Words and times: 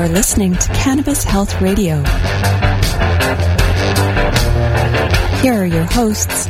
You're 0.00 0.08
listening 0.08 0.56
to 0.56 0.72
Cannabis 0.72 1.24
Health 1.24 1.60
Radio. 1.60 1.96
Here 5.42 5.52
are 5.52 5.66
your 5.66 5.84
hosts, 5.84 6.48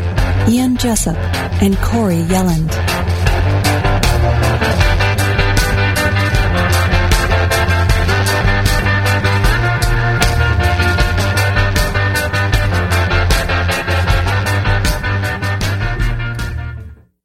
Ian 0.49 0.77
Jessup 0.77 1.17
and 1.61 1.77
Corey 1.79 2.23
Yelland. 2.29 2.71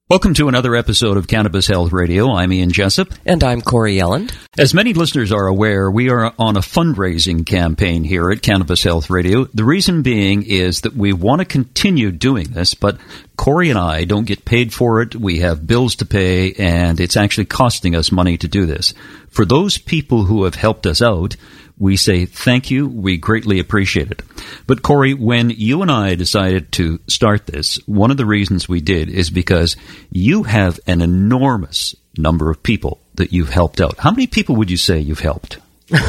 Welcome 0.07 0.33
to 0.35 0.47
another 0.47 0.75
episode 0.75 1.17
of 1.17 1.27
Cannabis 1.27 1.67
Health 1.67 1.91
Radio. 1.91 2.31
I'm 2.31 2.51
Ian 2.51 2.71
Jessup. 2.71 3.09
And 3.25 3.43
I'm 3.43 3.61
Corey 3.61 3.97
Yelland. 3.97 4.31
As 4.57 4.73
many 4.73 4.93
listeners 4.93 5.33
are 5.33 5.47
aware, 5.47 5.91
we 5.91 6.09
are 6.09 6.33
on 6.39 6.55
a 6.55 6.61
fundraising 6.61 7.45
campaign 7.45 8.05
here 8.05 8.31
at 8.31 8.41
Cannabis 8.41 8.83
Health 8.83 9.09
Radio. 9.09 9.43
The 9.53 9.65
reason 9.65 10.01
being 10.01 10.43
is 10.43 10.81
that 10.81 10.95
we 10.95 11.11
want 11.11 11.39
to 11.39 11.45
continue 11.45 12.09
doing 12.09 12.51
this, 12.51 12.73
but 12.73 12.97
Corey 13.35 13.69
and 13.69 13.77
I 13.77 14.05
don't 14.05 14.23
get 14.25 14.45
paid 14.45 14.73
for 14.73 15.01
it. 15.01 15.13
We 15.13 15.39
have 15.39 15.67
bills 15.67 15.97
to 15.97 16.05
pay, 16.05 16.53
and 16.53 17.01
it's 17.01 17.17
actually 17.17 17.47
costing 17.47 17.97
us 17.97 18.13
money 18.13 18.37
to 18.37 18.47
do 18.47 18.65
this. 18.65 18.93
For 19.27 19.43
those 19.43 19.77
people 19.77 20.23
who 20.23 20.45
have 20.45 20.55
helped 20.55 20.85
us 20.85 21.01
out, 21.01 21.35
we 21.77 21.97
say 21.97 22.25
thank 22.25 22.71
you. 22.71 22.87
We 22.87 23.17
greatly 23.17 23.59
appreciate 23.59 24.09
it. 24.09 24.21
But 24.67 24.83
Corey, 24.83 25.13
when 25.13 25.49
you 25.49 25.81
and 25.81 25.91
I 25.91 26.15
decided 26.15 26.71
to 26.73 27.01
start 27.07 27.45
this, 27.45 27.75
one 27.87 28.09
of 28.09 28.15
the 28.15 28.25
reasons 28.25 28.69
we 28.69 28.79
did 28.79 29.09
is 29.09 29.29
because 29.29 29.75
you 30.11 30.43
have 30.43 30.79
an 30.87 31.01
enormous 31.01 31.93
number 32.17 32.49
of 32.49 32.61
people 32.63 32.99
that 33.15 33.31
you've 33.33 33.49
helped 33.49 33.79
out. 33.81 33.97
How 33.99 34.11
many 34.11 34.27
people 34.27 34.55
would 34.57 34.69
you 34.71 34.77
say 34.77 34.99
you've 34.99 35.19
helped? 35.19 35.57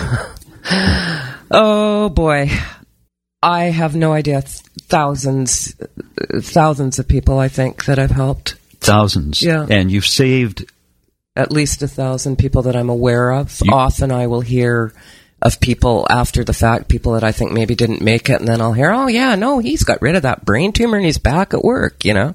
oh 1.50 2.08
boy. 2.10 2.50
I 3.42 3.64
have 3.64 3.94
no 3.94 4.12
idea. 4.12 4.42
Thousands, 4.42 5.74
thousands 6.40 6.98
of 6.98 7.06
people, 7.06 7.38
I 7.38 7.48
think, 7.48 7.84
that 7.84 7.98
I've 7.98 8.10
helped. 8.10 8.54
Thousands. 8.80 9.42
Yeah. 9.42 9.66
And 9.68 9.90
you've 9.90 10.06
saved 10.06 10.70
at 11.36 11.52
least 11.52 11.82
a 11.82 11.88
thousand 11.88 12.36
people 12.36 12.62
that 12.62 12.76
I'm 12.76 12.88
aware 12.88 13.30
of. 13.32 13.60
You- 13.62 13.72
Often 13.72 14.10
I 14.10 14.26
will 14.26 14.40
hear 14.40 14.92
of 15.42 15.60
people 15.60 16.06
after 16.08 16.42
the 16.44 16.54
fact, 16.54 16.88
people 16.88 17.12
that 17.12 17.22
I 17.22 17.30
think 17.30 17.52
maybe 17.52 17.74
didn't 17.74 18.00
make 18.00 18.30
it, 18.30 18.40
and 18.40 18.48
then 18.48 18.60
I'll 18.62 18.72
hear, 18.72 18.90
oh 18.90 19.06
yeah, 19.06 19.34
no, 19.34 19.58
he's 19.58 19.84
got 19.84 20.00
rid 20.00 20.16
of 20.16 20.22
that 20.22 20.46
brain 20.46 20.72
tumor 20.72 20.96
and 20.96 21.04
he's 21.04 21.18
back 21.18 21.52
at 21.52 21.62
work, 21.62 22.04
you 22.06 22.14
know? 22.14 22.34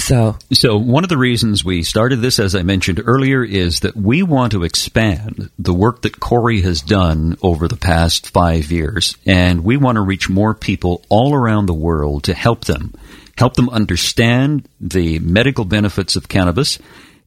So, 0.00 0.36
So, 0.52 0.78
one 0.78 1.04
of 1.04 1.10
the 1.10 1.18
reasons 1.18 1.64
we 1.64 1.82
started 1.82 2.16
this, 2.16 2.38
as 2.38 2.54
I 2.54 2.62
mentioned 2.62 3.02
earlier, 3.04 3.44
is 3.44 3.80
that 3.80 3.94
we 3.96 4.22
want 4.22 4.52
to 4.52 4.64
expand 4.64 5.50
the 5.58 5.74
work 5.74 6.02
that 6.02 6.18
Corey 6.18 6.62
has 6.62 6.80
done 6.80 7.36
over 7.42 7.68
the 7.68 7.76
past 7.76 8.30
five 8.30 8.72
years, 8.72 9.16
and 9.26 9.62
we 9.62 9.76
want 9.76 9.96
to 9.96 10.02
reach 10.02 10.30
more 10.30 10.54
people 10.54 11.04
all 11.10 11.34
around 11.34 11.66
the 11.66 11.74
world 11.74 12.24
to 12.24 12.34
help 12.34 12.64
them, 12.64 12.94
help 13.36 13.54
them 13.54 13.68
understand 13.68 14.66
the 14.80 15.18
medical 15.18 15.66
benefits 15.66 16.16
of 16.16 16.28
cannabis, 16.28 16.78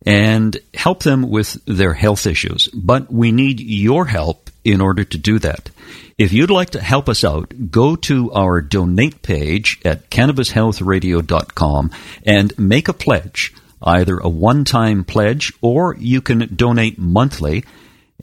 and 0.06 0.58
help 0.74 1.04
them 1.04 1.30
with 1.30 1.64
their 1.66 1.94
health 1.94 2.26
issues. 2.28 2.68
But 2.68 3.12
we 3.12 3.32
need 3.32 3.60
your 3.60 4.06
help 4.06 4.50
in 4.64 4.82
order 4.82 5.04
to 5.04 5.18
do 5.18 5.40
that. 5.40 5.70
If 6.18 6.32
you'd 6.32 6.50
like 6.50 6.72
to 6.72 6.82
help 6.82 7.10
us 7.10 7.24
out, 7.24 7.72
go 7.72 7.96
to 7.96 8.32
our 8.32 8.62
donate 8.62 9.22
page 9.22 9.80
at 9.84 10.10
cannabishealthradio.com 10.10 11.92
and 12.26 12.60
make 12.60 12.88
a 12.88 12.94
pledge, 12.94 13.54
either 13.82 14.18
a 14.20 14.30
one-time 14.30 15.04
pledge 15.04 15.54
or 15.62 15.96
you 15.98 16.22
can 16.22 16.56
donate 16.56 17.00
monthly 17.00 17.66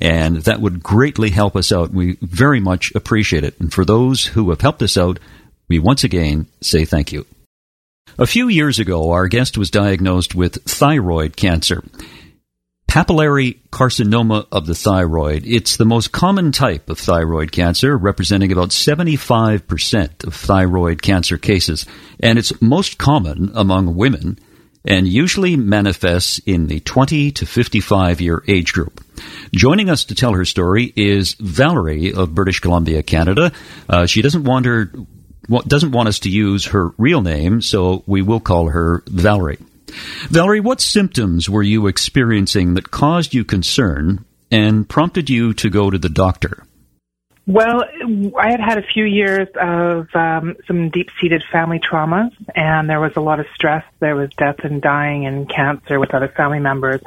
and 0.00 0.36
that 0.44 0.60
would 0.60 0.82
greatly 0.82 1.30
help 1.30 1.56
us 1.56 1.72
out. 1.72 1.90
We 1.90 2.16
very 2.22 2.60
much 2.60 2.92
appreciate 2.94 3.44
it. 3.44 3.60
And 3.60 3.72
for 3.72 3.84
those 3.84 4.24
who 4.24 4.50
have 4.50 4.60
helped 4.60 4.82
us 4.82 4.96
out, 4.96 5.18
we 5.68 5.78
once 5.78 6.04
again 6.04 6.46
say 6.60 6.84
thank 6.84 7.12
you. 7.12 7.26
A 8.18 8.26
few 8.26 8.48
years 8.48 8.78
ago, 8.78 9.10
our 9.10 9.28
guest 9.28 9.56
was 9.56 9.70
diagnosed 9.70 10.34
with 10.34 10.62
thyroid 10.64 11.36
cancer. 11.36 11.82
Papillary 12.88 13.60
carcinoma 13.70 14.46
of 14.50 14.66
the 14.66 14.74
thyroid. 14.74 15.44
It's 15.46 15.76
the 15.76 15.84
most 15.84 16.10
common 16.10 16.50
type 16.50 16.90
of 16.90 16.98
thyroid 16.98 17.52
cancer, 17.52 17.96
representing 17.96 18.50
about 18.50 18.70
75% 18.70 20.24
of 20.24 20.34
thyroid 20.34 21.00
cancer 21.00 21.38
cases. 21.38 21.86
And 22.18 22.38
it's 22.38 22.60
most 22.60 22.98
common 22.98 23.52
among 23.54 23.94
women 23.94 24.38
and 24.84 25.06
usually 25.06 25.56
manifests 25.56 26.40
in 26.46 26.66
the 26.66 26.80
20 26.80 27.30
to 27.32 27.46
55 27.46 28.20
year 28.20 28.42
age 28.48 28.72
group. 28.72 29.04
Joining 29.54 29.90
us 29.90 30.04
to 30.06 30.14
tell 30.14 30.32
her 30.32 30.44
story 30.44 30.92
is 30.96 31.34
Valerie 31.34 32.12
of 32.12 32.34
British 32.34 32.60
Columbia, 32.60 33.02
Canada. 33.02 33.52
Uh, 33.88 34.06
she 34.06 34.22
doesn't 34.22 34.44
want 34.44 34.66
her 34.66 34.90
doesn't 35.48 35.92
want 35.92 36.08
us 36.08 36.20
to 36.20 36.30
use 36.30 36.66
her 36.66 36.90
real 36.98 37.22
name, 37.22 37.60
so 37.60 38.02
we 38.06 38.22
will 38.22 38.40
call 38.40 38.68
her 38.68 39.02
Valerie. 39.06 39.58
Valerie, 40.28 40.60
what 40.60 40.80
symptoms 40.80 41.48
were 41.48 41.62
you 41.62 41.86
experiencing 41.86 42.74
that 42.74 42.90
caused 42.90 43.34
you 43.34 43.44
concern 43.44 44.24
and 44.50 44.88
prompted 44.88 45.28
you 45.28 45.52
to 45.54 45.70
go 45.70 45.90
to 45.90 45.98
the 45.98 46.08
doctor? 46.08 46.64
Well, 47.46 47.82
I 48.38 48.50
had 48.50 48.60
had 48.60 48.78
a 48.78 48.82
few 48.82 49.04
years 49.04 49.48
of 49.60 50.06
um, 50.14 50.56
some 50.68 50.90
deep-seated 50.90 51.42
family 51.50 51.80
traumas, 51.80 52.30
and 52.54 52.88
there 52.88 53.00
was 53.00 53.12
a 53.16 53.20
lot 53.20 53.40
of 53.40 53.46
stress. 53.54 53.84
There 53.98 54.14
was 54.14 54.30
death 54.36 54.60
and 54.62 54.80
dying 54.80 55.26
and 55.26 55.48
cancer 55.48 55.98
with 55.98 56.14
other 56.14 56.28
family 56.28 56.60
members. 56.60 57.00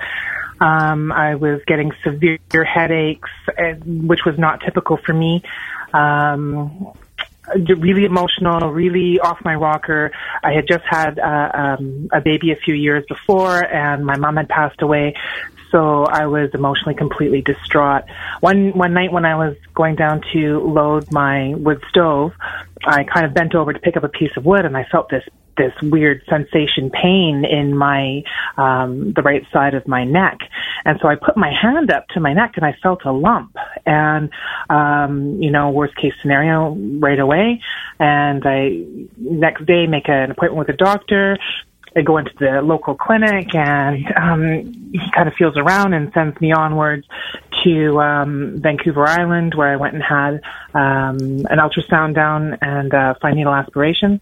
Um, 0.59 1.11
I 1.11 1.35
was 1.35 1.61
getting 1.65 1.93
severe 2.03 2.65
headaches, 2.65 3.29
which 3.85 4.25
was 4.25 4.37
not 4.37 4.61
typical 4.61 4.97
for 4.97 5.13
me. 5.13 5.43
Um, 5.93 6.93
really 7.55 8.05
emotional, 8.05 8.71
really 8.71 9.19
off 9.19 9.39
my 9.43 9.55
rocker. 9.55 10.11
I 10.43 10.53
had 10.53 10.67
just 10.67 10.83
had 10.89 11.19
uh, 11.19 11.51
um, 11.53 12.09
a 12.11 12.21
baby 12.21 12.51
a 12.51 12.55
few 12.55 12.73
years 12.73 13.05
before, 13.07 13.61
and 13.61 14.05
my 14.05 14.17
mom 14.17 14.37
had 14.37 14.49
passed 14.49 14.81
away. 14.81 15.15
So 15.71 16.03
I 16.03 16.27
was 16.27 16.51
emotionally 16.53 16.93
completely 16.93 17.41
distraught. 17.41 18.03
One 18.41 18.77
one 18.77 18.93
night 18.93 19.11
when 19.11 19.25
I 19.25 19.35
was 19.35 19.55
going 19.73 19.95
down 19.95 20.21
to 20.33 20.59
load 20.59 21.11
my 21.11 21.55
wood 21.55 21.81
stove, 21.89 22.33
I 22.85 23.03
kind 23.03 23.25
of 23.25 23.33
bent 23.33 23.55
over 23.55 23.73
to 23.73 23.79
pick 23.79 23.97
up 23.97 24.03
a 24.03 24.09
piece 24.09 24.31
of 24.37 24.45
wood, 24.45 24.65
and 24.65 24.77
I 24.77 24.85
felt 24.91 25.09
this 25.09 25.23
this 25.57 25.73
weird 25.81 26.23
sensation 26.29 26.89
pain 26.89 27.45
in 27.45 27.75
my 27.77 28.23
um 28.57 29.13
the 29.13 29.21
right 29.21 29.45
side 29.51 29.73
of 29.73 29.87
my 29.87 30.03
neck 30.03 30.39
and 30.83 30.97
so 31.01 31.07
i 31.07 31.15
put 31.15 31.37
my 31.37 31.51
hand 31.51 31.91
up 31.91 32.07
to 32.07 32.19
my 32.19 32.33
neck 32.33 32.53
and 32.55 32.65
i 32.65 32.75
felt 32.81 33.01
a 33.05 33.11
lump 33.11 33.55
and 33.85 34.29
um 34.69 35.41
you 35.41 35.51
know 35.51 35.69
worst 35.69 35.95
case 35.95 36.13
scenario 36.21 36.75
right 36.99 37.19
away 37.19 37.61
and 37.99 38.43
i 38.45 38.83
next 39.17 39.65
day 39.65 39.87
make 39.87 40.07
an 40.07 40.31
appointment 40.31 40.67
with 40.67 40.69
a 40.69 40.77
doctor 40.77 41.37
I 41.95 42.01
go 42.01 42.17
into 42.17 42.31
the 42.39 42.61
local 42.61 42.95
clinic 42.95 43.53
and 43.53 44.05
um, 44.15 44.91
he 44.91 45.11
kind 45.13 45.27
of 45.27 45.35
feels 45.35 45.57
around 45.57 45.93
and 45.93 46.11
sends 46.13 46.39
me 46.41 46.51
onwards 46.51 47.05
to 47.63 48.01
um, 48.01 48.59
Vancouver 48.59 49.05
Island 49.05 49.53
where 49.53 49.71
I 49.71 49.75
went 49.75 49.93
and 49.93 50.03
had 50.03 50.41
um, 50.73 51.17
an 51.49 51.59
ultrasound 51.59 52.15
down 52.15 52.57
and 52.61 52.93
uh, 52.93 53.13
fine 53.21 53.35
needle 53.35 53.53
aspiration. 53.53 54.21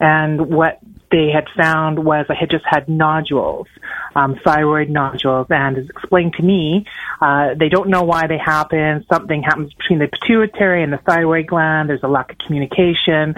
And 0.00 0.48
what 0.48 0.78
they 1.12 1.28
had 1.30 1.46
found 1.56 2.04
was 2.04 2.26
I 2.28 2.34
had 2.34 2.50
just 2.50 2.64
had 2.66 2.88
nodules, 2.88 3.68
um, 4.16 4.40
thyroid 4.42 4.88
nodules, 4.88 5.46
and 5.50 5.76
as 5.78 5.88
explained 5.88 6.34
to 6.38 6.42
me, 6.42 6.86
uh, 7.20 7.54
they 7.54 7.68
don't 7.68 7.88
know 7.88 8.02
why 8.02 8.26
they 8.26 8.38
happen. 8.38 9.04
Something 9.12 9.42
happens 9.42 9.72
between 9.74 9.98
the 10.00 10.08
pituitary 10.08 10.82
and 10.82 10.92
the 10.92 10.98
thyroid 10.98 11.46
gland. 11.46 11.90
There's 11.90 12.02
a 12.02 12.08
lack 12.08 12.32
of 12.32 12.38
communication. 12.38 13.34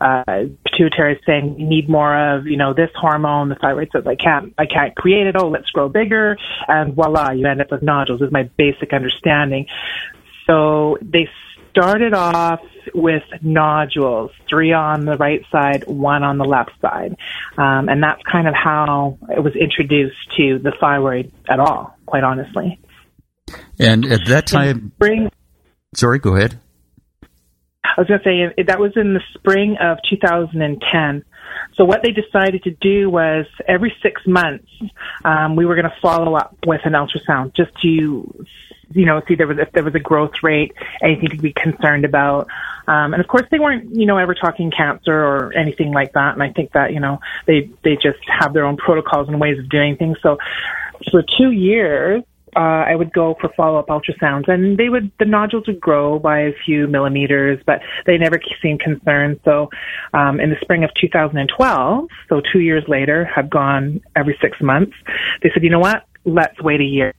Uh, 0.00 0.44
pituitary 0.64 1.16
is 1.16 1.20
saying 1.26 1.56
we 1.56 1.64
need 1.64 1.88
more 1.88 2.16
of, 2.16 2.46
you 2.46 2.56
know, 2.56 2.72
this 2.72 2.90
hormone. 2.94 3.48
The 3.48 3.56
thyroid 3.56 3.90
says 3.92 4.06
I 4.06 4.16
can't, 4.16 4.54
I 4.56 4.66
can't 4.66 4.96
create 4.96 5.26
it. 5.26 5.36
Oh, 5.36 5.48
let's 5.48 5.70
grow 5.70 5.88
bigger, 5.88 6.36
and 6.66 6.94
voila, 6.94 7.32
you 7.32 7.46
end 7.46 7.60
up 7.60 7.70
with 7.70 7.82
nodules. 7.82 8.22
Is 8.22 8.32
my 8.32 8.44
basic 8.56 8.92
understanding. 8.92 9.66
So 10.46 10.96
they 11.02 11.28
started 11.78 12.14
off 12.14 12.60
with 12.94 13.22
nodules, 13.42 14.30
three 14.48 14.72
on 14.72 15.04
the 15.04 15.16
right 15.16 15.42
side, 15.52 15.84
one 15.86 16.22
on 16.22 16.38
the 16.38 16.44
left 16.44 16.72
side. 16.80 17.16
Um, 17.56 17.88
and 17.88 18.02
that's 18.02 18.20
kind 18.30 18.48
of 18.48 18.54
how 18.54 19.18
it 19.28 19.42
was 19.42 19.54
introduced 19.54 20.16
to 20.36 20.58
the 20.58 20.72
thyroid 20.80 21.32
at 21.48 21.60
all, 21.60 21.96
quite 22.06 22.24
honestly. 22.24 22.80
And 23.78 24.04
at 24.06 24.26
that 24.26 24.46
time, 24.46 24.92
Spring, 24.96 25.30
sorry, 25.94 26.18
go 26.18 26.36
ahead. 26.36 26.58
I 27.84 28.00
was 28.00 28.08
going 28.08 28.20
to 28.20 28.52
say 28.56 28.62
that 28.64 28.78
was 28.78 28.92
in 28.96 29.14
the 29.14 29.22
spring 29.34 29.76
of 29.80 29.98
2010. 30.10 31.24
So 31.78 31.84
what 31.84 32.02
they 32.02 32.10
decided 32.10 32.64
to 32.64 32.72
do 32.72 33.08
was 33.08 33.46
every 33.66 33.94
six 34.02 34.20
months, 34.26 34.68
um, 35.24 35.54
we 35.54 35.64
were 35.64 35.76
going 35.76 35.88
to 35.88 35.96
follow 36.02 36.34
up 36.34 36.56
with 36.66 36.80
an 36.84 36.92
ultrasound 36.92 37.54
just 37.54 37.70
to, 37.82 37.88
you 37.88 39.06
know, 39.06 39.22
see 39.28 39.36
there 39.36 39.46
was 39.46 39.58
if 39.58 39.70
there 39.70 39.84
was 39.84 39.94
a 39.94 40.00
growth 40.00 40.42
rate, 40.42 40.72
anything 41.00 41.30
to 41.30 41.36
be 41.36 41.52
concerned 41.52 42.04
about. 42.04 42.48
Um, 42.88 43.14
and 43.14 43.20
of 43.20 43.28
course, 43.28 43.46
they 43.52 43.60
weren't, 43.60 43.94
you 43.94 44.06
know, 44.06 44.18
ever 44.18 44.34
talking 44.34 44.72
cancer 44.72 45.14
or 45.14 45.56
anything 45.56 45.92
like 45.92 46.14
that. 46.14 46.34
And 46.34 46.42
I 46.42 46.50
think 46.50 46.72
that, 46.72 46.92
you 46.92 46.98
know, 46.98 47.20
they 47.46 47.70
they 47.84 47.94
just 47.94 48.18
have 48.26 48.52
their 48.52 48.64
own 48.64 48.76
protocols 48.76 49.28
and 49.28 49.40
ways 49.40 49.58
of 49.60 49.68
doing 49.68 49.96
things. 49.96 50.18
So 50.20 50.38
for 51.12 51.22
two 51.22 51.52
years, 51.52 52.24
uh, 52.56 52.84
I 52.88 52.94
would 52.94 53.12
go 53.12 53.36
for 53.40 53.50
follow 53.56 53.78
up 53.78 53.88
ultrasounds, 53.88 54.48
and 54.48 54.78
they 54.78 54.88
would 54.88 55.10
the 55.18 55.24
nodules 55.24 55.66
would 55.66 55.80
grow 55.80 56.18
by 56.18 56.40
a 56.40 56.52
few 56.64 56.86
millimeters, 56.86 57.60
but 57.66 57.80
they 58.06 58.18
never 58.18 58.40
seemed 58.62 58.80
concerned. 58.80 59.40
So, 59.44 59.70
um, 60.14 60.40
in 60.40 60.50
the 60.50 60.56
spring 60.60 60.84
of 60.84 60.90
2012, 61.00 62.08
so 62.28 62.42
two 62.52 62.60
years 62.60 62.84
later, 62.88 63.24
had 63.24 63.50
gone 63.50 64.00
every 64.16 64.36
six 64.40 64.60
months. 64.60 64.92
They 65.42 65.50
said, 65.52 65.62
you 65.62 65.70
know 65.70 65.80
what? 65.80 66.04
Let's 66.24 66.60
wait 66.60 66.80
a 66.80 66.84
year 66.84 67.14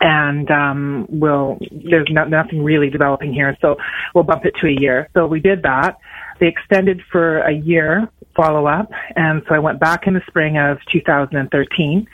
and 0.00 0.50
um, 0.50 1.06
we'll 1.08 1.58
there's 1.70 2.06
not, 2.10 2.30
nothing 2.30 2.62
really 2.62 2.90
developing 2.90 3.32
here, 3.32 3.56
so 3.60 3.76
we'll 4.14 4.24
bump 4.24 4.44
it 4.44 4.54
to 4.60 4.68
a 4.68 4.80
year. 4.80 5.08
So 5.14 5.26
we 5.26 5.40
did 5.40 5.62
that. 5.62 5.98
They 6.40 6.46
extended 6.46 7.02
for 7.10 7.40
a 7.40 7.52
year 7.52 8.08
follow 8.38 8.66
up, 8.66 8.88
and 9.16 9.42
so 9.48 9.54
I 9.54 9.58
went 9.58 9.80
back 9.80 10.06
in 10.06 10.14
the 10.14 10.22
spring 10.28 10.56
of 10.56 10.78
2013, 10.92 12.06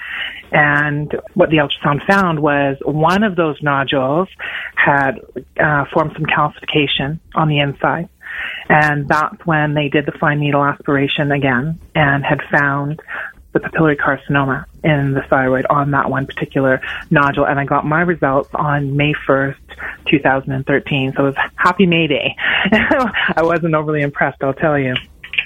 and 0.52 1.14
what 1.34 1.50
the 1.50 1.58
ultrasound 1.58 2.06
found 2.06 2.40
was 2.40 2.78
one 2.82 3.22
of 3.22 3.36
those 3.36 3.62
nodules 3.62 4.28
had 4.74 5.20
uh, 5.60 5.84
formed 5.92 6.12
some 6.14 6.24
calcification 6.24 7.20
on 7.34 7.48
the 7.48 7.60
inside. 7.60 8.08
And 8.68 9.06
that's 9.06 9.44
when 9.44 9.74
they 9.74 9.88
did 9.88 10.06
the 10.06 10.12
fine 10.12 10.40
needle 10.40 10.64
aspiration 10.64 11.30
again 11.30 11.78
and 11.94 12.24
had 12.24 12.40
found 12.50 13.00
the 13.52 13.60
papillary 13.60 13.96
carcinoma 13.96 14.64
in 14.82 15.12
the 15.12 15.22
thyroid 15.30 15.66
on 15.70 15.92
that 15.92 16.10
one 16.10 16.26
particular 16.26 16.80
nodule. 17.10 17.46
And 17.46 17.60
I 17.60 17.64
got 17.64 17.86
my 17.86 18.00
results 18.00 18.50
on 18.54 18.96
May 18.96 19.12
1st, 19.28 19.56
2013. 20.10 21.12
So 21.16 21.22
it 21.22 21.26
was 21.26 21.50
happy 21.54 21.86
May 21.86 22.06
Day. 22.06 22.34
I 22.72 23.42
wasn't 23.42 23.74
overly 23.74 24.02
impressed, 24.02 24.42
I'll 24.42 24.54
tell 24.54 24.78
you. 24.78 24.94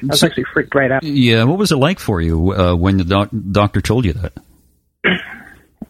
I 0.02 0.06
was 0.06 0.22
actually 0.22 0.44
freaked 0.52 0.74
right 0.74 0.90
out. 0.90 1.02
Yeah, 1.02 1.44
what 1.44 1.58
was 1.58 1.72
it 1.72 1.76
like 1.76 1.98
for 1.98 2.20
you 2.20 2.52
uh, 2.52 2.74
when 2.74 2.98
the 2.98 3.04
doc- 3.04 3.30
doctor 3.50 3.80
told 3.80 4.04
you 4.04 4.14
that? 4.14 4.32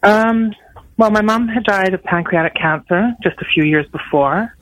Um, 0.02 0.52
well, 0.96 1.10
my 1.10 1.22
mom 1.22 1.48
had 1.48 1.64
died 1.64 1.94
of 1.94 2.02
pancreatic 2.02 2.54
cancer 2.54 3.12
just 3.22 3.36
a 3.40 3.44
few 3.44 3.64
years 3.64 3.86
before, 3.90 4.54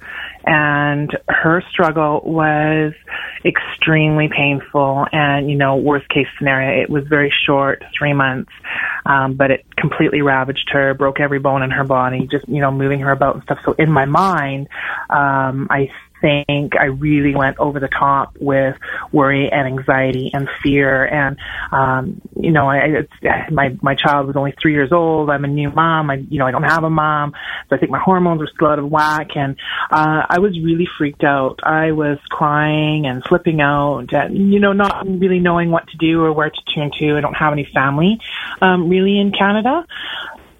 and 0.47 1.17
her 1.29 1.63
struggle 1.71 2.21
was 2.25 2.93
extremely 3.45 4.29
painful 4.29 5.07
and 5.13 5.51
you 5.51 5.57
know 5.57 5.77
worst 5.77 6.09
case 6.09 6.27
scenario 6.39 6.83
it 6.83 6.91
was 6.91 7.05
very 7.09 7.33
short 7.47 7.85
three 7.97 8.13
months 8.13 8.51
um 9.05 9.35
but 9.35 9.51
it 9.51 9.65
completely 9.77 10.23
ravaged 10.23 10.69
her 10.73 10.95
broke 10.95 11.21
every 11.21 11.39
bone 11.39 11.63
in 11.63 11.71
her 11.71 11.85
body 11.85 12.27
just 12.31 12.49
you 12.49 12.61
know 12.61 12.71
moving 12.71 13.01
her 13.01 13.13
about 13.13 13.35
and 13.35 13.45
stuff 13.45 13.59
so 13.65 13.73
in 13.79 13.91
my 13.91 14.05
mind 14.05 14.69
um 15.11 15.67
i 15.71 15.89
think 16.27 16.77
I 16.77 16.87
really 16.87 17.37
went 17.37 17.59
over 17.59 17.79
the 17.79 17.89
top 17.89 18.37
with 18.41 18.77
worry 19.13 19.49
and 19.53 19.67
anxiety 19.67 20.33
and 20.35 20.49
fear. 20.61 21.05
And, 21.05 21.37
um, 21.71 22.21
you 22.35 22.51
know, 22.51 22.69
I, 22.69 22.79
it's, 23.03 23.13
my, 23.53 23.77
my 23.81 23.95
child 23.95 24.27
was 24.27 24.35
only 24.35 24.53
three 24.61 24.73
years 24.73 24.91
old. 24.91 25.31
I'm 25.31 25.45
a 25.45 25.49
new 25.49 25.71
mom. 25.71 26.11
I, 26.11 26.15
you 26.15 26.39
know, 26.41 26.47
I 26.47 26.51
don't 26.51 26.65
have 26.65 26.83
a 26.83 26.91
mom. 26.91 27.33
So 27.69 27.77
I 27.77 27.79
think 27.79 27.93
my 27.93 28.01
hormones 28.01 28.41
were 28.41 28.51
still 28.53 28.67
out 28.67 28.81
of 28.81 28.91
whack. 28.91 29.37
And, 29.37 29.57
uh, 29.91 30.23
I 30.29 30.41
was 30.41 30.59
really 30.59 30.89
freaked 30.99 31.23
out. 31.23 31.61
I 31.63 31.93
was 31.93 32.19
crying 32.29 33.07
and 33.07 33.23
flipping 33.23 33.61
out 33.61 34.13
and, 34.13 34.53
you 34.53 34.59
know, 34.59 34.73
not 34.73 35.07
really 35.07 35.39
knowing 35.39 35.71
what 35.71 35.87
to 35.89 35.97
do 35.97 36.25
or 36.25 36.33
where 36.33 36.51
to 36.51 36.63
turn 36.75 36.91
to. 36.99 37.17
I 37.17 37.21
don't 37.21 37.35
have 37.35 37.53
any 37.53 37.69
family, 37.73 38.19
um, 38.61 38.89
really 38.89 39.21
in 39.21 39.31
Canada 39.31 39.87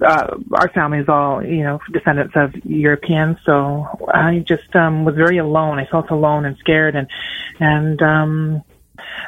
uh, 0.01 0.37
our 0.53 0.69
family 0.69 0.99
is 0.99 1.09
all, 1.09 1.45
you 1.45 1.63
know, 1.63 1.81
descendants 1.93 2.35
of 2.37 2.55
Europeans, 2.65 3.39
so 3.45 3.87
I 4.13 4.41
just 4.47 4.75
um, 4.75 5.05
was 5.05 5.15
very 5.15 5.39
alone. 5.39 5.79
I 5.79 5.87
felt 5.87 6.11
alone 6.11 6.45
and 6.45 6.57
scared, 6.59 6.97
and 6.97 7.09
and 7.61 8.03
um, 8.03 8.63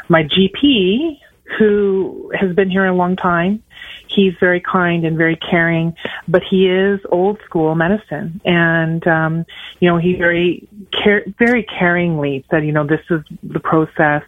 my 0.09 0.25
GP, 0.25 1.19
who 1.59 2.33
has 2.39 2.55
been 2.55 2.71
here 2.71 2.87
a 2.87 2.95
long 2.95 3.17
time, 3.17 3.63
he's 4.09 4.35
very 4.41 4.61
kind 4.61 5.05
and 5.05 5.17
very 5.17 5.37
caring, 5.37 5.95
but 6.27 6.43
he 6.43 6.69
is 6.69 7.01
old 7.11 7.41
school 7.45 7.75
medicine. 7.75 8.41
And, 8.45 9.07
um, 9.07 9.47
you 9.81 9.89
know, 9.89 9.99
he 9.99 10.15
very, 10.15 10.69
care, 10.93 11.25
very 11.39 11.65
caringly 11.65 12.45
said, 12.51 12.65
you 12.65 12.73
know, 12.73 12.87
this 12.87 13.01
is 13.11 13.23
the 13.43 13.61
process. 13.61 14.23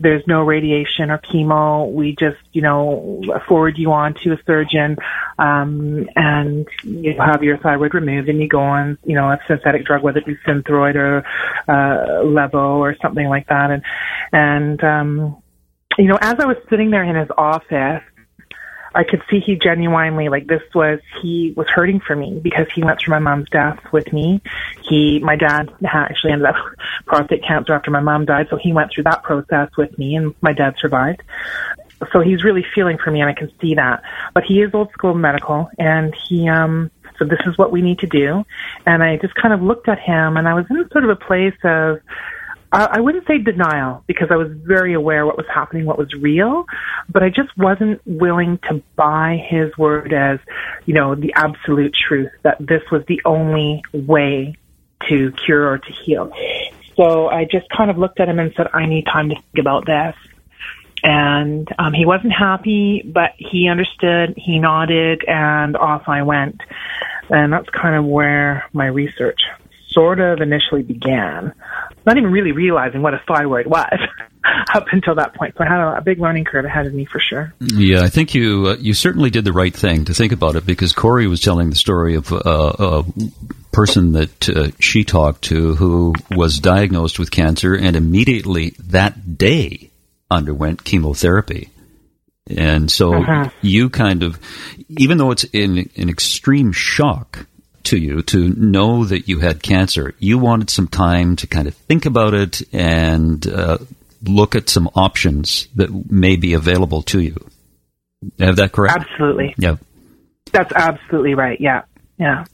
There's 0.00 0.26
no 0.26 0.42
radiation 0.42 1.10
or 1.10 1.18
chemo. 1.18 1.90
We 1.90 2.16
just, 2.16 2.38
you 2.52 2.62
know, 2.62 3.22
forward 3.48 3.78
you 3.78 3.92
on 3.92 4.14
to 4.22 4.32
a 4.32 4.38
surgeon, 4.46 4.96
um, 5.38 6.08
and 6.16 6.66
you 6.82 7.14
have 7.18 7.42
your 7.42 7.58
thyroid 7.58 7.94
removed 7.94 8.28
and 8.28 8.40
you 8.40 8.48
go 8.48 8.60
on, 8.60 8.98
you 9.04 9.14
know, 9.14 9.30
a 9.30 9.38
synthetic 9.46 9.84
drug, 9.84 10.02
whether 10.02 10.18
it 10.18 10.26
be 10.26 10.36
Synthroid 10.46 10.94
or, 10.96 11.24
uh, 11.68 12.22
Levo 12.24 12.78
or 12.78 12.96
something 13.00 13.28
like 13.28 13.46
that. 13.48 13.70
And, 13.70 13.82
and, 14.32 14.84
um, 14.84 15.42
you 15.98 16.06
know, 16.06 16.18
as 16.20 16.34
I 16.38 16.46
was 16.46 16.56
sitting 16.68 16.90
there 16.90 17.04
in 17.04 17.16
his 17.16 17.30
office, 17.36 18.02
I 18.94 19.04
could 19.04 19.22
see 19.28 19.40
he 19.40 19.56
genuinely 19.56 20.28
like 20.28 20.46
this 20.46 20.62
was 20.74 21.00
he 21.20 21.52
was 21.56 21.66
hurting 21.68 22.00
for 22.00 22.14
me 22.14 22.38
because 22.42 22.66
he 22.74 22.82
went 22.82 23.00
through 23.00 23.12
my 23.12 23.18
mom's 23.18 23.50
death 23.50 23.80
with 23.92 24.12
me. 24.12 24.40
He 24.82 25.18
my 25.20 25.36
dad 25.36 25.72
actually 25.84 26.32
ended 26.32 26.48
up 26.48 26.56
prostate 27.06 27.44
cancer 27.44 27.72
after 27.72 27.90
my 27.90 28.00
mom 28.00 28.24
died, 28.24 28.46
so 28.50 28.56
he 28.56 28.72
went 28.72 28.92
through 28.92 29.04
that 29.04 29.22
process 29.22 29.70
with 29.76 29.98
me, 29.98 30.14
and 30.14 30.34
my 30.40 30.52
dad 30.52 30.74
survived. 30.78 31.22
So 32.12 32.20
he's 32.20 32.44
really 32.44 32.64
feeling 32.74 32.98
for 33.02 33.10
me, 33.10 33.20
and 33.20 33.30
I 33.30 33.34
can 33.34 33.50
see 33.60 33.74
that. 33.74 34.02
But 34.32 34.44
he 34.44 34.60
is 34.60 34.74
old 34.74 34.92
school 34.92 35.14
medical, 35.14 35.68
and 35.78 36.14
he 36.28 36.48
um 36.48 36.90
so 37.18 37.24
this 37.24 37.40
is 37.46 37.56
what 37.56 37.72
we 37.72 37.82
need 37.82 38.00
to 38.00 38.06
do. 38.06 38.44
And 38.86 39.02
I 39.02 39.16
just 39.16 39.34
kind 39.34 39.54
of 39.54 39.62
looked 39.62 39.88
at 39.88 39.98
him, 39.98 40.36
and 40.36 40.48
I 40.48 40.54
was 40.54 40.66
in 40.70 40.88
sort 40.90 41.04
of 41.04 41.10
a 41.10 41.16
place 41.16 41.54
of 41.64 42.00
I 42.74 43.00
wouldn't 43.00 43.26
say 43.26 43.38
denial 43.38 44.02
because 44.06 44.28
I 44.30 44.36
was 44.36 44.48
very 44.52 44.94
aware 44.94 45.24
what 45.26 45.36
was 45.36 45.46
happening, 45.52 45.84
what 45.84 45.96
was 45.96 46.12
real, 46.14 46.66
but 47.08 47.22
I 47.22 47.28
just 47.28 47.56
wasn't 47.56 48.00
willing 48.04 48.58
to 48.68 48.82
buy 48.96 49.44
his 49.48 49.76
word 49.78 50.12
as, 50.12 50.40
you 50.84 50.94
know, 50.94 51.14
the 51.14 51.32
absolute 51.34 51.94
truth 51.94 52.30
that 52.42 52.56
this 52.58 52.82
was 52.90 53.04
the 53.06 53.22
only 53.24 53.82
way 53.92 54.56
to 55.08 55.32
cure 55.32 55.70
or 55.70 55.78
to 55.78 55.92
heal. 55.92 56.32
So 56.96 57.28
I 57.28 57.44
just 57.44 57.68
kind 57.70 57.90
of 57.90 57.98
looked 57.98 58.18
at 58.18 58.28
him 58.28 58.38
and 58.38 58.52
said, 58.56 58.68
I 58.72 58.86
need 58.86 59.06
time 59.06 59.28
to 59.28 59.34
think 59.34 59.58
about 59.60 59.86
this. 59.86 60.14
And 61.02 61.68
um, 61.78 61.92
he 61.92 62.06
wasn't 62.06 62.32
happy, 62.32 63.02
but 63.04 63.32
he 63.36 63.68
understood, 63.68 64.34
he 64.36 64.58
nodded, 64.58 65.22
and 65.28 65.76
off 65.76 66.08
I 66.08 66.22
went. 66.22 66.60
And 67.28 67.52
that's 67.52 67.68
kind 67.68 67.94
of 67.94 68.04
where 68.04 68.64
my 68.72 68.86
research 68.86 69.42
sort 69.90 70.18
of 70.18 70.40
initially 70.40 70.82
began, 70.82 71.52
not 72.06 72.16
even 72.16 72.30
really 72.30 72.52
realizing 72.52 73.02
what 73.02 73.14
a 73.14 73.22
thyroid 73.26 73.66
was 73.66 73.98
up 74.74 74.86
until 74.92 75.14
that 75.16 75.34
point. 75.34 75.54
So 75.56 75.64
I 75.64 75.68
had 75.68 75.80
a, 75.80 75.96
a, 75.98 76.00
big 76.02 76.18
learning 76.18 76.44
curve 76.44 76.64
ahead 76.64 76.86
of 76.86 76.94
me 76.94 77.06
for 77.06 77.20
sure. 77.20 77.52
Yeah, 77.60 78.02
I 78.02 78.08
think 78.08 78.34
you 78.34 78.66
uh, 78.68 78.76
you 78.78 78.94
certainly 78.94 79.30
did 79.30 79.44
the 79.44 79.52
right 79.52 79.74
thing 79.74 80.04
to 80.06 80.14
think 80.14 80.32
about 80.32 80.56
it 80.56 80.66
because 80.66 80.92
Corey 80.92 81.26
was 81.26 81.40
telling 81.40 81.70
the 81.70 81.76
story 81.76 82.14
of 82.14 82.32
uh, 82.32 82.38
a 82.44 83.04
person 83.72 84.12
that 84.12 84.48
uh, 84.48 84.70
she 84.78 85.04
talked 85.04 85.42
to 85.44 85.74
who 85.74 86.14
was 86.30 86.58
diagnosed 86.58 87.18
with 87.18 87.30
cancer 87.30 87.74
and 87.74 87.96
immediately 87.96 88.70
that 88.78 89.36
day 89.38 89.90
underwent 90.30 90.84
chemotherapy. 90.84 91.70
And 92.46 92.90
so 92.90 93.14
uh-huh. 93.14 93.50
you 93.62 93.88
kind 93.88 94.22
of, 94.22 94.38
even 94.88 95.16
though 95.18 95.30
it's 95.30 95.44
in 95.44 95.90
an 95.96 96.08
extreme 96.08 96.72
shock, 96.72 97.46
to 97.84 97.96
you 97.96 98.22
to 98.22 98.48
know 98.48 99.04
that 99.04 99.28
you 99.28 99.40
had 99.40 99.62
cancer. 99.62 100.14
You 100.18 100.38
wanted 100.38 100.70
some 100.70 100.88
time 100.88 101.36
to 101.36 101.46
kind 101.46 101.68
of 101.68 101.74
think 101.74 102.06
about 102.06 102.34
it 102.34 102.62
and 102.72 103.46
uh, 103.46 103.78
look 104.22 104.54
at 104.54 104.68
some 104.68 104.88
options 104.94 105.68
that 105.76 106.10
may 106.10 106.36
be 106.36 106.54
available 106.54 107.02
to 107.02 107.20
you. 107.20 107.36
Have 108.38 108.56
that 108.56 108.72
correct? 108.72 108.96
Absolutely. 108.98 109.54
Yeah. 109.58 109.76
That's 110.52 110.72
absolutely 110.72 111.34
right. 111.34 111.60
Yeah. 111.60 111.82
Yeah. 112.18 112.44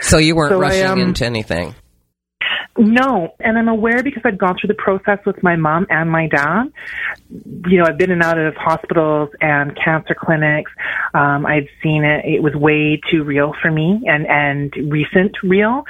So 0.00 0.18
you 0.18 0.36
weren't 0.36 0.52
so 0.52 0.60
rushing 0.60 0.84
I, 0.84 0.90
um, 0.90 1.00
into 1.00 1.24
anything. 1.24 1.74
No, 2.78 3.34
and 3.38 3.58
I'm 3.58 3.68
aware 3.68 4.02
because 4.02 4.22
I've 4.24 4.38
gone 4.38 4.56
through 4.58 4.68
the 4.68 4.82
process 4.82 5.18
with 5.26 5.42
my 5.42 5.56
mom 5.56 5.86
and 5.90 6.10
my 6.10 6.26
dad. 6.26 6.72
You 7.28 7.78
know, 7.78 7.84
I've 7.84 7.98
been 7.98 8.10
in 8.10 8.22
and 8.22 8.22
out 8.22 8.38
of 8.38 8.54
hospitals 8.56 9.28
and 9.42 9.76
cancer 9.76 10.14
clinics. 10.18 10.70
Um, 11.12 11.44
I've 11.44 11.68
seen 11.82 12.02
it. 12.02 12.24
It 12.24 12.42
was 12.42 12.54
way 12.54 12.98
too 13.10 13.24
real 13.24 13.52
for 13.60 13.70
me 13.70 14.02
and, 14.06 14.26
and 14.26 14.90
recent 14.90 15.36
real. 15.42 15.84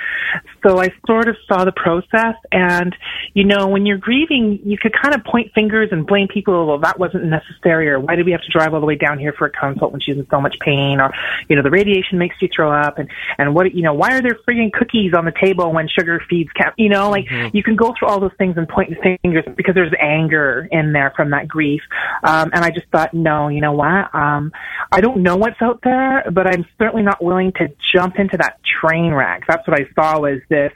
So 0.62 0.78
I 0.78 0.92
sort 1.06 1.28
of 1.28 1.36
saw 1.46 1.64
the 1.64 1.72
process 1.72 2.36
and, 2.50 2.94
you 3.34 3.44
know, 3.44 3.68
when 3.68 3.86
you're 3.86 3.98
grieving, 3.98 4.60
you 4.64 4.78
could 4.78 4.92
kind 4.92 5.14
of 5.14 5.24
point 5.24 5.52
fingers 5.54 5.88
and 5.92 6.06
blame 6.06 6.28
people. 6.28 6.66
Well, 6.66 6.78
that 6.78 6.98
wasn't 6.98 7.24
necessary 7.24 7.88
or 7.88 7.98
why 7.98 8.16
did 8.16 8.26
we 8.26 8.32
have 8.32 8.42
to 8.42 8.50
drive 8.50 8.74
all 8.74 8.80
the 8.80 8.86
way 8.86 8.96
down 8.96 9.18
here 9.18 9.32
for 9.32 9.46
a 9.46 9.50
consult 9.50 9.92
when 9.92 10.00
she's 10.00 10.16
in 10.16 10.26
so 10.30 10.40
much 10.40 10.58
pain 10.60 11.00
or, 11.00 11.12
you 11.48 11.56
know, 11.56 11.62
the 11.62 11.70
radiation 11.70 12.18
makes 12.18 12.36
you 12.40 12.48
throw 12.54 12.72
up 12.72 12.98
and, 12.98 13.08
and 13.38 13.54
what, 13.54 13.74
you 13.74 13.82
know, 13.82 13.94
why 13.94 14.16
are 14.16 14.22
there 14.22 14.38
frigging 14.46 14.72
cookies 14.72 15.14
on 15.14 15.24
the 15.24 15.32
table 15.32 15.72
when 15.72 15.88
sugar 15.88 16.22
feeds 16.28 16.50
cat? 16.52 16.74
You 16.76 16.88
know, 16.88 17.10
like 17.10 17.26
mm-hmm. 17.26 17.56
you 17.56 17.62
can 17.62 17.76
go 17.76 17.94
through 17.98 18.08
all 18.08 18.20
those 18.20 18.34
things 18.38 18.56
and 18.56 18.68
point 18.68 18.92
fingers 19.02 19.44
because 19.56 19.74
there's 19.74 19.92
anger 19.98 20.68
in 20.70 20.92
there 20.92 21.12
from 21.16 21.30
that 21.30 21.48
grief. 21.48 21.82
Um, 22.22 22.50
and 22.52 22.64
I 22.64 22.70
just 22.70 22.86
thought, 22.88 23.12
no, 23.14 23.48
you 23.48 23.60
know 23.60 23.72
what? 23.72 24.14
Um, 24.14 24.52
I 24.90 25.00
don't 25.00 25.22
know 25.22 25.36
what's 25.36 25.60
out 25.60 25.80
there, 25.82 26.24
but 26.30 26.46
I'm 26.46 26.66
certainly 26.78 27.02
not 27.02 27.22
willing 27.22 27.52
to 27.52 27.72
jump 27.94 28.18
into 28.18 28.36
that 28.38 28.60
train 28.64 29.12
wreck. 29.12 29.44
That's 29.46 29.66
what 29.66 29.80
I 29.80 29.86
saw 29.94 30.20
was 30.20 30.40
this. 30.52 30.72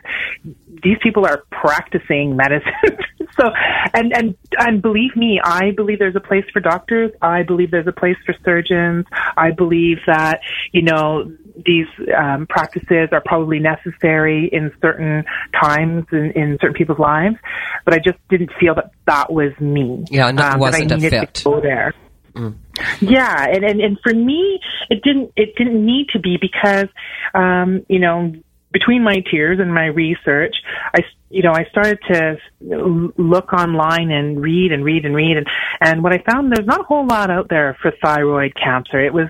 These 0.83 0.99
people 1.03 1.27
are 1.27 1.45
practicing 1.51 2.37
medicine. 2.37 2.99
so, 3.39 3.51
and, 3.95 4.13
and, 4.17 4.37
and 4.59 4.83
believe 4.83 5.15
me, 5.17 5.41
I 5.43 5.71
believe 5.77 5.99
there's 5.99 6.17
a 6.17 6.21
place 6.21 6.45
for 6.53 6.61
doctors. 6.61 7.13
I 7.21 7.43
believe 7.43 7.71
there's 7.71 7.87
a 7.87 7.93
place 7.93 8.17
for 8.25 8.35
surgeons. 8.45 9.07
I 9.37 9.51
believe 9.51 9.99
that, 10.07 10.41
you 10.73 10.83
know, 10.83 11.31
these 11.65 11.87
um, 12.17 12.47
practices 12.49 13.09
are 13.13 13.23
probably 13.25 13.59
necessary 13.59 14.49
in 14.53 14.73
certain 14.81 15.25
times 15.61 16.05
in, 16.13 16.33
in 16.33 16.59
certain 16.61 16.75
people's 16.77 16.99
lives, 16.99 17.37
but 17.85 17.95
I 17.95 17.99
just 17.99 18.19
didn't 18.29 18.51
feel 18.59 18.75
that 18.75 18.91
that 19.07 19.33
was 19.33 19.53
me. 19.61 20.05
Yeah, 20.11 20.31
no, 20.31 20.47
it 20.47 20.55
um, 20.55 20.61
wasn't 20.61 20.89
that 20.89 20.95
I 20.95 20.99
a 20.99 21.01
needed 21.01 21.21
fit. 21.21 21.35
to 21.35 21.45
go 21.45 21.61
there. 21.61 21.95
Yeah, 23.01 23.47
and, 23.49 23.65
and 23.65 23.81
and 23.81 23.99
for 24.03 24.13
me, 24.13 24.61
it 24.91 25.03
didn't 25.03 25.33
it 25.37 25.55
didn't 25.57 25.85
need 25.85 26.09
to 26.11 26.19
be 26.19 26.37
because, 26.41 26.89
um, 27.35 27.85
you 27.89 27.99
know, 27.99 28.33
between 28.73 29.03
my 29.03 29.23
tears 29.31 29.59
and 29.61 29.73
my 29.73 29.87
research, 29.87 30.55
I 30.95 31.01
you 31.31 31.43
know 31.43 31.53
I 31.53 31.65
started 31.71 31.99
to 32.09 32.37
look 33.17 33.53
online 33.53 34.11
and 34.11 34.41
read 34.41 34.73
and 34.73 34.85
read 34.85 35.05
and 35.05 35.15
read 35.15 35.37
and 35.37 35.47
and 35.81 36.03
what 36.03 36.13
I 36.13 36.23
found 36.31 36.53
there's 36.53 36.67
not 36.67 36.81
a 36.81 36.85
whole 36.85 37.07
lot 37.07 37.31
out 37.31 37.49
there 37.49 37.77
for 37.81 37.93
thyroid 38.03 38.55
cancer. 38.55 39.05
It 39.05 39.13
was 39.13 39.29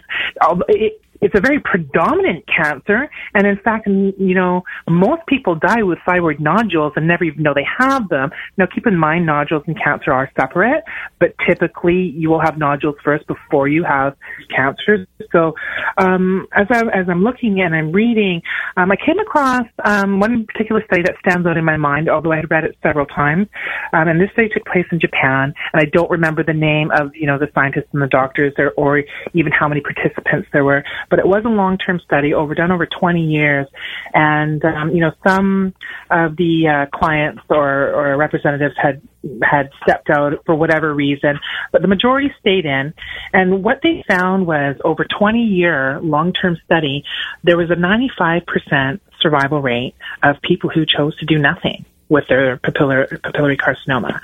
it, 0.69 1.01
it's 1.21 1.35
a 1.37 1.41
very 1.41 1.61
predominant 1.61 2.45
cancer, 2.47 3.09
and 3.35 3.47
in 3.47 3.59
fact, 3.59 3.87
you 3.87 4.35
know, 4.35 4.63
most 4.89 5.23
people 5.27 5.55
die 5.55 5.83
with 5.83 5.99
thyroid 6.07 6.41
nodules 6.41 6.93
and 6.97 7.07
never 7.07 7.25
even 7.25 7.43
know 7.43 7.55
they 7.55 7.67
have 7.79 8.09
them. 8.09 8.31
Now, 8.57 8.67
keep 8.73 8.87
in 8.87 8.97
mind, 8.97 9.27
nodules 9.27 9.65
and 9.67 9.77
cancer 9.83 10.13
are 10.13 10.31
separate, 10.39 10.85
but 11.19 11.35
typically 11.47 12.13
you 12.17 12.31
will 12.31 12.41
have 12.41 12.59
nodules 12.59 12.97
first 13.05 13.27
before 13.27 13.69
you 13.69 13.85
have 13.85 14.17
cancer. 14.55 15.07
So, 15.33 15.55
um, 15.99 16.47
as 16.53 16.67
I 16.71 16.81
as 16.95 17.07
I'm 17.09 17.23
looking 17.23 17.61
and 17.61 17.75
I'm 17.75 17.93
reading, 17.93 18.43
um, 18.77 18.91
I 18.91 18.97
came 18.97 19.19
across 19.19 19.67
um, 19.85 20.21
one 20.21 20.47
particular 20.47 20.83
study 20.87 21.03
that 21.03 21.15
stands 21.21 21.47
out 21.47 21.57
in 21.57 21.65
my 21.65 21.77
mind, 21.77 22.09
although 22.09 22.33
I 22.33 22.37
had 22.37 22.51
read 22.51 22.65
it 22.65 22.77
several 22.83 23.07
times. 23.07 23.47
Um, 23.93 24.09
and 24.09 24.21
this 24.21 24.31
study 24.33 24.49
took 24.49 24.65
place 24.67 24.87
in 24.93 25.01
Japan, 25.01 25.55
and 25.73 25.81
I 25.81 25.85
don't 25.93 26.11
remember 26.11 26.43
the 26.43 26.53
name 26.53 26.91
of 26.93 27.11
you 27.15 27.27
know 27.27 27.39
the 27.39 27.49
scientists 27.55 27.89
and 27.93 28.03
the 28.03 28.09
doctors, 28.09 28.55
or, 28.59 28.71
or 28.77 29.03
even 29.35 29.53
how 29.53 29.69
many 29.69 29.81
participants 29.81 30.49
there 30.53 30.65
were. 30.65 30.85
But 31.09 31.19
it 31.19 31.27
was 31.27 31.45
a 31.45 31.49
long-term 31.49 32.01
study, 32.01 32.35
over 32.35 32.55
done 32.55 32.73
over 32.73 32.87
20 32.87 33.23
years, 33.23 33.67
and 34.13 34.65
um, 34.65 34.91
you 34.91 35.01
know 35.01 35.13
some 35.27 35.75
of 36.11 36.37
the 36.37 36.69
uh, 36.69 36.97
clients 36.97 37.43
or, 37.49 37.93
or 37.93 38.17
representatives 38.17 38.75
had 38.81 39.01
had 39.43 39.71
stepped 39.83 40.11
out 40.11 40.33
for 40.45 40.55
whatever 40.55 40.95
reason, 40.95 41.39
but 41.73 41.83
the 41.83 41.89
majority 41.89 42.33
stayed 42.41 42.65
in. 42.65 42.95
And 43.33 43.65
what 43.65 43.81
they 43.83 44.05
found 44.09 44.47
was 44.47 44.77
over 44.85 45.05
20 45.05 45.43
year 45.43 46.01
long 46.01 46.33
term 46.33 46.57
study, 46.65 47.05
there 47.43 47.57
was 47.57 47.71
a 47.71 47.75
95% 47.75 49.01
survival 49.21 49.61
rate 49.61 49.95
of 50.23 50.41
people 50.43 50.71
who 50.71 50.85
chose 50.87 51.17
to 51.19 51.27
do 51.27 51.39
nothing 51.39 51.85
with 52.09 52.25
their 52.29 52.57
papillary, 52.59 53.09
papillary 53.21 53.57
carcinoma. 53.57 54.21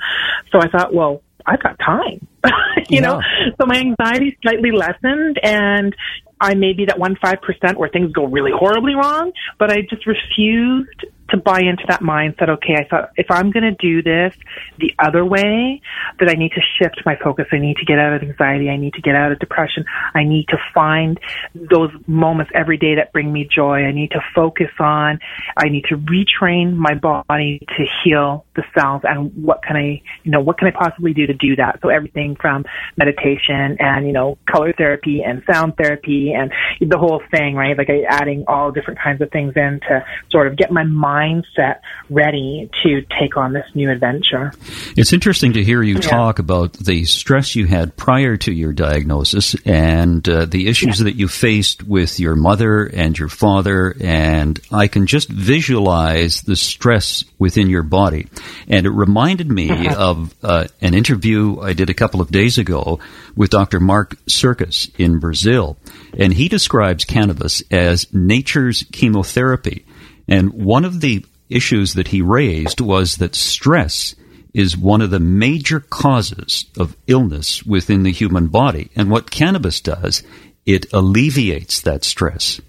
So 0.51 0.59
I 0.59 0.69
thought, 0.69 0.93
well, 0.93 1.21
I've 1.45 1.61
got 1.61 1.77
time, 1.79 2.27
you 2.89 3.01
know? 3.01 3.21
So 3.59 3.65
my 3.65 3.77
anxiety 3.77 4.37
slightly 4.41 4.71
lessened 4.71 5.39
and 5.43 5.95
I 6.43 6.55
may 6.55 6.73
be 6.73 6.85
that 6.85 6.99
one 6.99 7.15
five 7.21 7.41
percent 7.41 7.77
where 7.77 7.87
things 7.87 8.11
go 8.11 8.25
really 8.25 8.51
horribly 8.53 8.95
wrong, 8.95 9.31
but 9.57 9.71
I 9.71 9.81
just 9.89 10.05
refused 10.05 11.05
to 11.29 11.37
buy 11.37 11.61
into 11.61 11.83
that 11.87 12.01
mindset. 12.01 12.49
Okay, 12.49 12.75
I 12.75 12.87
thought 12.87 13.11
if 13.15 13.27
I'm 13.31 13.51
going 13.51 13.63
to 13.63 13.71
do 13.71 14.03
this 14.03 14.35
the 14.77 14.93
other 14.99 15.25
way, 15.25 15.81
that 16.19 16.29
I 16.29 16.33
need 16.33 16.51
to 16.51 16.61
shift 16.77 17.01
my 17.05 17.15
focus. 17.23 17.45
I 17.51 17.59
need 17.59 17.77
to 17.77 17.85
get 17.85 17.97
out 17.97 18.13
of 18.13 18.21
anxiety. 18.21 18.69
I 18.69 18.75
need 18.77 18.93
to 18.95 19.01
get 19.01 19.15
out 19.15 19.31
of 19.31 19.39
depression. 19.39 19.85
I 20.13 20.25
need 20.25 20.47
to 20.49 20.57
find 20.73 21.19
those 21.55 21.91
moments 22.07 22.51
every 22.53 22.77
day 22.77 22.95
that 22.95 23.13
bring 23.13 23.31
me 23.31 23.47
joy. 23.49 23.83
I 23.83 23.91
need 23.91 24.11
to 24.11 24.21
focus 24.35 24.69
on. 24.79 25.19
I 25.57 25.69
need 25.69 25.85
to 25.85 25.97
retrain 25.97 26.75
my 26.75 26.93
body 26.93 27.59
to 27.77 27.85
heal 28.03 28.45
the 28.55 28.63
cells. 28.77 29.01
And 29.03 29.31
what 29.43 29.63
can 29.63 29.75
I, 29.75 30.01
you 30.23 30.31
know, 30.31 30.41
what 30.41 30.57
can 30.57 30.67
I 30.67 30.71
possibly 30.71 31.13
do 31.13 31.27
to 31.27 31.33
do 31.33 31.55
that? 31.57 31.79
So 31.81 31.89
everything 31.89 32.35
from 32.39 32.65
meditation 32.97 33.77
and 33.79 34.05
you 34.05 34.13
know 34.13 34.37
color 34.49 34.73
therapy 34.77 35.21
and 35.25 35.43
sound 35.51 35.75
therapy 35.77 36.33
and 36.33 36.51
the 36.79 36.97
whole 36.97 37.21
thing, 37.31 37.55
right? 37.55 37.77
Like 37.77 37.89
I, 37.89 38.03
adding 38.07 38.45
all 38.47 38.71
different 38.71 38.99
kinds 38.99 39.21
of 39.21 39.31
things 39.31 39.53
in 39.55 39.79
to 39.87 40.05
sort 40.31 40.47
of 40.47 40.55
get 40.57 40.71
my 40.71 40.83
mindset 40.83 41.79
ready 42.09 42.69
to 42.83 43.01
take 43.19 43.37
on 43.37 43.53
this 43.53 43.65
new 43.73 43.89
adventure. 43.89 44.51
It's 44.95 45.13
interesting 45.13 45.53
to 45.53 45.63
hear 45.63 45.81
you 45.81 45.95
Yeah. 45.95 46.01
talk 46.01 46.39
about 46.39 46.73
the 46.73 47.05
stress 47.05 47.55
you 47.55 47.65
had 47.65 47.95
prior 47.97 48.37
to 48.37 48.51
your 48.51 48.73
diagnosis 48.73 49.55
and 49.65 50.27
uh, 50.27 50.45
the 50.45 50.67
issues 50.67 50.99
that 50.99 51.15
you 51.15 51.27
faced 51.27 51.83
with 51.83 52.19
your 52.19 52.35
mother 52.35 52.85
and 52.85 53.17
your 53.17 53.29
father. 53.29 53.95
And 54.01 54.59
I 54.71 54.87
can 54.87 55.05
just 55.07 55.29
visualize 55.29 56.41
the 56.41 56.55
stress 56.55 57.23
within 57.39 57.69
your 57.69 57.83
body. 57.83 58.27
And 58.67 58.85
it 58.85 58.91
reminded 58.91 59.49
me 59.49 59.87
of 59.95 60.33
uh, 60.43 60.67
an 60.81 60.93
interview 60.93 61.59
I 61.59 61.73
did 61.73 61.89
a 61.89 61.93
couple 61.93 62.21
of 62.21 62.31
days 62.31 62.57
ago 62.57 62.99
with 63.35 63.51
Dr. 63.51 63.79
Mark 63.79 64.17
Sircus 64.27 64.89
in 64.97 65.19
Brazil. 65.19 65.77
And 66.17 66.33
he 66.33 66.47
describes 66.47 67.05
cannabis 67.05 67.63
as 67.71 68.11
nature's 68.13 68.83
chemotherapy. 68.91 69.85
And 70.27 70.53
one 70.53 70.85
of 70.85 71.01
the 71.01 71.25
issues 71.49 71.93
that 71.93 72.07
he 72.07 72.21
raised 72.21 72.81
was 72.81 73.17
that 73.17 73.35
stress 73.35 74.15
is 74.53 74.77
one 74.77 75.01
of 75.01 75.09
the 75.09 75.19
major 75.19 75.79
causes 75.79 76.65
of 76.77 76.95
illness 77.07 77.63
within 77.63 78.03
the 78.03 78.11
human 78.11 78.47
body. 78.47 78.89
And 78.95 79.09
what 79.09 79.31
cannabis 79.31 79.81
does, 79.81 80.23
it 80.65 80.91
alleviates 80.93 81.81
that 81.81 82.03
stress. 82.03 82.61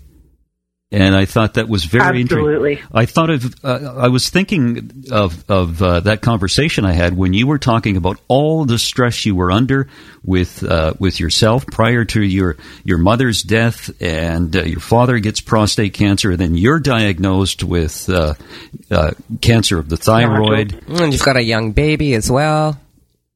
And 0.95 1.17
I 1.17 1.25
thought 1.25 1.55
that 1.55 1.69
was 1.69 1.85
very 1.87 2.21
Absolutely. 2.23 2.73
interesting. 2.75 2.97
I 2.97 3.05
thought 3.07 3.31
of, 3.31 3.65
uh, 3.65 3.95
I 3.97 4.09
was 4.09 4.29
thinking 4.29 5.07
of, 5.11 5.45
of 5.51 5.83
uh, 5.83 5.99
that 6.01 6.21
conversation 6.21 6.85
I 6.85 6.93
had 6.93 7.17
when 7.17 7.33
you 7.33 7.49
were 7.49 7.59
talking 7.59 7.97
about 7.97 8.21
all 8.29 8.65
the 8.65 8.79
stress 8.79 9.27
you 9.27 9.35
were 9.35 9.51
under 9.51 9.89
with, 10.23 10.63
uh, 10.63 10.95
with 11.01 11.19
yourself 11.19 11.67
prior 11.67 12.05
to 12.05 12.23
your, 12.23 12.57
your 12.85 12.99
mother's 12.99 13.43
death 13.43 13.91
and 14.01 14.55
uh, 14.55 14.63
your 14.63 14.79
father 14.79 15.19
gets 15.19 15.41
prostate 15.41 15.95
cancer 15.95 16.31
and 16.31 16.39
then 16.39 16.55
you're 16.55 16.79
diagnosed 16.79 17.65
with, 17.65 18.09
uh, 18.09 18.35
uh, 18.89 19.11
cancer 19.41 19.81
of 19.81 19.89
the 19.89 19.97
thyroid. 19.97 20.81
And 20.87 21.13
you've 21.13 21.25
got 21.25 21.37
a 21.37 21.43
young 21.43 21.73
baby 21.73 22.15
as 22.15 22.31
well. 22.31 22.79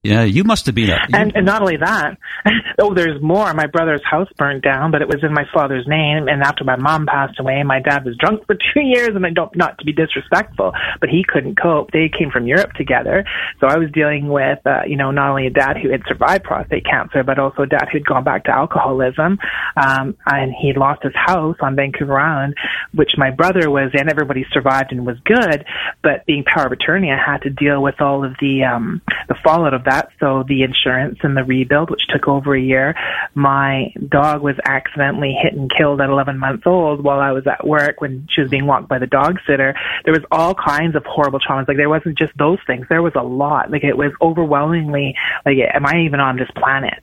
Yeah, 0.05 0.23
you 0.23 0.45
must 0.45 0.67
have 0.67 0.77
been 0.77 0.91
a, 0.91 0.99
And, 1.13 1.35
and 1.35 1.45
not 1.45 1.61
only 1.61 1.79
that, 1.79 2.19
oh, 2.79 2.95
there's 2.95 3.21
more. 3.21 3.53
My 3.53 3.67
brother's 3.67 4.05
house 4.09 4.29
burned 4.37 4.63
down, 4.63 4.93
but 4.93 5.03
it 5.03 5.09
was 5.09 5.25
in 5.25 5.35
my 5.35 5.43
father's 5.53 5.89
name. 5.89 6.29
And 6.29 6.41
after 6.41 6.63
my 6.63 6.77
mom 6.77 7.07
passed 7.07 7.41
away, 7.41 7.65
my 7.65 7.81
dad 7.81 8.05
was 8.05 8.17
drunk 8.17 8.47
for 8.47 8.55
two 8.75 8.81
years. 8.81 9.11
And 9.17 9.27
I 9.27 9.31
don't, 9.31 9.55
not 9.57 9.77
to 9.79 9.85
be 9.85 9.93
disrespectful, 9.93 10.73
but 11.01 11.09
he 11.09 11.25
couldn't 11.27 11.61
cope. 11.61 11.91
They 11.91 12.09
came 12.17 12.31
from 12.31 12.47
Europe 12.47 12.75
together. 12.75 13.25
So 13.59 13.67
I 13.67 13.77
was 13.77 13.91
dealing 13.91 14.29
with, 14.29 14.61
uh, 14.65 14.83
you 14.87 14.97
know, 14.97 15.11
not 15.11 15.31
only 15.31 15.49
a 15.49 15.51
dad 15.51 15.77
who 15.83 15.91
had 15.91 16.03
survived 16.07 16.45
prostate 16.45 16.87
cancer, 16.87 17.25
but 17.25 17.41
also 17.41 17.63
a 17.63 17.67
dad 17.67 17.89
who'd 17.91 18.07
gone 18.07 18.23
back 18.23 18.45
to 18.45 18.53
alcoholism. 18.53 19.41
Um, 19.77 20.17
and 20.27 20.55
he 20.55 20.75
lost 20.75 21.03
his 21.03 21.15
house 21.17 21.57
on 21.61 21.75
Vancouver 21.75 22.21
Island, 22.21 22.55
which 22.95 23.11
my 23.19 23.33
brother 23.33 23.69
was 23.69 23.91
in. 23.95 24.09
Everybody 24.09 24.47
survived 24.53 24.93
and 24.93 25.05
was 25.05 25.17
good. 25.25 25.65
But 26.05 26.25
being 26.25 26.45
power 26.45 26.67
of 26.67 26.73
attorney, 26.73 27.11
I 27.11 27.19
had 27.19 27.43
to 27.43 27.51
deal 27.51 27.83
with 27.83 28.01
all 28.01 28.25
of 28.25 28.35
the, 28.41 28.63
um, 28.63 29.03
the 29.27 29.35
fallout 29.43 29.75
of 29.75 29.88
that. 29.89 30.11
So 30.21 30.45
the 30.47 30.63
insurance 30.63 31.19
and 31.23 31.37
the 31.37 31.45
rebuild, 31.45 31.91
which 31.91 32.07
took 32.09 32.29
over 32.29 32.55
a 32.55 32.61
year. 32.61 32.95
My 33.35 33.93
dog 34.09 34.43
was 34.43 34.57
accidentally 34.65 35.35
hit 35.43 35.55
and 35.55 35.71
killed 35.77 36.01
at 36.01 36.11
11 36.11 36.39
months 36.39 36.65
old 36.67 37.03
while 37.03 37.21
I 37.21 37.33
was 37.33 37.47
at 37.47 37.67
work 37.67 38.01
when 38.01 38.27
she 38.31 38.43
was 38.43 38.51
being 38.51 38.67
walked 38.67 38.89
by 38.89 38.99
the 38.99 39.07
dog 39.07 39.39
sitter. 39.47 39.75
There 40.05 40.13
was 40.13 40.25
all 40.31 40.55
kinds 40.55 40.97
of 40.97 41.05
horrible 41.05 41.41
traumas. 41.41 41.69
Like 41.69 41.77
there 41.77 41.89
wasn't 41.89 42.19
just 42.19 42.33
those 42.39 42.59
things. 42.67 42.87
There 42.89 43.03
was 43.03 43.15
a 43.17 43.23
lot. 43.23 43.71
Like 43.71 43.85
it 43.85 43.97
was 43.97 44.13
overwhelmingly 44.21 45.15
like, 45.45 45.57
am 45.73 45.87
I 45.87 46.03
even 46.07 46.21
on 46.21 46.37
this 46.37 46.51
planet? 46.57 47.03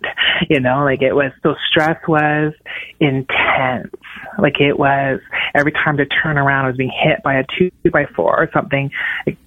You 0.49 0.59
know, 0.59 0.83
like 0.83 1.01
it 1.01 1.13
was, 1.13 1.31
so 1.43 1.55
stress 1.69 1.97
was 2.07 2.53
intense. 2.99 3.95
Like 4.37 4.59
it 4.59 4.77
was 4.77 5.19
every 5.53 5.71
time 5.71 5.97
to 5.97 6.05
turn 6.05 6.37
around, 6.37 6.65
I 6.65 6.67
was 6.69 6.77
being 6.77 6.93
hit 6.93 7.23
by 7.23 7.35
a 7.35 7.45
two 7.57 7.71
by 7.91 8.05
four 8.15 8.37
or 8.37 8.49
something 8.53 8.91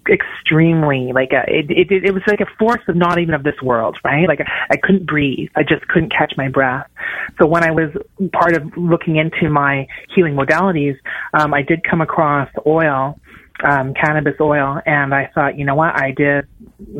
extremely 0.08 1.12
like 1.12 1.32
a, 1.32 1.44
it, 1.48 1.70
it, 1.70 2.04
it 2.04 2.14
was 2.14 2.22
like 2.26 2.40
a 2.40 2.46
force 2.58 2.80
of 2.88 2.96
not 2.96 3.18
even 3.18 3.34
of 3.34 3.42
this 3.42 3.60
world, 3.62 3.98
right? 4.04 4.26
Like 4.26 4.40
I 4.70 4.76
couldn't 4.76 5.06
breathe. 5.06 5.50
I 5.56 5.62
just 5.62 5.86
couldn't 5.88 6.10
catch 6.10 6.34
my 6.36 6.48
breath. 6.48 6.88
So 7.38 7.46
when 7.46 7.62
I 7.62 7.70
was 7.70 7.90
part 8.32 8.56
of 8.56 8.76
looking 8.76 9.16
into 9.16 9.50
my 9.50 9.86
healing 10.14 10.34
modalities, 10.34 10.96
um, 11.34 11.52
I 11.52 11.62
did 11.62 11.84
come 11.84 12.00
across 12.00 12.48
oil 12.66 13.18
um, 13.62 13.94
cannabis 13.94 14.34
oil, 14.40 14.80
and 14.84 15.14
I 15.14 15.30
thought, 15.34 15.58
you 15.58 15.64
know 15.64 15.74
what, 15.74 15.94
I 15.94 16.12
did 16.12 16.46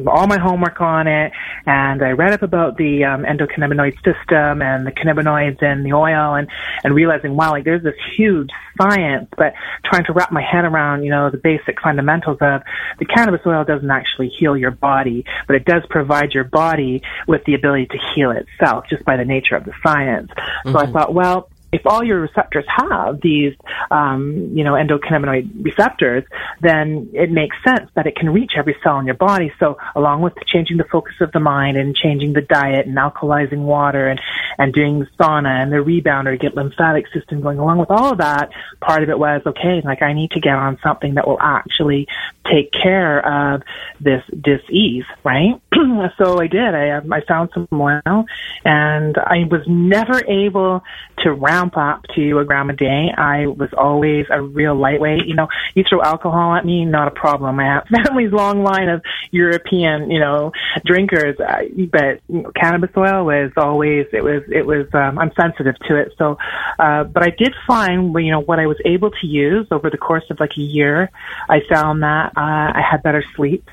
all 0.07 0.27
my 0.27 0.39
homework 0.39 0.81
on 0.81 1.07
it, 1.07 1.33
and 1.67 2.03
I 2.03 2.11
read 2.11 2.33
up 2.33 2.43
about 2.43 2.77
the 2.77 3.05
um, 3.05 3.25
endocannabinoid 3.25 3.95
system 3.97 4.63
and 4.63 4.87
the 4.87 4.93
cannabinoids 4.93 5.63
in 5.63 5.83
the 5.83 5.93
oil, 5.93 6.35
and 6.35 6.49
and 6.85 6.95
realizing, 6.95 7.37
wow, 7.37 7.51
like 7.51 7.65
there's 7.65 7.83
this 7.83 7.95
huge 8.17 8.51
science, 8.81 9.29
but 9.37 9.55
trying 9.85 10.05
to 10.05 10.13
wrap 10.13 10.31
my 10.33 10.43
head 10.43 10.65
around, 10.65 11.03
you 11.03 11.11
know, 11.11 11.31
the 11.31 11.39
basic 11.39 11.81
fundamentals 11.81 12.39
of 12.41 12.63
the 12.99 13.05
cannabis 13.05 13.41
oil 13.47 13.65
doesn't 13.65 13.91
actually 13.91 14.29
heal 14.29 14.57
your 14.57 14.71
body, 14.71 15.25
but 15.47 15.57
it 15.57 15.65
does 15.65 15.83
provide 15.91 16.33
your 16.33 16.45
body 16.45 17.03
with 17.27 17.45
the 17.45 17.55
ability 17.55 17.87
to 17.87 17.99
heal 18.15 18.31
itself 18.31 18.85
just 18.89 19.05
by 19.05 19.17
the 19.17 19.25
nature 19.25 19.57
of 19.57 19.65
the 19.65 19.73
science. 19.83 20.31
So 20.65 20.79
I 20.79 20.87
thought, 20.87 21.15
well, 21.15 21.51
if 21.71 21.87
all 21.87 22.03
your 22.03 22.21
receptors 22.21 22.65
have 22.69 23.21
these, 23.21 23.55
um, 23.91 24.51
you 24.55 24.65
know, 24.65 24.73
endocannabinoid 24.73 25.65
receptors, 25.65 26.25
then 26.61 27.11
it 27.13 27.31
makes 27.31 27.57
sense 27.63 27.91
that 27.95 28.07
it 28.07 28.17
can 28.17 28.31
reach 28.31 28.53
every 28.57 28.77
cell 28.83 28.99
in 28.99 29.07
your 29.07 29.15
body. 29.15 29.53
So 29.59 29.77
along 29.95 30.23
with 30.23 30.35
changing 30.47 30.79
the 30.79 30.85
focus 30.85 31.15
of 31.21 31.31
the 31.33 31.41
mind 31.41 31.77
and 31.77 31.95
changing 31.95 32.33
the 32.33 32.41
diet 32.41 32.87
and 32.87 32.97
alkalizing 32.97 33.65
water 33.65 34.09
and, 34.09 34.21
and 34.57 34.73
doing 34.73 35.07
sauna 35.19 35.63
and 35.63 35.71
the 35.71 35.77
rebounder 35.77 36.41
get 36.41 36.55
lymphatic 36.55 37.07
system 37.13 37.43
going 37.43 37.59
along 37.59 37.79
with 37.79 37.91
all 37.91 38.13
of 38.13 38.19
that, 38.19 38.51
part 38.81 39.03
of 39.03 39.11
it 39.11 39.19
was, 39.19 39.43
okay, 39.45 39.83
like 39.85 40.01
I 40.01 40.15
need 40.15 40.31
to 40.33 40.41
get 40.41 40.55
on 40.55 40.79
something 40.83 41.15
that 41.15 41.29
will 41.29 41.41
actually 41.41 42.09
take 42.51 42.73
care 42.73 43.55
of 43.55 43.63
this 44.01 44.23
disease, 44.41 45.05
right? 45.23 45.61
so 46.17 46.41
I 46.41 46.47
did. 46.47 46.75
I, 46.75 46.97
I 46.97 47.21
found 47.27 47.51
some 47.53 47.69
oil 47.73 48.25
and 48.65 49.19
I 49.19 49.45
was 49.51 49.63
never 49.67 50.25
able 50.27 50.83
to 51.19 51.33
ramp 51.59 51.77
up 51.77 52.03
to 52.15 52.39
a 52.39 52.45
gram 52.45 52.71
a 52.71 52.73
day. 52.73 53.09
I 53.17 53.47
was 53.47 53.71
always 53.77 54.27
a 54.31 54.41
real 54.41 54.75
lightweight. 54.75 55.27
You 55.27 55.35
know, 55.35 55.49
you 55.75 55.85
throw 55.89 56.03
alcohol 56.03 56.55
at 56.55 56.65
me, 56.65 56.85
not 56.85 57.09
a 57.09 57.11
problem. 57.11 57.59
I 57.59 57.65
have 57.65 57.87
family's 58.05 58.33
long 58.33 58.63
line 58.63 58.89
of 58.89 59.03
European, 59.31 60.11
you 60.11 60.21
know, 60.21 60.53
drinkers, 60.85 61.37
but 61.39 62.21
you 62.29 62.43
know, 62.43 62.53
cannabis 62.55 62.91
oil 62.97 63.25
was 63.25 63.51
always, 63.57 64.07
it 64.13 64.23
was, 64.23 64.43
it 64.49 64.67
was, 64.67 64.87
um, 64.95 65.19
I'm 65.19 65.33
sensitive 65.39 65.75
to 65.89 65.97
it. 65.97 66.13
So, 66.19 66.39
uh, 66.79 67.05
but 67.05 67.23
I 67.23 67.31
did 67.31 67.55
find, 67.67 68.15
you 68.15 68.31
know, 68.31 68.41
what 68.41 68.59
I 68.59 68.67
was 68.67 68.79
able 68.85 69.11
to 69.11 69.27
use 69.27 69.67
over 69.71 69.91
the 69.91 69.99
course 69.99 70.25
of 70.31 70.41
like 70.41 70.53
a 70.57 70.63
year, 70.63 71.11
I 71.49 71.61
found 71.69 72.03
that, 72.03 72.33
uh, 72.37 72.73
I 72.79 72.83
had 72.89 73.03
better 73.03 73.25
sleep 73.37 73.69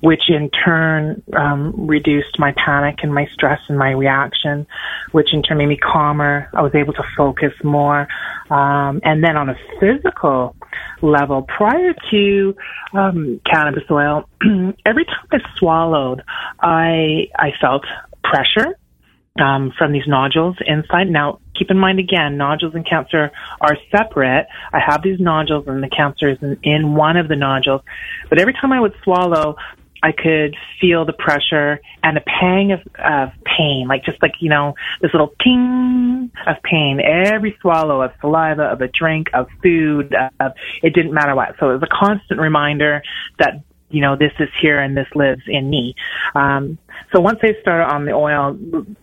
which 0.00 0.28
in 0.28 0.50
turn 0.50 1.22
um, 1.36 1.86
reduced 1.86 2.38
my 2.38 2.52
panic 2.52 2.98
and 3.02 3.14
my 3.14 3.26
stress 3.32 3.60
and 3.68 3.78
my 3.78 3.90
reaction, 3.90 4.66
which 5.12 5.32
in 5.32 5.42
turn 5.42 5.58
made 5.58 5.66
me 5.66 5.76
calmer. 5.76 6.48
I 6.54 6.62
was 6.62 6.74
able 6.74 6.92
to 6.94 7.04
focus 7.16 7.52
more. 7.62 8.08
Um, 8.50 9.00
and 9.02 9.24
then 9.24 9.36
on 9.36 9.48
a 9.48 9.56
physical 9.80 10.54
level, 11.02 11.42
prior 11.42 11.94
to 12.10 12.56
um, 12.94 13.40
cannabis 13.44 13.84
oil, 13.90 14.28
every 14.86 15.04
time 15.04 15.26
I 15.32 15.38
swallowed, 15.58 16.22
I 16.60 17.28
I 17.36 17.52
felt 17.60 17.84
pressure 18.22 18.76
um, 19.40 19.72
from 19.76 19.92
these 19.92 20.06
nodules 20.06 20.56
inside. 20.66 21.08
Now, 21.08 21.40
keep 21.54 21.70
in 21.70 21.78
mind 21.78 21.98
again, 21.98 22.36
nodules 22.36 22.74
and 22.74 22.86
cancer 22.86 23.30
are 23.60 23.76
separate. 23.90 24.46
I 24.72 24.78
have 24.78 25.02
these 25.02 25.20
nodules 25.20 25.66
and 25.66 25.82
the 25.82 25.88
cancer 25.88 26.30
is 26.30 26.38
in, 26.42 26.58
in 26.62 26.94
one 26.94 27.16
of 27.16 27.28
the 27.28 27.36
nodules. 27.36 27.82
But 28.28 28.40
every 28.40 28.54
time 28.54 28.72
I 28.72 28.80
would 28.80 28.94
swallow, 29.02 29.56
I 30.02 30.12
could 30.12 30.56
feel 30.80 31.04
the 31.04 31.12
pressure 31.12 31.80
and 32.02 32.16
a 32.16 32.20
pang 32.20 32.72
of, 32.72 32.80
of 32.98 33.30
pain, 33.44 33.86
like 33.88 34.04
just 34.04 34.22
like, 34.22 34.34
you 34.40 34.48
know, 34.48 34.74
this 35.00 35.12
little 35.12 35.34
ting 35.42 36.30
of 36.46 36.56
pain. 36.62 37.00
Every 37.00 37.56
swallow 37.60 38.02
of 38.02 38.12
saliva, 38.20 38.64
of 38.64 38.80
a 38.80 38.88
drink, 38.88 39.28
of 39.34 39.48
food, 39.62 40.14
of, 40.38 40.52
it 40.82 40.94
didn't 40.94 41.12
matter 41.12 41.34
what. 41.34 41.56
So 41.58 41.70
it 41.70 41.80
was 41.80 41.82
a 41.82 41.92
constant 41.92 42.40
reminder 42.40 43.02
that 43.38 43.62
you 43.90 44.00
know, 44.00 44.16
this 44.16 44.32
is 44.40 44.48
here 44.60 44.80
and 44.80 44.96
this 44.96 45.06
lives 45.14 45.42
in 45.46 45.70
me. 45.70 45.94
Um, 46.34 46.78
so 47.12 47.20
once 47.20 47.38
I 47.42 47.54
started 47.60 47.92
on 47.92 48.04
the 48.04 48.12
oil, 48.12 48.58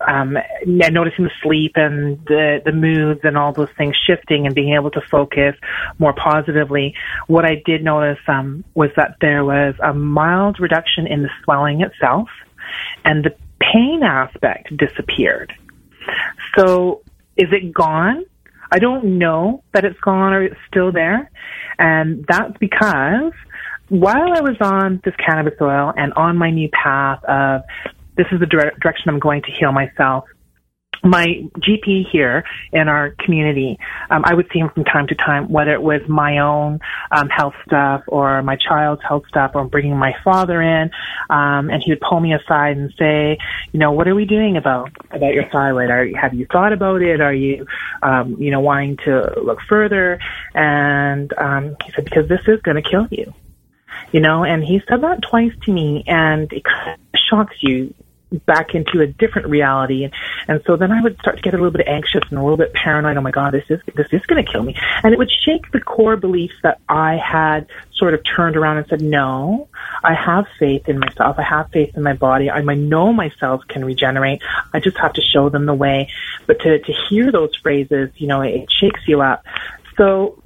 um, 0.06 0.38
noticing 0.66 1.26
the 1.26 1.32
sleep 1.42 1.74
and 1.76 2.20
the, 2.26 2.62
the 2.66 2.74
moods 2.74 3.22
and 3.24 3.38
all 3.38 3.54
those 3.54 3.70
things 3.78 3.96
shifting 3.96 4.46
and 4.46 4.54
being 4.54 4.74
able 4.74 4.92
to 4.92 5.02
focus 5.10 5.56
more 6.00 6.14
positively, 6.14 6.96
what 7.28 7.46
I 7.46 7.62
did 7.66 7.84
notice, 7.84 8.20
um, 8.28 8.64
was 8.74 8.90
that 8.98 9.16
there 9.22 9.46
was 9.46 9.76
a 9.82 9.94
mild 9.94 10.60
reduction 10.60 11.08
in 11.08 11.24
the 11.24 11.30
swelling 11.44 11.82
itself 11.82 12.30
and 13.06 13.24
the 13.24 13.36
pain 13.60 14.04
aspect 14.04 14.76
disappeared. 14.76 15.54
So 16.58 17.02
is 17.38 17.48
it 17.52 17.74
gone? 17.74 18.26
I 18.72 18.80
don't 18.80 19.20
know 19.20 19.64
that 19.74 19.86
it's 19.86 20.00
gone 20.00 20.34
or 20.34 20.44
it's 20.44 20.60
still 20.68 20.92
there. 20.92 21.30
And 21.80 22.26
that's 22.28 22.58
because 22.58 23.34
while 23.90 24.34
I 24.34 24.42
was 24.42 24.58
on 24.62 25.02
this 25.04 25.16
cannabis 25.16 25.54
oil 25.62 25.94
and 25.96 26.14
on 26.14 26.38
my 26.38 26.50
new 26.50 26.70
path 26.70 27.24
of 27.26 27.64
this 28.16 28.28
is 28.32 28.40
the 28.40 28.46
dire- 28.46 28.74
direction 28.82 29.10
I'm 29.10 29.20
going 29.20 29.42
to 29.44 29.52
heal 29.52 29.72
myself, 29.72 30.26
my 31.04 31.26
GP 31.58 32.10
here 32.10 32.46
in 32.72 32.88
our 32.88 33.12
community, 33.20 33.78
um, 34.10 34.24
I 34.26 34.34
would 34.34 34.48
see 34.54 34.60
him 34.60 34.70
from 34.70 34.86
time 34.86 35.08
to 35.08 35.16
time, 35.16 35.52
whether 35.52 35.74
it 35.74 35.82
was 35.82 36.02
my 36.08 36.38
own 36.38 36.80
um, 37.12 37.28
health 37.28 37.56
stuff 37.68 38.04
or 38.08 38.42
my 38.42 38.56
child's 38.56 39.02
health 39.06 39.24
stuff, 39.28 39.52
or 39.54 39.66
bringing 39.66 39.98
my 39.98 40.16
father 40.24 40.62
in, 40.62 40.92
um, 41.30 41.70
and 41.70 41.84
he 41.84 41.92
would 41.92 42.00
pull 42.00 42.22
me 42.22 42.34
aside 42.34 42.78
and 42.78 42.94
say, 42.98 43.38
you 43.74 43.80
know, 43.80 43.92
what 43.92 44.08
are 44.08 44.16
we 44.16 44.24
doing 44.24 44.56
about 44.56 44.92
about 45.12 45.34
your 45.34 45.50
thyroid? 45.50 45.90
Are 45.90 46.08
have 46.18 46.34
you 46.34 46.48
thought 46.50 46.72
about 46.72 47.02
it? 47.02 47.20
Are 47.20 47.34
you, 47.34 47.68
um, 48.02 48.38
you 48.40 48.50
know, 48.50 48.62
wanting 48.62 48.98
to 49.04 49.34
look 49.44 49.60
further? 49.68 50.20
And 50.54 51.34
um, 51.38 51.76
he 51.84 51.92
said, 51.92 52.06
because 52.06 52.30
this 52.30 52.42
is 52.48 52.62
going 52.62 52.82
to 52.82 52.90
kill 52.90 53.08
you 53.12 53.34
you 54.12 54.20
know, 54.20 54.44
and 54.44 54.64
he 54.64 54.82
said 54.88 55.02
that 55.02 55.22
twice 55.22 55.54
to 55.64 55.72
me 55.72 56.04
and 56.08 56.52
it 56.54 56.64
kind 56.64 56.94
of 56.94 57.20
shocks 57.30 57.56
you 57.62 57.94
back 58.46 58.74
into 58.76 59.02
a 59.02 59.08
different 59.08 59.48
reality. 59.48 60.04
And 60.04 60.14
and 60.48 60.62
so 60.66 60.76
then 60.76 60.92
I 60.92 61.02
would 61.02 61.18
start 61.20 61.38
to 61.38 61.42
get 61.42 61.54
a 61.54 61.58
little 61.58 61.72
bit 61.72 61.88
anxious 61.88 62.24
and 62.30 62.40
a 62.40 62.42
little 62.42 62.58
bit 62.58 62.74
paranoid. 62.74 63.18
Oh 63.18 63.22
my 63.22 63.32
god 63.32 63.54
this 63.54 63.66
is 63.70 63.80
this 63.96 64.08
is 64.12 64.26
going 64.26 64.44
to 64.44 64.52
kill 64.52 64.64
me. 64.64 64.76
And 65.04 65.14
it 65.14 65.18
would 65.18 65.32
shake 65.32 65.72
the 65.72 65.80
core 65.80 66.18
beliefs 66.18 66.56
that 66.64 66.80
I 66.90 67.18
had 67.18 67.68
sort 67.94 68.14
of 68.14 68.22
turned 68.24 68.58
around 68.58 68.78
and 68.78 68.88
said 68.88 69.02
no 69.02 69.68
I 70.04 70.14
have 70.14 70.46
faith 70.60 70.90
in 70.90 71.00
myself. 71.00 71.38
I 71.40 71.44
have 71.44 71.70
faith 71.72 71.96
in 71.96 72.04
my 72.04 72.14
body. 72.14 72.50
I, 72.50 72.58
I 72.58 72.76
know 72.76 73.14
my 73.14 73.32
cells 73.40 73.62
can 73.68 73.86
regenerate. 73.86 74.42
I 74.74 74.80
just 74.80 74.98
have 74.98 75.14
to 75.14 75.22
show 75.22 75.50
them 75.50 75.66
the 75.66 75.74
way. 75.74 76.10
But 76.48 76.60
to 76.62 76.80
to 76.80 76.94
hear 77.10 77.32
those 77.32 77.56
phrases 77.58 78.10
you 78.16 78.28
know 78.28 78.42
it, 78.42 78.56
it 78.56 78.72
shakes 78.72 79.02
you 79.08 79.22
up. 79.22 79.44
So 79.98 80.43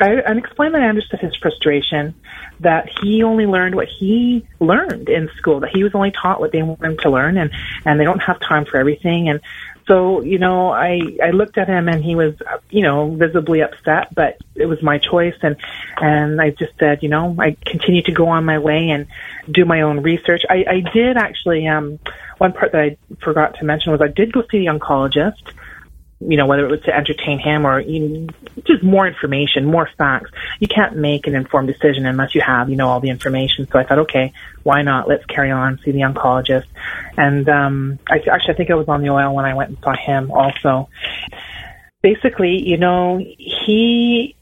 I, 0.00 0.20
I 0.20 0.32
explained 0.32 0.74
that 0.74 0.82
I 0.82 0.88
understood 0.88 1.20
his 1.20 1.34
frustration, 1.36 2.14
that 2.60 2.88
he 3.00 3.22
only 3.22 3.46
learned 3.46 3.74
what 3.74 3.88
he 3.88 4.46
learned 4.60 5.08
in 5.08 5.30
school, 5.36 5.60
that 5.60 5.70
he 5.70 5.82
was 5.82 5.94
only 5.94 6.10
taught 6.10 6.40
what 6.40 6.52
they 6.52 6.62
want 6.62 6.84
him 6.84 6.96
to 6.98 7.10
learn, 7.10 7.38
and 7.38 7.50
and 7.84 7.98
they 7.98 8.04
don't 8.04 8.20
have 8.20 8.38
time 8.40 8.66
for 8.66 8.76
everything. 8.76 9.28
And 9.28 9.40
so, 9.86 10.20
you 10.20 10.38
know, 10.38 10.70
I 10.70 11.00
I 11.22 11.30
looked 11.30 11.56
at 11.56 11.68
him, 11.68 11.88
and 11.88 12.04
he 12.04 12.14
was, 12.14 12.34
you 12.68 12.82
know, 12.82 13.08
visibly 13.14 13.62
upset, 13.62 14.14
but 14.14 14.36
it 14.54 14.66
was 14.66 14.82
my 14.82 14.98
choice, 14.98 15.36
and 15.42 15.56
and 15.96 16.40
I 16.40 16.50
just 16.50 16.72
said, 16.78 17.02
you 17.02 17.08
know, 17.08 17.34
I 17.38 17.56
continue 17.64 18.02
to 18.02 18.12
go 18.12 18.28
on 18.28 18.44
my 18.44 18.58
way 18.58 18.90
and 18.90 19.06
do 19.50 19.64
my 19.64 19.80
own 19.80 20.02
research. 20.02 20.42
I, 20.48 20.64
I 20.68 20.80
did 20.80 21.16
actually. 21.16 21.66
Um, 21.66 21.98
one 22.38 22.52
part 22.52 22.72
that 22.72 22.82
I 22.82 22.98
forgot 23.22 23.58
to 23.60 23.64
mention 23.64 23.92
was 23.92 24.02
I 24.02 24.08
did 24.08 24.30
go 24.30 24.42
see 24.50 24.58
the 24.58 24.66
oncologist 24.66 25.54
you 26.20 26.36
know, 26.36 26.46
whether 26.46 26.64
it 26.64 26.70
was 26.70 26.80
to 26.82 26.96
entertain 26.96 27.38
him 27.38 27.66
or 27.66 27.80
you 27.80 28.00
know, 28.00 28.26
just 28.64 28.82
more 28.82 29.06
information, 29.06 29.66
more 29.66 29.88
facts. 29.98 30.30
You 30.60 30.68
can't 30.68 30.96
make 30.96 31.26
an 31.26 31.34
informed 31.34 31.68
decision 31.68 32.06
unless 32.06 32.34
you 32.34 32.40
have, 32.40 32.70
you 32.70 32.76
know, 32.76 32.88
all 32.88 33.00
the 33.00 33.10
information. 33.10 33.68
So 33.70 33.78
I 33.78 33.84
thought, 33.84 33.98
okay, 34.00 34.32
why 34.62 34.82
not? 34.82 35.08
Let's 35.08 35.26
carry 35.26 35.50
on, 35.50 35.78
see 35.84 35.92
the 35.92 36.00
oncologist. 36.00 36.66
And 37.16 37.48
um, 37.48 37.98
I 38.08 38.16
actually, 38.30 38.54
I 38.54 38.56
think 38.56 38.70
I 38.70 38.74
was 38.74 38.88
on 38.88 39.02
the 39.02 39.10
oil 39.10 39.34
when 39.34 39.44
I 39.44 39.54
went 39.54 39.70
and 39.70 39.78
saw 39.82 39.94
him 39.94 40.30
also. 40.30 40.88
Basically, 42.02 42.66
you 42.66 42.76
know, 42.76 43.18
he 43.18 44.36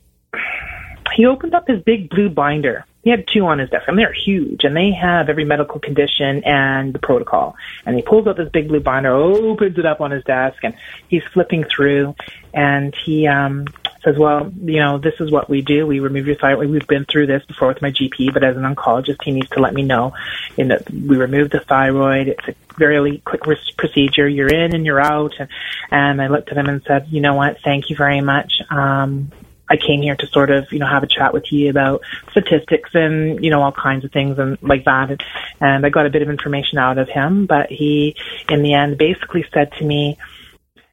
he 1.14 1.26
opened 1.26 1.54
up 1.54 1.66
his 1.66 1.82
big 1.82 2.10
blue 2.10 2.28
binder 2.28 2.84
he 3.04 3.10
had 3.10 3.28
two 3.28 3.46
on 3.46 3.58
his 3.58 3.68
desk, 3.68 3.86
and 3.86 3.98
they're 3.98 4.14
huge, 4.14 4.64
and 4.64 4.74
they 4.74 4.92
have 4.92 5.28
every 5.28 5.44
medical 5.44 5.78
condition 5.78 6.42
and 6.44 6.94
the 6.94 6.98
protocol. 6.98 7.54
And 7.84 7.94
he 7.94 8.02
pulls 8.02 8.26
out 8.26 8.38
this 8.38 8.48
big 8.48 8.68
blue 8.68 8.80
binder, 8.80 9.12
opens 9.12 9.78
it 9.78 9.84
up 9.84 10.00
on 10.00 10.10
his 10.10 10.24
desk, 10.24 10.56
and 10.62 10.74
he's 11.08 11.22
flipping 11.34 11.64
through, 11.64 12.14
and 12.54 12.94
he 13.04 13.26
um, 13.26 13.66
says, 14.02 14.16
"Well, 14.16 14.50
you 14.62 14.80
know, 14.80 14.96
this 14.96 15.20
is 15.20 15.30
what 15.30 15.50
we 15.50 15.60
do. 15.60 15.86
We 15.86 16.00
remove 16.00 16.26
your 16.26 16.36
thyroid. 16.36 16.70
We've 16.70 16.86
been 16.86 17.04
through 17.04 17.26
this 17.26 17.44
before 17.44 17.68
with 17.68 17.82
my 17.82 17.90
GP, 17.90 18.32
but 18.32 18.42
as 18.42 18.56
an 18.56 18.62
oncologist, 18.62 19.22
he 19.22 19.32
needs 19.32 19.50
to 19.50 19.60
let 19.60 19.74
me 19.74 19.82
know. 19.82 20.14
In 20.56 20.68
that 20.68 20.90
we 20.90 21.18
remove 21.18 21.50
the 21.50 21.60
thyroid. 21.60 22.28
It's 22.28 22.48
a 22.48 22.54
very 22.78 23.18
quick 23.18 23.42
procedure. 23.76 24.26
You're 24.26 24.48
in 24.48 24.74
and 24.74 24.86
you're 24.86 25.00
out." 25.00 25.34
And, 25.38 25.50
and 25.90 26.22
I 26.22 26.28
looked 26.28 26.50
at 26.50 26.56
him 26.56 26.70
and 26.70 26.82
said, 26.84 27.08
"You 27.08 27.20
know 27.20 27.34
what? 27.34 27.58
Thank 27.62 27.90
you 27.90 27.96
very 27.96 28.22
much. 28.22 28.62
Um, 28.70 29.30
I 29.68 29.76
came 29.76 30.02
here 30.02 30.16
to 30.16 30.26
sort 30.26 30.50
of, 30.50 30.70
you 30.72 30.78
know, 30.78 30.86
have 30.86 31.02
a 31.02 31.06
chat 31.06 31.32
with 31.32 31.50
you 31.50 31.70
about 31.70 32.02
statistics 32.30 32.90
and, 32.94 33.42
you 33.42 33.50
know, 33.50 33.62
all 33.62 33.72
kinds 33.72 34.04
of 34.04 34.12
things 34.12 34.38
and 34.38 34.58
like 34.62 34.84
that. 34.84 35.10
And, 35.10 35.24
and 35.60 35.86
I 35.86 35.88
got 35.88 36.06
a 36.06 36.10
bit 36.10 36.22
of 36.22 36.28
information 36.28 36.78
out 36.78 36.98
of 36.98 37.08
him, 37.08 37.46
but 37.46 37.70
he, 37.70 38.16
in 38.50 38.62
the 38.62 38.74
end, 38.74 38.98
basically 38.98 39.44
said 39.54 39.72
to 39.78 39.84
me, 39.84 40.18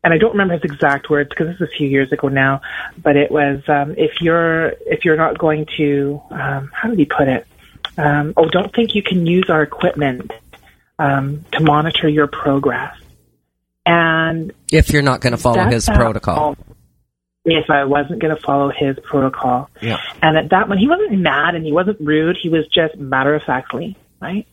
and 0.04 0.14
I 0.14 0.18
don't 0.18 0.32
remember 0.32 0.54
his 0.54 0.64
exact 0.64 1.10
words 1.10 1.30
because 1.30 1.48
this 1.48 1.56
is 1.56 1.74
a 1.74 1.78
few 1.78 1.88
years 1.88 2.12
ago 2.12 2.28
now, 2.28 2.62
but 2.98 3.18
it 3.18 3.30
was, 3.30 3.62
um, 3.68 3.94
if 3.98 4.22
you're, 4.22 4.70
if 4.86 5.06
you're 5.06 5.18
not 5.18 5.38
going 5.38 5.68
to, 5.78 6.22
um, 6.32 6.72
how 6.74 6.90
did 6.90 6.98
he 6.98 7.06
put 7.06 7.28
it? 7.28 7.46
Um, 7.98 8.34
oh, 8.38 8.48
don't 8.48 8.74
think 8.74 8.96
you 8.96 9.04
can 9.04 9.28
use 9.28 9.50
our 9.50 9.62
equipment, 9.62 10.32
um, 10.98 11.44
to 11.52 11.60
monitor 11.60 12.08
your 12.08 12.28
progress. 12.28 12.96
And 13.86 14.54
if 14.72 14.92
you're 14.92 15.02
not 15.02 15.22
going 15.22 15.32
to 15.32 15.38
follow 15.38 15.66
his 15.66 15.88
protocol 15.88 16.56
if 17.46 17.70
I 17.70 17.86
wasn't 17.86 18.22
going 18.22 18.36
to 18.36 18.42
follow 18.42 18.72
his 18.76 18.98
protocol. 19.04 19.70
Yeah. 19.82 19.98
And 20.22 20.38
at 20.38 20.50
that 20.50 20.62
moment, 20.62 20.82
he 20.82 20.88
wasn't 20.88 21.20
mad 21.20 21.56
and 21.56 21.66
he 21.66 21.72
wasn't 21.72 22.00
rude. 22.00 22.38
He 22.42 22.50
was 22.50 22.68
just 22.68 22.98
matter 22.98 23.34
of 23.36 23.44
factly, 23.44 23.98
right? 24.22 24.48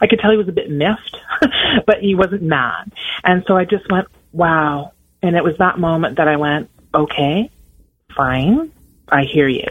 I 0.00 0.06
could 0.06 0.20
tell 0.20 0.30
he 0.30 0.36
was 0.36 0.48
a 0.48 0.52
bit 0.52 0.70
miffed, 0.70 1.16
but 1.86 2.00
he 2.00 2.14
wasn't 2.14 2.42
mad. 2.42 2.92
And 3.24 3.44
so 3.46 3.56
I 3.56 3.64
just 3.64 3.90
went, 3.90 4.08
wow. 4.32 4.92
And 5.22 5.36
it 5.36 5.42
was 5.42 5.56
that 5.58 5.78
moment 5.78 6.18
that 6.18 6.28
I 6.28 6.36
went, 6.36 6.70
okay, 6.94 7.50
fine, 8.14 8.72
I 9.08 9.24
hear 9.24 9.48
you. 9.48 9.66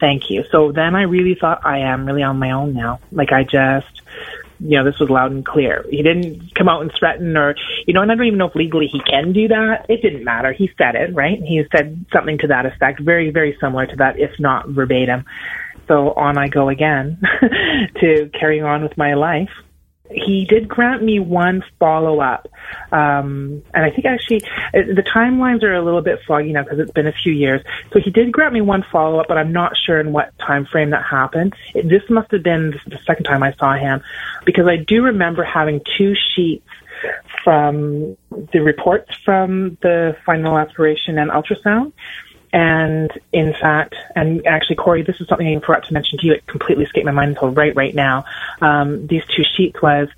Thank 0.00 0.30
you. 0.30 0.44
So 0.50 0.72
then 0.72 0.94
I 0.94 1.02
really 1.02 1.36
thought 1.38 1.64
I 1.64 1.78
am 1.78 2.06
really 2.06 2.22
on 2.22 2.38
my 2.38 2.52
own 2.52 2.74
now. 2.74 3.00
Like 3.12 3.32
I 3.32 3.44
just, 3.44 4.02
you 4.60 4.76
know, 4.76 4.84
this 4.84 4.98
was 5.00 5.10
loud 5.10 5.32
and 5.32 5.44
clear. 5.44 5.84
He 5.90 6.02
didn't 6.02 6.54
come 6.54 6.68
out 6.68 6.82
and 6.82 6.92
threaten 6.98 7.36
or, 7.36 7.54
you 7.86 7.94
know, 7.94 8.02
and 8.02 8.12
I 8.12 8.14
don't 8.14 8.26
even 8.26 8.38
know 8.38 8.48
if 8.48 8.54
legally 8.54 8.86
he 8.86 9.00
can 9.00 9.32
do 9.32 9.48
that. 9.48 9.86
It 9.88 10.02
didn't 10.02 10.24
matter. 10.24 10.52
He 10.52 10.70
said 10.76 10.94
it, 10.94 11.14
right? 11.14 11.40
He 11.42 11.62
said 11.74 12.04
something 12.12 12.38
to 12.38 12.48
that 12.48 12.66
effect, 12.66 13.00
very, 13.00 13.30
very 13.30 13.56
similar 13.60 13.86
to 13.86 13.96
that, 13.96 14.18
if 14.18 14.30
not 14.38 14.68
verbatim. 14.68 15.24
So 15.88 16.12
on 16.12 16.38
I 16.38 16.48
go 16.48 16.68
again 16.68 17.20
to 18.00 18.30
carry 18.38 18.60
on 18.60 18.82
with 18.82 18.96
my 18.96 19.14
life 19.14 19.50
he 20.10 20.44
did 20.44 20.68
grant 20.68 21.02
me 21.02 21.18
one 21.20 21.62
follow 21.78 22.20
up, 22.20 22.48
um, 22.92 23.62
and 23.72 23.84
I 23.84 23.90
think 23.90 24.06
actually 24.06 24.42
uh, 24.74 24.82
the 24.94 25.02
timelines 25.02 25.62
are 25.62 25.74
a 25.74 25.82
little 25.82 26.02
bit 26.02 26.20
foggy 26.26 26.52
now 26.52 26.62
because 26.62 26.78
it's 26.78 26.92
been 26.92 27.06
a 27.06 27.12
few 27.12 27.32
years. 27.32 27.62
So 27.92 28.00
he 28.00 28.10
did 28.10 28.32
grant 28.32 28.52
me 28.52 28.60
one 28.60 28.84
follow 28.90 29.20
up, 29.20 29.28
but 29.28 29.38
I'm 29.38 29.52
not 29.52 29.76
sure 29.76 30.00
in 30.00 30.12
what 30.12 30.36
time 30.38 30.66
frame 30.66 30.90
that 30.90 31.04
happened. 31.04 31.54
It, 31.74 31.88
this 31.88 32.02
must 32.10 32.30
have 32.32 32.42
been 32.42 32.78
the 32.86 32.98
second 33.06 33.24
time 33.24 33.42
I 33.42 33.52
saw 33.54 33.74
him, 33.74 34.02
because 34.44 34.66
I 34.66 34.76
do 34.76 35.02
remember 35.02 35.44
having 35.44 35.80
two 35.96 36.14
sheets 36.34 36.66
from 37.42 38.16
the 38.52 38.60
reports 38.60 39.16
from 39.24 39.78
the 39.80 40.16
final 40.26 40.58
aspiration 40.58 41.18
and 41.18 41.30
ultrasound 41.30 41.92
and 42.52 43.10
in 43.32 43.52
fact, 43.52 43.94
and 44.16 44.46
actually, 44.46 44.76
Corey, 44.76 45.02
this 45.02 45.20
is 45.20 45.28
something 45.28 45.46
I 45.46 45.60
forgot 45.60 45.84
to 45.84 45.92
mention 45.92 46.18
to 46.18 46.26
you. 46.26 46.32
It 46.34 46.46
completely 46.46 46.84
escaped 46.84 47.06
my 47.06 47.12
mind 47.12 47.30
until 47.30 47.50
right, 47.50 47.74
right 47.74 47.94
now. 47.94 48.24
Um, 48.60 49.06
these 49.06 49.24
two 49.26 49.44
sheets 49.56 49.80
was 49.82 50.08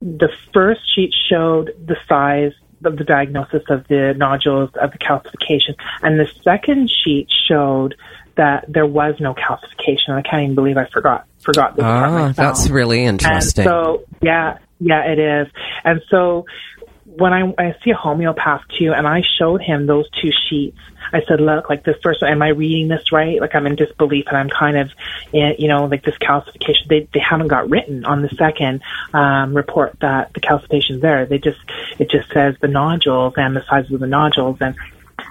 the 0.00 0.30
first 0.52 0.80
sheet 0.94 1.12
showed 1.28 1.74
the 1.84 1.96
size 2.08 2.52
of 2.84 2.96
the 2.96 3.04
diagnosis 3.04 3.62
of 3.70 3.86
the 3.88 4.14
nodules 4.16 4.70
of 4.80 4.92
the 4.92 4.98
calcification, 4.98 5.74
and 6.02 6.18
the 6.20 6.30
second 6.42 6.90
sheet 6.90 7.28
showed 7.48 7.96
that 8.36 8.64
there 8.68 8.86
was 8.86 9.16
no 9.18 9.34
calcification. 9.34 10.10
I 10.10 10.22
can't 10.22 10.44
even 10.44 10.54
believe 10.54 10.76
I 10.76 10.86
forgot 10.86 11.26
forgot 11.40 11.76
this. 11.76 11.84
Ah, 11.84 12.32
that's 12.36 12.68
really 12.68 13.04
interesting. 13.04 13.66
And 13.66 13.70
so 13.70 14.04
yeah, 14.22 14.58
yeah, 14.78 15.10
it 15.10 15.18
is. 15.18 15.52
And 15.84 16.02
so 16.08 16.46
when 17.18 17.32
I, 17.32 17.54
I 17.58 17.76
see 17.84 17.90
a 17.90 17.96
homeopath 17.96 18.62
too, 18.78 18.92
and 18.92 19.06
I 19.06 19.22
showed 19.38 19.60
him 19.60 19.86
those 19.86 20.08
two 20.10 20.30
sheets 20.48 20.78
I 21.12 21.22
said, 21.26 21.40
look, 21.40 21.68
like 21.68 21.84
this 21.84 21.96
first, 22.02 22.22
one, 22.22 22.30
am 22.30 22.42
I 22.42 22.48
reading 22.48 22.88
this 22.88 23.12
right? 23.12 23.40
Like 23.40 23.54
I'm 23.54 23.66
in 23.66 23.76
disbelief 23.76 24.26
and 24.28 24.36
I'm 24.36 24.48
kind 24.48 24.76
of, 24.76 24.90
you 25.32 25.68
know, 25.68 25.86
like 25.86 26.04
this 26.04 26.16
calcification, 26.18 26.88
they, 26.88 27.08
they 27.12 27.20
haven't 27.20 27.48
got 27.48 27.70
written 27.70 28.04
on 28.04 28.22
the 28.22 28.28
second, 28.30 28.82
um, 29.14 29.56
report 29.56 29.96
that 30.00 30.32
the 30.34 30.40
calcification's 30.40 31.00
there. 31.00 31.26
They 31.26 31.38
just, 31.38 31.60
it 31.98 32.10
just 32.10 32.30
says 32.32 32.56
the 32.60 32.68
nodules 32.68 33.34
and 33.36 33.56
the 33.56 33.64
size 33.68 33.90
of 33.90 34.00
the 34.00 34.06
nodules 34.06 34.58
and, 34.60 34.76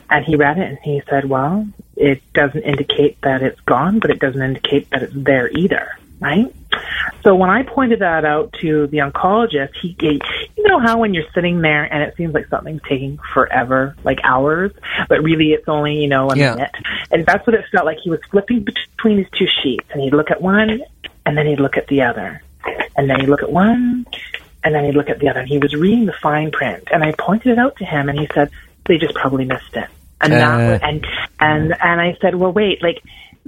and 0.09 0.25
he 0.25 0.35
read 0.35 0.57
it 0.57 0.67
and 0.67 0.79
he 0.83 1.01
said, 1.09 1.25
well, 1.25 1.67
it 1.95 2.21
doesn't 2.33 2.63
indicate 2.63 3.21
that 3.21 3.41
it's 3.41 3.59
gone, 3.61 3.99
but 3.99 4.09
it 4.09 4.19
doesn't 4.19 4.41
indicate 4.41 4.89
that 4.91 5.03
it's 5.03 5.13
there 5.15 5.49
either 5.49 5.97
right? 6.19 6.53
So 7.23 7.35
when 7.35 7.49
I 7.49 7.63
pointed 7.63 7.99
that 7.99 8.25
out 8.25 8.53
to 8.61 8.87
the 8.87 8.97
oncologist, 8.97 9.75
he, 9.81 9.95
he, 9.99 10.21
you 10.55 10.67
know 10.67 10.79
how 10.79 10.99
when 10.99 11.13
you're 11.13 11.29
sitting 11.33 11.61
there 11.61 11.83
and 11.83 12.03
it 12.03 12.15
seems 12.15 12.33
like 12.33 12.47
something's 12.47 12.81
taking 12.87 13.19
forever, 13.33 13.95
like 14.03 14.19
hours, 14.23 14.71
but 15.09 15.23
really 15.23 15.51
it's 15.53 15.67
only, 15.67 15.95
you 15.95 16.07
know, 16.07 16.29
a 16.29 16.37
yeah. 16.37 16.55
minute. 16.55 16.71
And 17.11 17.25
that's 17.25 17.45
what 17.45 17.55
it 17.55 17.65
felt 17.71 17.85
like. 17.85 17.97
He 18.03 18.09
was 18.09 18.19
flipping 18.31 18.63
between 18.63 19.17
his 19.17 19.27
two 19.37 19.47
sheets 19.63 19.85
and 19.91 20.01
he'd 20.01 20.13
look 20.13 20.31
at 20.31 20.41
one 20.41 20.81
and 21.25 21.37
then 21.37 21.45
he'd 21.45 21.59
look 21.59 21.77
at 21.77 21.87
the 21.87 22.03
other. 22.03 22.41
And 22.95 23.09
then 23.09 23.19
he'd 23.19 23.29
look 23.29 23.43
at 23.43 23.51
one 23.51 24.05
and 24.63 24.75
then 24.75 24.85
he'd 24.85 24.95
look 24.95 25.09
at 25.09 25.19
the 25.19 25.29
other. 25.29 25.41
And 25.41 25.49
he 25.49 25.57
was 25.57 25.73
reading 25.73 26.05
the 26.05 26.15
fine 26.21 26.51
print 26.51 26.87
and 26.91 27.03
I 27.03 27.13
pointed 27.17 27.53
it 27.53 27.59
out 27.59 27.75
to 27.77 27.85
him 27.85 28.09
and 28.09 28.19
he 28.19 28.27
said, 28.33 28.51
they 28.85 28.97
just 28.97 29.15
probably 29.15 29.45
missed 29.45 29.75
it. 29.75 29.89
And 30.21 30.33
uh. 30.33 30.37
that, 30.37 30.83
and, 30.83 31.05
and, 31.39 31.75
and 31.81 32.01
I 32.01 32.17
said, 32.21 32.35
well, 32.35 32.51
wait, 32.51 32.81
like, 32.81 33.03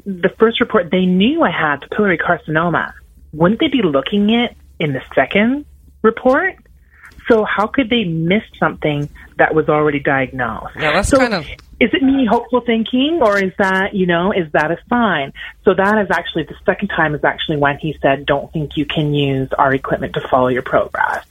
the 0.05 0.29
first 0.37 0.59
report, 0.59 0.89
they 0.91 1.05
knew 1.05 1.41
I 1.43 1.51
had 1.51 1.81
papillary 1.81 2.19
carcinoma. 2.19 2.93
Wouldn't 3.33 3.59
they 3.59 3.67
be 3.67 3.81
looking 3.83 4.29
it 4.29 4.55
in 4.79 4.93
the 4.93 5.01
second 5.13 5.65
report? 6.01 6.55
So 7.27 7.43
how 7.43 7.67
could 7.67 7.89
they 7.89 8.05
miss 8.05 8.41
something 8.59 9.07
that 9.37 9.53
was 9.53 9.69
already 9.69 9.99
diagnosed? 9.99 10.75
Yeah, 10.75 10.93
that's 10.93 11.09
so 11.09 11.17
kind 11.17 11.33
of. 11.35 11.47
Is 11.79 11.91
it 11.93 12.01
me 12.01 12.25
hopeful 12.29 12.61
thinking, 12.61 13.19
or 13.21 13.37
is 13.41 13.53
that 13.59 13.93
you 13.93 14.05
know 14.05 14.31
is 14.31 14.51
that 14.53 14.71
a 14.71 14.77
sign? 14.89 15.31
So 15.63 15.73
that 15.73 15.97
is 15.99 16.07
actually 16.11 16.43
the 16.43 16.55
second 16.65 16.89
time 16.89 17.15
is 17.15 17.23
actually 17.23 17.57
when 17.57 17.77
he 17.77 17.95
said, 18.01 18.25
"Don't 18.25 18.51
think 18.51 18.75
you 18.75 18.85
can 18.85 19.13
use 19.13 19.49
our 19.57 19.73
equipment 19.73 20.13
to 20.15 20.27
follow 20.27 20.47
your 20.47 20.63
progress," 20.63 21.23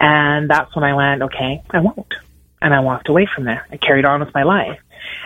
and 0.00 0.50
that's 0.50 0.74
when 0.74 0.84
I 0.84 0.94
went, 0.94 1.22
"Okay, 1.22 1.62
I 1.70 1.80
won't," 1.80 2.12
and 2.60 2.74
I 2.74 2.80
walked 2.80 3.08
away 3.08 3.26
from 3.32 3.44
there. 3.44 3.66
I 3.70 3.78
carried 3.78 4.04
on 4.04 4.20
with 4.20 4.34
my 4.34 4.42
life 4.42 4.80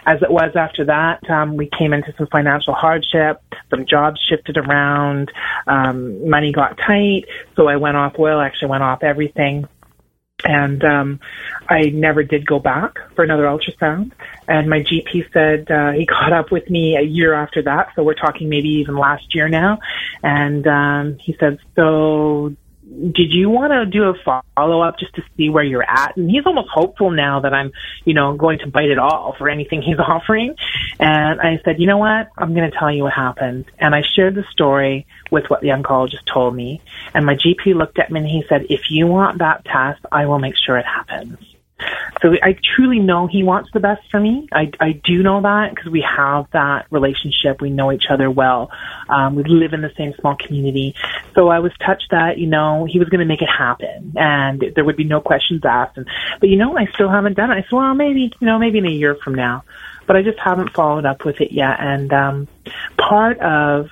as 0.06 0.22
it 0.22 0.30
was 0.30 0.56
after 0.56 0.84
that, 0.86 1.28
um, 1.30 1.56
we 1.56 1.68
came 1.68 1.92
into 1.92 2.14
some 2.16 2.26
financial 2.28 2.74
hardship. 2.74 3.42
Some 3.70 3.86
jobs 3.86 4.20
shifted 4.28 4.56
around. 4.56 5.32
Um, 5.66 6.28
money 6.28 6.52
got 6.52 6.78
tight. 6.78 7.24
So 7.56 7.68
I 7.68 7.76
went 7.76 7.96
off 7.96 8.18
oil, 8.18 8.40
actually 8.40 8.68
went 8.68 8.82
off 8.82 9.02
everything. 9.02 9.68
And 10.44 10.82
um, 10.84 11.20
I 11.68 11.90
never 11.90 12.22
did 12.22 12.46
go 12.46 12.58
back 12.58 12.98
for 13.14 13.22
another 13.22 13.44
ultrasound. 13.44 14.12
And 14.48 14.70
my 14.70 14.80
GP 14.80 15.32
said 15.32 15.70
uh, 15.70 15.92
he 15.92 16.06
caught 16.10 16.32
up 16.32 16.50
with 16.50 16.68
me 16.70 16.96
a 16.96 17.02
year 17.02 17.34
after 17.34 17.62
that. 17.62 17.92
So 17.94 18.02
we're 18.02 18.14
talking 18.14 18.48
maybe 18.48 18.68
even 18.68 18.96
last 18.96 19.34
year 19.34 19.48
now. 19.48 19.80
And 20.22 20.66
um, 20.66 21.18
he 21.18 21.36
said, 21.38 21.58
So 21.76 22.54
did 22.90 23.32
you 23.32 23.48
want 23.48 23.72
to 23.72 23.86
do 23.86 24.04
a 24.04 24.42
follow 24.56 24.82
up 24.82 24.98
just 24.98 25.14
to 25.14 25.22
see 25.36 25.48
where 25.48 25.62
you're 25.62 25.88
at? 25.88 26.16
And 26.16 26.28
he's 26.28 26.44
almost 26.44 26.68
hopeful 26.68 27.10
now 27.10 27.40
that 27.40 27.54
I'm, 27.54 27.72
you 28.04 28.14
know, 28.14 28.34
going 28.36 28.58
to 28.60 28.66
bite 28.66 28.90
it 28.90 28.98
all 28.98 29.34
for 29.38 29.48
anything 29.48 29.80
he's 29.86 29.98
offering. 29.98 30.56
And 30.98 31.40
I 31.40 31.60
said, 31.64 31.78
you 31.78 31.86
know 31.86 31.98
what? 31.98 32.28
I'm 32.36 32.54
going 32.54 32.70
to 32.70 32.76
tell 32.76 32.90
you 32.90 33.04
what 33.04 33.12
happened. 33.12 33.66
And 33.78 33.94
I 33.94 34.02
shared 34.02 34.34
the 34.34 34.44
story 34.50 35.06
with 35.30 35.44
what 35.48 35.60
the 35.60 35.68
oncologist 35.68 36.26
told 36.26 36.54
me. 36.54 36.82
And 37.14 37.24
my 37.24 37.36
GP 37.36 37.74
looked 37.74 37.98
at 37.98 38.10
me 38.10 38.20
and 38.20 38.28
he 38.28 38.44
said, 38.48 38.66
if 38.70 38.90
you 38.90 39.06
want 39.06 39.38
that 39.38 39.64
test, 39.64 40.04
I 40.10 40.26
will 40.26 40.38
make 40.38 40.56
sure 40.56 40.76
it 40.76 40.86
happens. 40.86 41.38
So 42.22 42.34
I 42.42 42.56
truly 42.76 42.98
know 42.98 43.26
he 43.26 43.42
wants 43.42 43.70
the 43.72 43.80
best 43.80 44.02
for 44.10 44.20
me. 44.20 44.48
I, 44.52 44.70
I 44.78 44.92
do 44.92 45.22
know 45.22 45.40
that 45.42 45.74
because 45.74 45.90
we 45.90 46.02
have 46.02 46.46
that 46.52 46.86
relationship. 46.90 47.60
We 47.60 47.70
know 47.70 47.92
each 47.92 48.04
other 48.10 48.30
well. 48.30 48.70
Um, 49.08 49.34
we 49.34 49.44
live 49.44 49.72
in 49.72 49.80
the 49.80 49.92
same 49.96 50.14
small 50.20 50.36
community. 50.36 50.94
So 51.34 51.48
I 51.48 51.60
was 51.60 51.72
touched 51.84 52.10
that, 52.10 52.38
you 52.38 52.46
know, 52.46 52.84
he 52.84 52.98
was 52.98 53.08
going 53.08 53.20
to 53.20 53.26
make 53.26 53.42
it 53.42 53.48
happen 53.48 54.12
and 54.16 54.62
there 54.74 54.84
would 54.84 54.96
be 54.96 55.04
no 55.04 55.20
questions 55.20 55.62
asked. 55.64 55.96
And, 55.96 56.06
but 56.40 56.48
you 56.48 56.56
know, 56.56 56.76
I 56.76 56.86
still 56.94 57.08
haven't 57.08 57.36
done 57.36 57.50
it. 57.50 57.54
I 57.54 57.62
said, 57.62 57.72
well, 57.72 57.94
maybe, 57.94 58.32
you 58.38 58.46
know, 58.46 58.58
maybe 58.58 58.78
in 58.78 58.86
a 58.86 58.90
year 58.90 59.14
from 59.14 59.34
now, 59.34 59.64
but 60.06 60.16
I 60.16 60.22
just 60.22 60.38
haven't 60.38 60.74
followed 60.74 61.06
up 61.06 61.24
with 61.24 61.40
it 61.40 61.52
yet. 61.52 61.80
And, 61.80 62.12
um, 62.12 62.48
part 62.98 63.38
of 63.40 63.88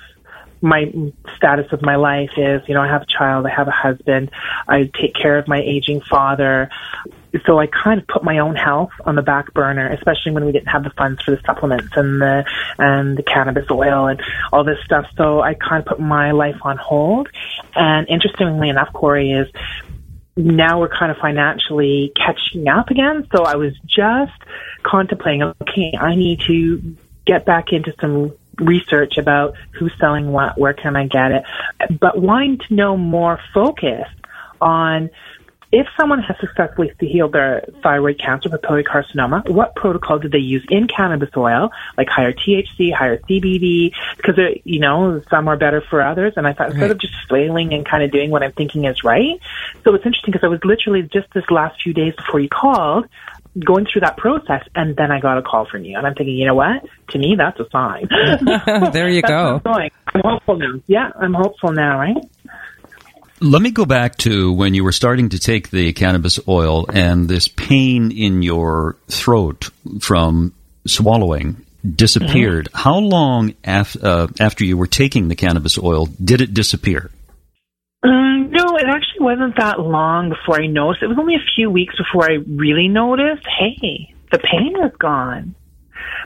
my 0.60 0.92
status 1.36 1.72
of 1.72 1.82
my 1.82 1.96
life 1.96 2.30
is, 2.36 2.62
you 2.66 2.74
know, 2.74 2.82
I 2.82 2.88
have 2.88 3.02
a 3.02 3.06
child, 3.06 3.46
I 3.46 3.50
have 3.50 3.68
a 3.68 3.72
husband, 3.72 4.30
I 4.66 4.90
take 5.00 5.14
care 5.14 5.38
of 5.38 5.46
my 5.46 5.60
aging 5.60 6.00
father 6.00 6.70
so 7.46 7.58
I 7.58 7.66
kind 7.66 8.00
of 8.00 8.06
put 8.06 8.22
my 8.22 8.38
own 8.38 8.56
health 8.56 8.90
on 9.04 9.14
the 9.14 9.22
back 9.22 9.52
burner, 9.52 9.88
especially 9.88 10.32
when 10.32 10.44
we 10.44 10.52
didn't 10.52 10.68
have 10.68 10.84
the 10.84 10.90
funds 10.90 11.22
for 11.22 11.32
the 11.32 11.40
supplements 11.44 11.96
and 11.96 12.20
the 12.20 12.44
and 12.78 13.16
the 13.16 13.22
cannabis 13.22 13.66
oil 13.70 14.06
and 14.06 14.20
all 14.52 14.64
this 14.64 14.78
stuff. 14.84 15.06
So 15.16 15.40
I 15.40 15.54
kind 15.54 15.80
of 15.80 15.86
put 15.86 16.00
my 16.00 16.32
life 16.32 16.56
on 16.62 16.76
hold. 16.76 17.28
And 17.74 18.08
interestingly 18.08 18.68
enough, 18.68 18.92
Corey 18.92 19.32
is 19.32 19.48
now 20.36 20.80
we're 20.80 20.88
kind 20.88 21.10
of 21.10 21.18
financially 21.18 22.12
catching 22.16 22.68
up 22.68 22.90
again. 22.90 23.26
So 23.34 23.42
I 23.42 23.56
was 23.56 23.72
just 23.86 24.40
contemplating, 24.82 25.42
okay, 25.42 25.92
I 25.98 26.14
need 26.14 26.40
to 26.46 26.96
get 27.26 27.44
back 27.44 27.72
into 27.72 27.92
some 28.00 28.32
research 28.58 29.18
about 29.18 29.54
who's 29.72 29.92
selling 30.00 30.32
what, 30.32 30.58
where 30.58 30.72
can 30.72 30.96
I 30.96 31.06
get 31.06 31.30
it, 31.30 31.42
but 32.00 32.20
wanting 32.20 32.58
to 32.68 32.74
know 32.74 32.96
more 32.96 33.38
focus 33.54 34.06
on 34.60 35.10
if 35.70 35.86
someone 35.98 36.22
has 36.22 36.36
successfully 36.40 36.92
healed 36.98 37.32
their 37.32 37.64
thyroid 37.82 38.18
cancer, 38.18 38.48
papillary 38.48 38.84
carcinoma, 38.84 39.48
what 39.48 39.74
protocol 39.74 40.18
did 40.18 40.32
they 40.32 40.38
use 40.38 40.64
in 40.70 40.88
cannabis 40.88 41.30
oil, 41.36 41.70
like 41.96 42.08
higher 42.08 42.32
THC, 42.32 42.92
higher 42.92 43.18
CBD? 43.18 43.92
Because 44.16 44.36
they, 44.36 44.62
you 44.64 44.80
know 44.80 45.22
some 45.30 45.48
are 45.48 45.56
better 45.56 45.82
for 45.82 46.00
others, 46.00 46.34
and 46.36 46.46
I 46.46 46.54
thought 46.54 46.70
instead 46.70 46.90
of 46.90 46.98
just 46.98 47.14
flailing 47.28 47.74
and 47.74 47.84
kind 47.84 48.02
of 48.02 48.10
doing 48.10 48.30
what 48.30 48.42
I'm 48.42 48.52
thinking 48.52 48.84
is 48.84 49.04
right. 49.04 49.40
So 49.84 49.94
it's 49.94 50.06
interesting 50.06 50.32
because 50.32 50.44
I 50.44 50.48
was 50.48 50.60
literally 50.64 51.02
just 51.02 51.32
this 51.34 51.44
last 51.50 51.82
few 51.82 51.92
days 51.92 52.14
before 52.16 52.40
you 52.40 52.48
called, 52.48 53.06
going 53.64 53.86
through 53.86 54.02
that 54.02 54.16
process, 54.16 54.66
and 54.74 54.96
then 54.96 55.10
I 55.10 55.20
got 55.20 55.38
a 55.38 55.42
call 55.42 55.66
from 55.66 55.84
you, 55.84 55.96
and 55.96 56.06
I'm 56.06 56.14
thinking, 56.14 56.36
you 56.36 56.46
know 56.46 56.54
what? 56.54 56.84
To 57.10 57.18
me, 57.18 57.34
that's 57.36 57.58
a 57.60 57.68
sign. 57.70 58.08
there 58.92 59.08
you 59.08 59.22
go. 59.26 59.60
I'm 60.14 60.22
hopeful 60.24 60.56
now. 60.56 60.80
Yeah, 60.86 61.10
I'm 61.14 61.34
hopeful 61.34 61.72
now, 61.72 61.98
right? 61.98 62.16
Let 63.40 63.62
me 63.62 63.70
go 63.70 63.84
back 63.84 64.16
to 64.18 64.52
when 64.52 64.74
you 64.74 64.82
were 64.82 64.92
starting 64.92 65.28
to 65.30 65.38
take 65.38 65.70
the 65.70 65.92
cannabis 65.92 66.40
oil 66.48 66.86
and 66.92 67.28
this 67.28 67.46
pain 67.46 68.10
in 68.10 68.42
your 68.42 68.96
throat 69.08 69.70
from 70.00 70.52
swallowing 70.86 71.64
disappeared. 71.88 72.68
Mm-hmm. 72.72 72.82
How 72.82 72.98
long 72.98 73.54
af- 73.64 74.02
uh, 74.02 74.28
after 74.40 74.64
you 74.64 74.76
were 74.76 74.88
taking 74.88 75.28
the 75.28 75.36
cannabis 75.36 75.78
oil 75.78 76.06
did 76.06 76.40
it 76.40 76.52
disappear? 76.52 77.10
Um, 78.02 78.50
no, 78.50 78.76
it 78.76 78.86
actually 78.88 79.20
wasn't 79.20 79.56
that 79.58 79.80
long 79.80 80.30
before 80.30 80.60
I 80.60 80.66
noticed. 80.66 81.02
It 81.02 81.08
was 81.08 81.18
only 81.18 81.34
a 81.34 81.44
few 81.54 81.70
weeks 81.70 81.94
before 81.96 82.30
I 82.30 82.38
really 82.46 82.88
noticed, 82.88 83.46
hey, 83.58 84.14
the 84.32 84.38
pain 84.38 84.72
was 84.74 84.92
gone. 84.98 85.54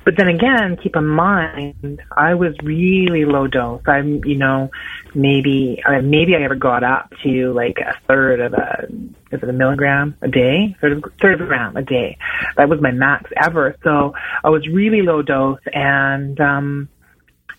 But 0.05 0.15
then 0.17 0.29
again, 0.29 0.77
keep 0.83 0.97
in 0.97 1.07
mind, 1.07 2.01
I 2.17 2.35
was 2.35 2.55
really 2.63 3.25
low 3.25 3.47
dose. 3.47 3.83
I'm, 3.87 4.25
you 4.25 4.37
know, 4.37 4.71
maybe, 5.15 5.83
maybe 6.03 6.35
I 6.35 6.43
ever 6.43 6.55
got 6.55 6.83
up 6.83 7.13
to 7.23 7.53
like 7.53 7.79
a 7.79 7.95
third 8.09 8.41
of 8.41 8.53
a, 8.55 8.87
is 9.31 9.43
it 9.43 9.49
a 9.49 9.53
milligram 9.53 10.17
a 10.23 10.29
day? 10.29 10.77
Third 10.81 10.93
of, 10.93 11.05
third 11.21 11.35
of 11.35 11.41
a 11.43 11.47
gram 11.47 11.77
a 11.77 11.83
day. 11.83 12.19
That 12.57 12.69
was 12.69 12.81
my 12.81 12.91
max 12.91 13.31
ever. 13.37 13.77
So 13.85 14.15
I 14.43 14.51
was 14.51 14.67
really 14.69 15.03
low 15.03 15.23
dose 15.23 15.61
and, 15.73 16.41
um, 16.41 16.89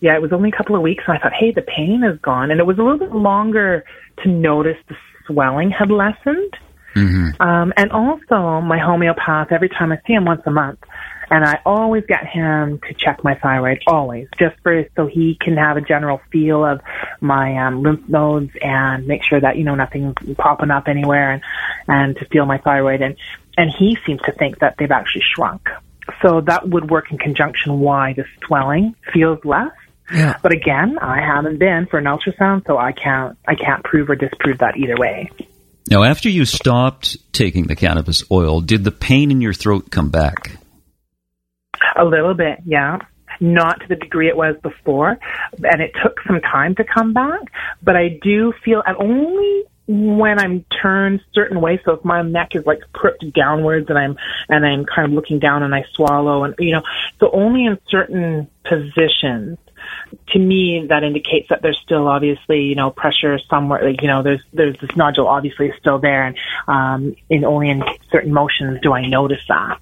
yeah, 0.01 0.15
it 0.15 0.21
was 0.21 0.33
only 0.33 0.49
a 0.49 0.57
couple 0.57 0.75
of 0.75 0.81
weeks 0.81 1.05
and 1.07 1.17
I 1.17 1.21
thought, 1.21 1.31
hey, 1.31 1.51
the 1.51 1.61
pain 1.61 2.03
is 2.03 2.19
gone. 2.19 2.51
And 2.51 2.59
it 2.59 2.65
was 2.65 2.77
a 2.77 2.81
little 2.81 2.99
bit 2.99 3.13
longer 3.13 3.85
to 4.23 4.29
notice 4.29 4.77
the 4.89 4.95
swelling 5.27 5.71
had 5.71 5.89
lessened. 5.89 6.57
Mm-hmm. 6.93 7.41
Um, 7.41 7.73
and 7.77 7.91
also 7.91 8.61
my 8.61 8.77
homeopath, 8.77 9.51
every 9.51 9.69
time 9.69 9.91
I 9.91 9.97
see 10.05 10.13
him 10.13 10.25
once 10.25 10.41
a 10.45 10.51
month, 10.51 10.79
and 11.33 11.43
I 11.43 11.61
always 11.65 12.03
get 12.05 12.27
him 12.27 12.79
to 12.87 12.93
check 12.93 13.23
my 13.23 13.33
thyroid, 13.33 13.81
always, 13.87 14.27
just 14.37 14.55
for 14.61 14.85
so 14.95 15.07
he 15.07 15.35
can 15.41 15.57
have 15.57 15.77
a 15.77 15.81
general 15.81 16.21
feel 16.31 16.63
of 16.63 16.79
my 17.21 17.57
um, 17.57 17.81
lymph 17.81 18.07
nodes 18.07 18.51
and 18.61 19.07
make 19.07 19.23
sure 19.23 19.41
that 19.41 19.57
you 19.57 19.63
know 19.63 19.73
nothing's 19.73 20.13
popping 20.37 20.69
up 20.69 20.87
anywhere, 20.87 21.31
and 21.31 21.41
and 21.87 22.15
to 22.17 22.25
feel 22.25 22.45
my 22.45 22.59
thyroid. 22.59 23.01
And 23.01 23.15
and 23.57 23.71
he 23.71 23.97
seems 24.05 24.21
to 24.27 24.31
think 24.31 24.59
that 24.59 24.75
they've 24.77 24.91
actually 24.91 25.23
shrunk. 25.35 25.69
So 26.21 26.41
that 26.41 26.69
would 26.69 26.91
work 26.91 27.11
in 27.11 27.17
conjunction 27.17 27.79
why 27.79 28.13
the 28.13 28.25
swelling 28.45 28.95
feels 29.11 29.43
less. 29.43 29.71
Yeah. 30.13 30.37
But 30.39 30.51
again, 30.51 30.99
I 30.99 31.19
haven't 31.19 31.57
been 31.57 31.87
for 31.87 31.97
an 31.97 32.05
ultrasound, 32.05 32.67
so 32.67 32.77
I 32.77 32.91
can't 32.91 33.39
I 33.47 33.55
can't 33.55 33.83
prove 33.83 34.11
or 34.11 34.15
disprove 34.15 34.59
that 34.59 34.77
either 34.77 34.97
way. 34.97 35.31
Now, 35.89 36.03
after 36.03 36.29
you 36.29 36.45
stopped 36.45 37.17
taking 37.33 37.63
the 37.63 37.75
cannabis 37.75 38.23
oil, 38.29 38.61
did 38.61 38.83
the 38.83 38.91
pain 38.91 39.31
in 39.31 39.41
your 39.41 39.53
throat 39.53 39.89
come 39.89 40.11
back? 40.11 40.59
A 41.95 42.05
little 42.05 42.33
bit, 42.33 42.59
yeah. 42.65 42.99
Not 43.39 43.81
to 43.81 43.87
the 43.87 43.95
degree 43.95 44.27
it 44.27 44.37
was 44.37 44.55
before, 44.61 45.17
and 45.63 45.81
it 45.81 45.91
took 46.01 46.19
some 46.27 46.39
time 46.41 46.75
to 46.75 46.83
come 46.83 47.13
back. 47.13 47.41
But 47.81 47.95
I 47.95 48.19
do 48.21 48.53
feel, 48.63 48.83
and 48.85 48.95
only 48.97 49.63
when 49.87 50.39
I'm 50.39 50.65
turned 50.81 51.21
certain 51.33 51.59
ways. 51.59 51.79
So 51.83 51.93
if 51.93 52.05
my 52.05 52.21
neck 52.21 52.55
is 52.55 52.65
like 52.65 52.81
crooked 52.93 53.33
downwards, 53.33 53.89
and 53.89 53.97
I'm 53.97 54.17
and 54.49 54.65
I'm 54.65 54.85
kind 54.85 55.07
of 55.07 55.13
looking 55.13 55.39
down, 55.39 55.63
and 55.63 55.73
I 55.73 55.83
swallow, 55.93 56.43
and 56.43 56.55
you 56.59 56.73
know, 56.73 56.83
so 57.19 57.31
only 57.31 57.65
in 57.65 57.79
certain 57.89 58.47
positions 58.63 59.57
to 60.29 60.39
me 60.39 60.85
that 60.89 61.03
indicates 61.03 61.49
that 61.49 61.61
there's 61.61 61.79
still 61.79 62.07
obviously 62.07 62.61
you 62.63 62.75
know 62.75 62.89
pressure 62.91 63.39
somewhere 63.49 63.85
like 63.85 64.01
you 64.01 64.07
know 64.07 64.23
there's 64.23 64.41
there's 64.53 64.77
this 64.79 64.95
nodule 64.95 65.27
obviously 65.27 65.73
still 65.79 65.99
there 65.99 66.25
and 66.25 66.37
um 66.67 67.15
in 67.29 67.43
only 67.43 67.69
in 67.69 67.83
certain 68.11 68.33
motions 68.33 68.79
do 68.81 68.93
i 68.93 69.05
notice 69.05 69.41
that 69.47 69.79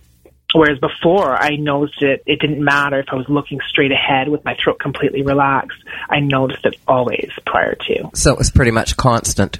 Whereas 0.53 0.79
before, 0.79 1.35
I 1.35 1.55
noticed 1.55 2.01
it, 2.01 2.23
it 2.25 2.39
didn't 2.39 2.63
matter 2.63 2.99
if 2.99 3.07
I 3.11 3.15
was 3.15 3.27
looking 3.29 3.59
straight 3.69 3.91
ahead 3.91 4.29
with 4.29 4.43
my 4.43 4.55
throat 4.61 4.79
completely 4.79 5.23
relaxed. 5.23 5.81
I 6.09 6.19
noticed 6.19 6.65
it 6.65 6.75
always 6.87 7.29
prior 7.45 7.75
to. 7.75 8.09
So 8.13 8.31
it 8.31 8.37
was 8.37 8.51
pretty 8.51 8.71
much 8.71 8.97
constant. 8.97 9.59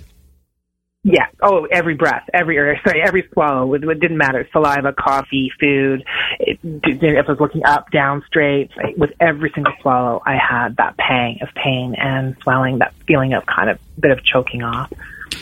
Yeah. 1.04 1.26
Oh, 1.42 1.66
every 1.66 1.96
breath, 1.96 2.30
every 2.32 2.60
or 2.60 2.78
sorry, 2.86 3.02
every 3.02 3.28
swallow. 3.34 3.74
It, 3.74 3.84
it 3.84 4.00
didn't 4.00 4.18
matter. 4.18 4.48
Saliva, 4.52 4.94
coffee, 4.94 5.52
food. 5.60 6.04
It, 6.40 6.60
if 6.64 7.26
I 7.28 7.32
was 7.32 7.40
looking 7.40 7.66
up, 7.66 7.90
down, 7.90 8.24
straight, 8.28 8.70
with 8.98 9.12
every 9.20 9.52
single 9.56 9.74
swallow, 9.82 10.22
I 10.24 10.36
had 10.38 10.78
that 10.78 10.98
pang 10.98 11.40
of 11.42 11.50
pain 11.56 11.96
and 11.98 12.36
swelling, 12.44 12.80
that 12.80 12.94
feeling 13.08 13.34
of 13.34 13.48
kind 13.48 13.72
of 13.72 13.80
bit 14.00 14.12
of 14.12 14.24
choking 14.24 14.62
off. 14.62 14.92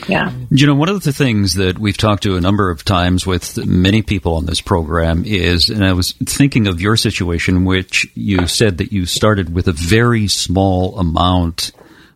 Yeah. 0.07 0.31
You 0.49 0.67
know, 0.67 0.75
one 0.75 0.89
of 0.89 1.03
the 1.03 1.13
things 1.13 1.55
that 1.55 1.77
we've 1.79 1.97
talked 1.97 2.23
to 2.23 2.35
a 2.35 2.41
number 2.41 2.69
of 2.69 2.83
times 2.83 3.25
with 3.25 3.57
many 3.65 4.01
people 4.01 4.35
on 4.35 4.45
this 4.45 4.61
program 4.61 5.23
is, 5.25 5.69
and 5.69 5.85
I 5.85 5.93
was 5.93 6.13
thinking 6.13 6.67
of 6.67 6.81
your 6.81 6.97
situation, 6.97 7.65
which 7.65 8.07
you 8.15 8.47
said 8.47 8.79
that 8.79 8.91
you 8.91 9.05
started 9.05 9.53
with 9.53 9.67
a 9.67 9.73
very 9.73 10.27
small 10.27 10.97
amount 10.99 11.71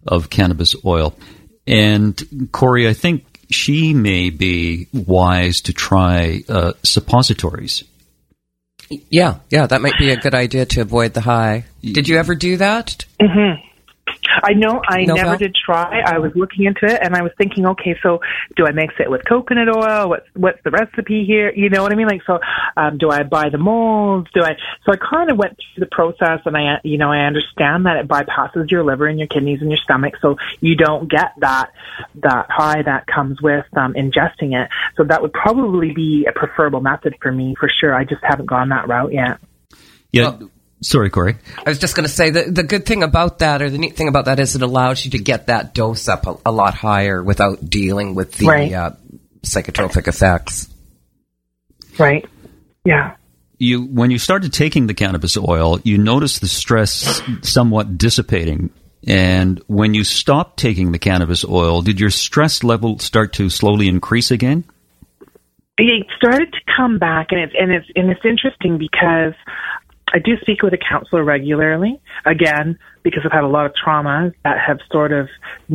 of 0.05 0.29
cannabis 0.29 0.75
oil. 0.85 1.15
And 1.65 2.49
Corey, 2.51 2.87
I 2.87 2.93
think 2.93 3.25
she 3.49 3.93
may 3.93 4.29
be 4.29 4.87
wise 4.93 5.61
to 5.61 5.73
try 5.73 6.43
uh, 6.49 6.73
suppositories. 6.83 7.83
Yeah, 9.09 9.39
yeah, 9.49 9.65
that 9.65 9.81
might 9.81 9.97
be 9.97 10.11
a 10.11 10.17
good 10.17 10.35
idea 10.35 10.65
to 10.65 10.81
avoid 10.81 11.13
the 11.13 11.21
high. 11.21 11.65
Did 11.81 12.07
you 12.07 12.17
ever 12.17 12.35
do 12.35 12.57
that? 12.57 13.05
Mm-hmm. 13.19 13.72
I 14.43 14.53
know 14.53 14.81
I 14.87 15.05
no 15.05 15.15
never 15.15 15.37
did 15.37 15.55
try. 15.55 16.01
I 16.01 16.19
was 16.19 16.31
looking 16.35 16.65
into 16.65 16.85
it 16.85 16.99
and 17.01 17.15
I 17.15 17.21
was 17.21 17.31
thinking, 17.37 17.65
okay, 17.67 17.97
so 18.01 18.21
do 18.55 18.65
I 18.65 18.71
mix 18.71 18.93
it 18.99 19.09
with 19.09 19.23
coconut 19.25 19.69
oil? 19.69 20.09
What's 20.09 20.27
what's 20.33 20.61
the 20.63 20.71
recipe 20.71 21.25
here? 21.25 21.51
You 21.53 21.69
know 21.69 21.83
what 21.83 21.91
I 21.91 21.95
mean? 21.95 22.07
Like, 22.07 22.23
so 22.25 22.39
um, 22.77 22.97
do 22.97 23.09
I 23.09 23.23
buy 23.23 23.49
the 23.49 23.57
molds? 23.57 24.29
Do 24.33 24.41
I? 24.43 24.55
So 24.85 24.91
I 24.91 24.97
kind 24.97 25.29
of 25.29 25.37
went 25.37 25.57
through 25.57 25.85
the 25.85 25.89
process, 25.91 26.41
and 26.45 26.57
I, 26.57 26.79
you 26.83 26.97
know, 26.97 27.11
I 27.11 27.25
understand 27.25 27.85
that 27.85 27.97
it 27.97 28.07
bypasses 28.07 28.71
your 28.71 28.83
liver 28.83 29.07
and 29.07 29.19
your 29.19 29.27
kidneys 29.27 29.61
and 29.61 29.69
your 29.69 29.77
stomach, 29.77 30.15
so 30.21 30.37
you 30.59 30.75
don't 30.75 31.09
get 31.09 31.33
that 31.39 31.71
that 32.15 32.47
high 32.49 32.81
that 32.81 33.07
comes 33.07 33.41
with 33.41 33.65
um, 33.77 33.93
ingesting 33.93 34.59
it. 34.59 34.69
So 34.97 35.03
that 35.03 35.21
would 35.21 35.33
probably 35.33 35.91
be 35.91 36.25
a 36.25 36.31
preferable 36.31 36.81
method 36.81 37.15
for 37.21 37.31
me 37.31 37.55
for 37.59 37.69
sure. 37.69 37.93
I 37.93 38.03
just 38.03 38.23
haven't 38.23 38.47
gone 38.47 38.69
that 38.69 38.87
route 38.87 39.13
yet. 39.13 39.39
Yeah. 40.11 40.29
Well, 40.29 40.51
Sorry, 40.83 41.09
Corey. 41.09 41.37
I 41.57 41.69
was 41.69 41.79
just 41.79 41.95
going 41.95 42.05
to 42.05 42.11
say 42.11 42.29
the 42.29 42.51
the 42.51 42.63
good 42.63 42.85
thing 42.85 43.03
about 43.03 43.39
that, 43.39 43.61
or 43.61 43.69
the 43.69 43.77
neat 43.77 43.95
thing 43.95 44.09
about 44.09 44.25
that, 44.25 44.39
is 44.39 44.55
it 44.55 44.61
allows 44.61 45.05
you 45.05 45.11
to 45.11 45.19
get 45.19 45.47
that 45.47 45.73
dose 45.73 46.07
up 46.07 46.27
a, 46.27 46.35
a 46.45 46.51
lot 46.51 46.73
higher 46.73 47.23
without 47.23 47.69
dealing 47.69 48.15
with 48.15 48.33
the 48.33 48.47
right. 48.47 48.73
uh, 48.73 48.91
psychotropic 49.43 50.07
effects. 50.07 50.69
Right. 51.97 52.27
Yeah. 52.83 53.15
You 53.57 53.83
when 53.83 54.11
you 54.11 54.19
started 54.19 54.51
taking 54.51 54.87
the 54.87 54.93
cannabis 54.93 55.37
oil, 55.37 55.79
you 55.83 55.97
noticed 55.97 56.41
the 56.41 56.47
stress 56.47 57.21
somewhat 57.41 57.97
dissipating. 57.97 58.69
And 59.05 59.61
when 59.67 59.93
you 59.93 60.03
stopped 60.03 60.57
taking 60.57 60.91
the 60.91 60.99
cannabis 60.99 61.45
oil, 61.45 61.81
did 61.81 61.99
your 61.99 62.09
stress 62.09 62.63
level 62.63 62.99
start 62.99 63.33
to 63.33 63.49
slowly 63.49 63.87
increase 63.87 64.31
again? 64.31 64.63
It 65.77 66.07
started 66.17 66.51
to 66.51 66.59
come 66.75 66.99
back, 66.99 67.27
and 67.31 67.39
it's 67.39 67.53
and 67.57 67.71
it's 67.71 67.87
and 67.95 68.09
it's 68.09 68.23
interesting 68.25 68.77
because 68.77 69.33
I 70.13 70.19
do 70.19 70.37
speak 70.41 70.61
with 70.61 70.73
a 70.73 70.77
counselor 70.77 71.23
regularly, 71.23 71.99
again, 72.25 72.77
because 73.01 73.23
I've 73.25 73.31
had 73.31 73.43
a 73.43 73.47
lot 73.47 73.65
of 73.65 73.73
trauma 73.75 74.31
that 74.43 74.57
have 74.65 74.77
sort 74.91 75.11
of, 75.11 75.27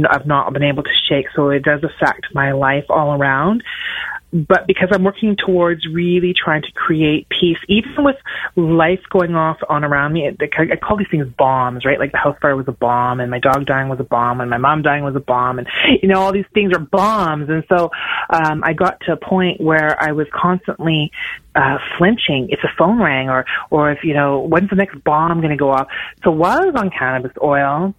I've 0.09 0.27
not 0.27 0.53
been 0.53 0.63
able 0.63 0.85
to 0.85 0.91
shake, 1.09 1.27
so 1.35 1.51
it 1.51 1.65
does 1.65 1.83
affect 1.83 2.29
my 2.33 2.53
life 2.53 2.85
all 2.89 3.21
around 3.21 3.65
but 4.33 4.67
because 4.67 4.89
I'm 4.93 5.05
working 5.05 5.37
towards 5.37 5.87
really 5.87 6.35
trying 6.35 6.61
to 6.63 6.73
create 6.73 7.29
peace, 7.31 7.57
even 7.67 8.05
with 8.05 8.17
life 8.57 9.01
going 9.09 9.35
off 9.35 9.57
on 9.69 9.85
around 9.85 10.13
me, 10.13 10.29
I 10.29 10.77
call 10.77 10.99
these 10.99 11.09
things 11.11 11.27
bombs, 11.39 11.87
right? 11.87 11.99
Like 11.99 12.13
the 12.13 12.19
house 12.19 12.37
fire 12.43 12.55
was 12.55 12.69
a 12.69 12.73
bomb, 12.73 13.21
and 13.21 13.31
my 13.31 13.39
dog 13.39 13.65
dying 13.65 13.89
was 13.89 14.01
a 14.01 14.05
bomb, 14.05 14.43
and 14.43 14.51
my 14.51 14.59
mom 14.59 14.83
dying 14.83 15.03
was 15.03 15.17
a 15.17 15.21
bomb, 15.21 15.59
and 15.59 15.67
you 16.03 16.09
know 16.09 16.21
all 16.21 16.33
these 16.33 16.47
things 16.53 16.75
are 16.75 16.79
bombs. 16.79 17.49
And 17.49 17.65
so 17.71 17.91
um, 18.29 18.63
I 18.65 18.75
got 18.75 19.01
to 19.07 19.13
a 19.13 19.17
point 19.17 19.61
where 19.61 19.97
I 20.03 20.13
was 20.13 20.27
constantly 20.33 21.11
uh, 21.55 21.79
flinching 21.97 22.49
if 22.51 22.61
the 22.61 22.69
phone 22.77 23.01
rang, 23.01 23.31
or 23.31 23.47
or 23.71 23.91
if 23.91 24.05
you 24.05 24.13
know 24.13 24.41
when's 24.41 24.69
the 24.69 24.77
next 24.77 25.03
bomb 25.05 25.41
going 25.41 25.51
to 25.51 25.57
go 25.57 25.71
off. 25.71 25.89
So 26.23 26.31
while 26.31 26.61
I 26.63 26.67
was 26.67 26.75
on 26.75 26.91
cannabis 26.91 27.33
oil, 27.43 27.95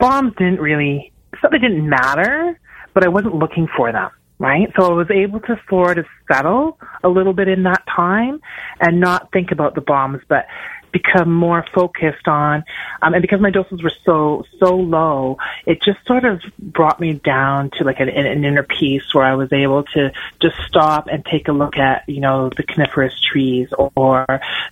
bombs 0.00 0.32
didn't 0.36 0.60
really, 0.60 1.12
so 1.40 1.48
they 1.48 1.58
didn't 1.58 1.88
matter, 1.88 2.58
but 2.92 3.04
I 3.04 3.08
wasn't 3.08 3.36
looking 3.36 3.68
for 3.76 3.92
them 3.92 4.10
right? 4.40 4.72
So 4.76 4.90
I 4.90 4.94
was 4.94 5.10
able 5.10 5.38
to 5.40 5.60
sort 5.68 5.98
of 5.98 6.06
settle 6.32 6.78
a 7.04 7.08
little 7.08 7.34
bit 7.34 7.46
in 7.46 7.62
that 7.64 7.84
time 7.94 8.40
and 8.80 8.98
not 8.98 9.30
think 9.32 9.52
about 9.52 9.74
the 9.74 9.82
bombs, 9.82 10.22
but 10.28 10.46
become 10.92 11.32
more 11.32 11.64
focused 11.74 12.28
on, 12.28 12.64
um, 13.02 13.14
and 13.14 13.22
because 13.22 13.40
my 13.40 13.50
doses 13.50 13.82
were 13.82 13.92
so 14.04 14.44
so 14.58 14.76
low, 14.76 15.38
it 15.66 15.82
just 15.82 15.98
sort 16.06 16.24
of 16.24 16.40
brought 16.58 17.00
me 17.00 17.14
down 17.14 17.70
to 17.78 17.84
like 17.84 18.00
an, 18.00 18.08
an 18.08 18.44
inner 18.44 18.62
peace 18.62 19.14
where 19.14 19.24
I 19.24 19.34
was 19.34 19.52
able 19.52 19.84
to 19.94 20.12
just 20.40 20.56
stop 20.66 21.08
and 21.08 21.24
take 21.24 21.48
a 21.48 21.52
look 21.52 21.76
at 21.76 22.08
you 22.08 22.20
know 22.20 22.50
the 22.50 22.62
coniferous 22.62 23.18
trees 23.20 23.68
or 23.78 24.26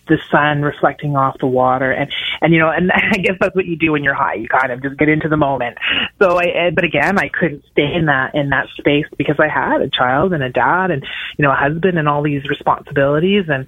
the 0.09 0.19
sun 0.31 0.63
reflecting 0.63 1.17
off 1.17 1.39
the 1.39 1.47
water, 1.47 1.91
and 1.91 2.13
and 2.41 2.53
you 2.53 2.59
know, 2.59 2.71
and 2.71 2.91
I 2.95 3.19
guess 3.19 3.37
that's 3.41 3.55
what 3.55 3.67
you 3.67 3.77
do 3.77 3.93
when 3.93 4.05
you're 4.05 4.15
high. 4.15 4.35
You 4.35 4.49
kind 4.49 4.73
of 4.73 4.83
just 4.83 4.97
get 4.99 5.09
into 5.09 5.29
the 5.29 5.37
moment. 5.37 5.79
So 6.19 6.39
I, 6.39 6.71
but 6.71 6.85
again, 6.85 7.19
I 7.19 7.29
couldn't 7.29 7.65
stay 7.73 7.93
in 7.95 8.07
that 8.07 8.35
in 8.35 8.51
that 8.51 8.69
space 8.79 9.07
because 9.17 9.37
I 9.39 9.49
had 9.49 9.81
a 9.81 9.89
child 9.89 10.33
and 10.33 10.43
a 10.43 10.51
dad 10.51 10.91
and 10.91 11.05
you 11.37 11.43
know 11.43 11.51
a 11.51 11.57
husband 11.57 11.99
and 11.99 12.09
all 12.09 12.23
these 12.23 12.49
responsibilities 12.49 13.45
and 13.49 13.67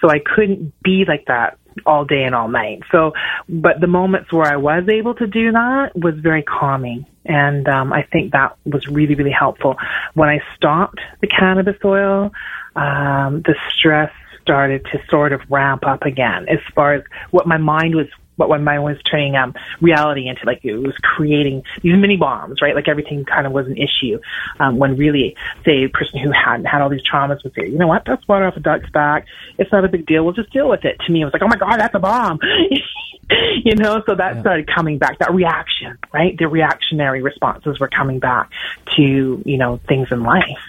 so 0.00 0.08
I 0.08 0.18
couldn't 0.18 0.72
be 0.82 1.04
like 1.06 1.26
that 1.26 1.58
all 1.86 2.04
day 2.04 2.24
and 2.24 2.34
all 2.34 2.48
night. 2.48 2.82
So, 2.90 3.12
but 3.48 3.80
the 3.80 3.86
moments 3.86 4.32
where 4.32 4.50
I 4.50 4.56
was 4.56 4.84
able 4.88 5.14
to 5.14 5.26
do 5.26 5.52
that 5.52 5.92
was 5.94 6.14
very 6.18 6.42
calming. 6.42 7.06
And 7.24 7.68
um, 7.68 7.92
I 7.92 8.02
think 8.02 8.32
that 8.32 8.56
was 8.64 8.86
really, 8.88 9.14
really 9.14 9.30
helpful. 9.30 9.76
When 10.14 10.28
I 10.28 10.40
stopped 10.56 11.00
the 11.20 11.26
cannabis 11.26 11.76
oil, 11.84 12.32
um, 12.76 13.42
the 13.42 13.54
stress 13.76 14.12
started 14.42 14.84
to 14.86 14.98
sort 15.08 15.32
of 15.32 15.40
ramp 15.48 15.86
up 15.86 16.02
again 16.02 16.46
as 16.48 16.58
far 16.74 16.94
as 16.94 17.04
what 17.30 17.46
my 17.46 17.58
mind 17.58 17.94
was 17.94 18.06
but 18.40 18.48
when 18.48 18.64
mine 18.64 18.82
was 18.82 18.96
turning 19.02 19.36
um, 19.36 19.54
reality 19.82 20.26
into 20.26 20.46
like 20.46 20.64
it 20.64 20.74
was 20.74 20.96
creating 21.02 21.62
these 21.82 21.94
mini 21.94 22.16
bombs, 22.16 22.62
right? 22.62 22.74
Like 22.74 22.88
everything 22.88 23.26
kind 23.26 23.46
of 23.46 23.52
was 23.52 23.66
an 23.66 23.76
issue. 23.76 24.18
Um, 24.58 24.78
when 24.78 24.96
really, 24.96 25.36
say, 25.62 25.84
a 25.84 25.90
person 25.90 26.20
who 26.20 26.32
hadn't 26.32 26.64
had 26.64 26.80
all 26.80 26.88
these 26.88 27.02
traumas 27.06 27.44
would 27.44 27.52
say, 27.54 27.68
you 27.68 27.76
know 27.76 27.86
what, 27.86 28.04
that's 28.06 28.26
water 28.26 28.46
off 28.46 28.56
a 28.56 28.60
duck's 28.60 28.88
back. 28.88 29.26
It's 29.58 29.70
not 29.70 29.84
a 29.84 29.88
big 29.88 30.06
deal. 30.06 30.24
We'll 30.24 30.32
just 30.32 30.50
deal 30.54 30.70
with 30.70 30.86
it. 30.86 30.98
To 31.00 31.12
me, 31.12 31.20
it 31.20 31.24
was 31.26 31.34
like, 31.34 31.42
oh 31.42 31.48
my 31.48 31.56
god, 31.56 31.78
that's 31.78 31.94
a 31.94 31.98
bomb. 31.98 32.38
you 33.62 33.74
know, 33.74 34.02
so 34.06 34.14
that 34.14 34.36
yeah. 34.36 34.40
started 34.40 34.70
coming 34.74 34.96
back. 34.96 35.18
That 35.18 35.34
reaction, 35.34 35.98
right? 36.10 36.34
The 36.38 36.48
reactionary 36.48 37.20
responses 37.20 37.78
were 37.78 37.88
coming 37.88 38.20
back 38.20 38.50
to 38.96 39.42
you 39.44 39.58
know 39.58 39.80
things 39.86 40.08
in 40.10 40.22
life. 40.22 40.64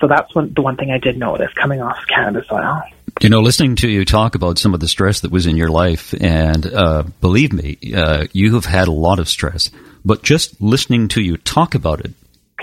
So 0.00 0.06
that's 0.06 0.34
one, 0.34 0.52
the 0.52 0.60
one 0.60 0.76
thing 0.76 0.90
I 0.90 0.98
did 0.98 1.16
notice 1.16 1.52
coming 1.54 1.80
off 1.80 1.98
cannabis 2.08 2.44
oil. 2.52 2.82
You 3.20 3.30
know, 3.30 3.40
listening 3.40 3.76
to 3.76 3.88
you 3.88 4.04
talk 4.04 4.34
about 4.34 4.58
some 4.58 4.74
of 4.74 4.80
the 4.80 4.88
stress 4.88 5.20
that 5.20 5.30
was 5.30 5.46
in 5.46 5.56
your 5.56 5.70
life, 5.70 6.14
and 6.20 6.66
uh, 6.66 7.04
believe 7.20 7.52
me, 7.52 7.78
uh, 7.94 8.26
you 8.32 8.54
have 8.54 8.66
had 8.66 8.88
a 8.88 8.92
lot 8.92 9.18
of 9.18 9.28
stress. 9.28 9.70
But 10.04 10.22
just 10.22 10.60
listening 10.60 11.08
to 11.08 11.22
you 11.22 11.36
talk 11.36 11.74
about 11.74 12.00
it, 12.04 12.12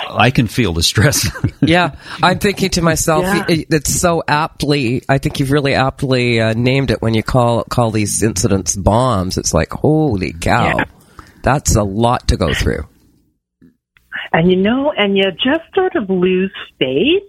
I 0.10 0.32
can 0.32 0.48
feel 0.48 0.74
the 0.74 0.84
stress. 0.84 1.30
yeah, 1.62 1.96
I'm 2.22 2.40
thinking 2.40 2.70
to 2.72 2.82
myself, 2.82 3.24
yeah. 3.26 3.46
it's 3.48 3.94
so 3.94 4.24
aptly. 4.28 5.04
I 5.10 5.18
think 5.18 5.40
you've 5.40 5.52
really 5.52 5.74
aptly 5.74 6.40
uh, 6.40 6.54
named 6.54 6.92
it 6.92 7.02
when 7.02 7.14
you 7.14 7.24
call 7.24 7.64
call 7.64 7.92
these 7.92 8.22
incidents 8.24 8.76
bombs. 8.76 9.38
It's 9.38 9.54
like, 9.54 9.72
holy 9.72 10.34
cow, 10.34 10.78
yeah. 10.78 10.86
that's 11.42 11.76
a 11.76 11.84
lot 11.84 12.28
to 12.30 12.38
go 12.38 12.54
through. 12.54 12.88
And 14.32 14.52
you 14.52 14.58
know, 14.58 14.92
and 14.96 15.18
you 15.18 15.26
just 15.32 15.64
sort 15.76 15.96
of 15.96 16.10
lose 16.10 16.54
faith 16.80 17.24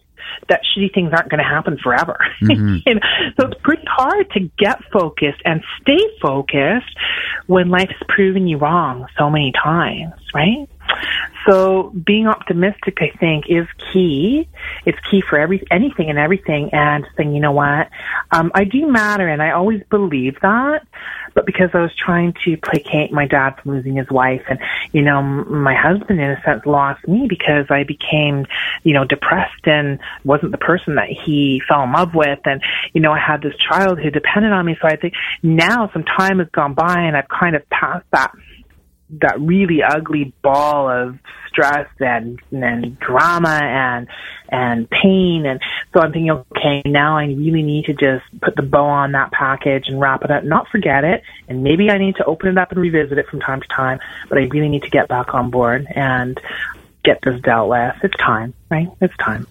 that 0.49 0.61
shitty 0.65 0.93
things 0.95 1.11
aren't 1.13 1.31
going 1.31 1.43
to 1.43 1.49
happen 1.49 1.79
forever. 1.83 2.19
Mm-hmm. 2.45 2.99
so 3.41 3.49
it's 3.49 3.61
pretty 3.63 3.85
hard 3.87 4.31
to 4.33 4.41
get 4.59 4.79
focused 4.93 5.41
and 5.45 5.63
stay 5.81 5.99
focused 6.21 6.95
when 7.47 7.69
life's 7.69 7.95
proven 8.09 8.47
you 8.47 8.59
wrong 8.59 9.07
so 9.19 9.31
many 9.31 9.53
times, 9.53 10.13
right? 10.35 10.69
So 11.47 11.91
being 11.91 12.27
optimistic, 12.27 12.99
I 13.01 13.17
think, 13.19 13.45
is 13.49 13.67
key. 13.93 14.49
It's 14.87 14.99
key 15.11 15.23
for 15.29 15.39
every 15.39 15.63
anything 15.71 16.09
and 16.09 16.19
everything. 16.19 16.71
And 16.73 17.07
saying, 17.17 17.35
you 17.35 17.41
know 17.41 17.53
what, 17.53 17.89
um, 18.31 18.51
I 18.55 18.65
do 18.65 18.87
matter, 18.87 19.29
and 19.29 19.43
I 19.43 19.51
always 19.53 19.83
believe 19.91 20.41
that. 20.41 20.87
But 21.35 21.47
because 21.47 21.71
I 21.75 21.81
was 21.81 21.91
trying 21.97 22.35
to 22.45 22.57
placate 22.57 23.13
my 23.13 23.27
dad 23.27 23.57
from 23.61 23.73
losing 23.73 23.97
his 23.97 24.09
wife, 24.11 24.43
and 24.49 24.59
you 24.93 25.03
know, 25.03 25.23
my 25.23 25.75
husband, 25.75 26.21
in 26.21 26.31
a 26.31 26.41
sense, 26.45 26.65
lost 26.65 27.07
me 27.09 27.27
because 27.29 27.67
I 27.71 27.85
became, 27.85 28.47
you 28.83 28.95
know, 28.95 29.05
depressed 29.05 29.67
and 29.67 29.99
wasn't 30.25 30.53
the 30.53 30.59
person 30.59 30.95
that 30.95 31.09
he 31.09 31.61
fell 31.69 31.83
in 31.83 31.93
love 31.93 32.15
with, 32.15 32.41
and 32.45 32.63
you 32.93 33.01
know, 33.01 33.13
I 33.13 33.19
had 33.19 33.43
this 33.43 33.55
child 33.69 34.01
who 34.01 34.11
depended 34.11 34.53
on 34.53 34.65
me. 34.65 34.77
So 34.81 34.89
I 34.89 34.97
think 34.97 35.15
now 35.43 35.91
some 35.93 36.05
time 36.05 36.39
has 36.39 36.49
gone 36.51 36.75
by, 36.75 37.01
and 37.01 37.17
I've 37.17 37.29
kind 37.29 37.57
of 37.57 37.69
passed 37.69 38.07
that 38.13 38.33
that 39.11 39.41
really 39.41 39.83
ugly 39.83 40.33
ball 40.43 40.89
of 40.89 41.19
stress 41.49 41.89
and 42.01 42.41
and 42.51 42.99
drama 42.99 43.61
and 43.63 44.09
and 44.49 44.89
pain. 44.91 45.47
And 45.47 45.61
so 45.93 46.01
I'm 46.01 46.13
thinking 46.13 46.31
okay 46.31 46.83
now 46.85 47.17
I 47.17 47.27
really 47.27 47.63
need 47.63 47.87
to 47.87 47.93
just 47.95 48.25
put 48.41 48.57
the 48.57 48.63
bow 48.63 48.87
on 48.87 49.13
that 49.13 49.31
package 49.33 49.89
and 49.89 50.01
wrap 50.01 50.25
it 50.25 50.31
up 50.31 50.45
not 50.45 50.69
forget 50.69 51.05
it. 51.05 51.23
And 51.49 51.63
maybe 51.63 51.91
I 51.91 51.99
need 51.99 52.17
to 52.17 52.25
open 52.25 52.49
it 52.49 52.59
up 52.59 52.73
and 52.73 52.81
revisit 52.81 53.19
it 53.19 53.29
from 53.29 53.41
time 53.41 53.61
to 53.61 53.69
time 53.69 54.01
but 54.29 54.39
I 54.39 54.43
really 54.43 54.69
need 54.69 54.83
to 54.83 54.91
get 54.91 55.09
back 55.09 55.35
on 55.35 55.51
board 55.51 55.87
and 55.95 56.41
get 57.05 57.21
this 57.23 57.41
dealt 57.41 57.69
with. 57.69 57.95
It's 58.03 58.17
time 58.17 58.55
right? 58.71 58.89
It's 59.01 59.17
time. 59.19 59.47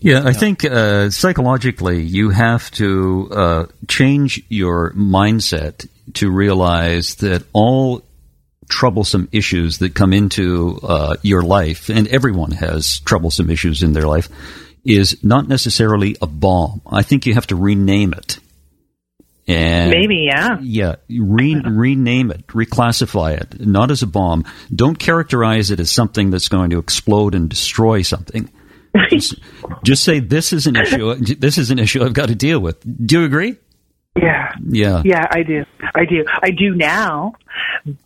Yeah, 0.00 0.22
I 0.22 0.34
think 0.34 0.66
uh, 0.66 1.08
psychologically 1.08 2.02
you 2.02 2.28
have 2.28 2.70
to 2.72 3.28
uh, 3.30 3.66
change 3.88 4.42
your 4.50 4.92
mindset 4.92 5.88
to 6.14 6.30
realize 6.30 7.14
that 7.16 7.46
all 7.54 8.02
troublesome 8.68 9.28
issues 9.32 9.78
that 9.78 9.94
come 9.94 10.12
into 10.12 10.78
uh, 10.82 11.16
your 11.22 11.42
life, 11.42 11.88
and 11.88 12.08
everyone 12.08 12.50
has 12.52 13.00
troublesome 13.00 13.50
issues 13.50 13.82
in 13.82 13.92
their 13.92 14.06
life, 14.06 14.28
is 14.84 15.22
not 15.24 15.48
necessarily 15.48 16.16
a 16.20 16.26
bomb. 16.26 16.82
I 16.86 17.02
think 17.02 17.26
you 17.26 17.34
have 17.34 17.46
to 17.48 17.56
rename 17.56 18.12
it. 18.12 18.38
And 19.46 19.90
maybe, 19.90 20.26
yeah, 20.26 20.58
yeah, 20.62 20.96
re- 21.08 21.60
rename 21.62 22.30
it, 22.30 22.46
reclassify 22.46 23.38
it, 23.38 23.60
not 23.60 23.90
as 23.90 24.02
a 24.02 24.06
bomb. 24.06 24.44
Don't 24.74 24.98
characterize 24.98 25.70
it 25.70 25.80
as 25.80 25.90
something 25.90 26.30
that's 26.30 26.48
going 26.48 26.70
to 26.70 26.78
explode 26.78 27.34
and 27.34 27.48
destroy 27.48 28.00
something. 28.00 28.50
just, 29.10 29.34
just 29.84 30.02
say 30.02 30.20
this 30.20 30.54
is 30.54 30.66
an 30.66 30.76
issue. 30.76 31.14
This 31.16 31.58
is 31.58 31.70
an 31.70 31.78
issue 31.78 32.02
I've 32.02 32.14
got 32.14 32.28
to 32.28 32.34
deal 32.34 32.58
with. 32.58 32.80
Do 33.06 33.20
you 33.20 33.26
agree? 33.26 33.58
Yeah. 34.16 34.52
Yeah. 34.66 35.02
Yeah, 35.04 35.26
I 35.30 35.42
do. 35.42 35.64
I 35.94 36.04
do. 36.04 36.24
I 36.42 36.50
do 36.50 36.74
now. 36.74 37.34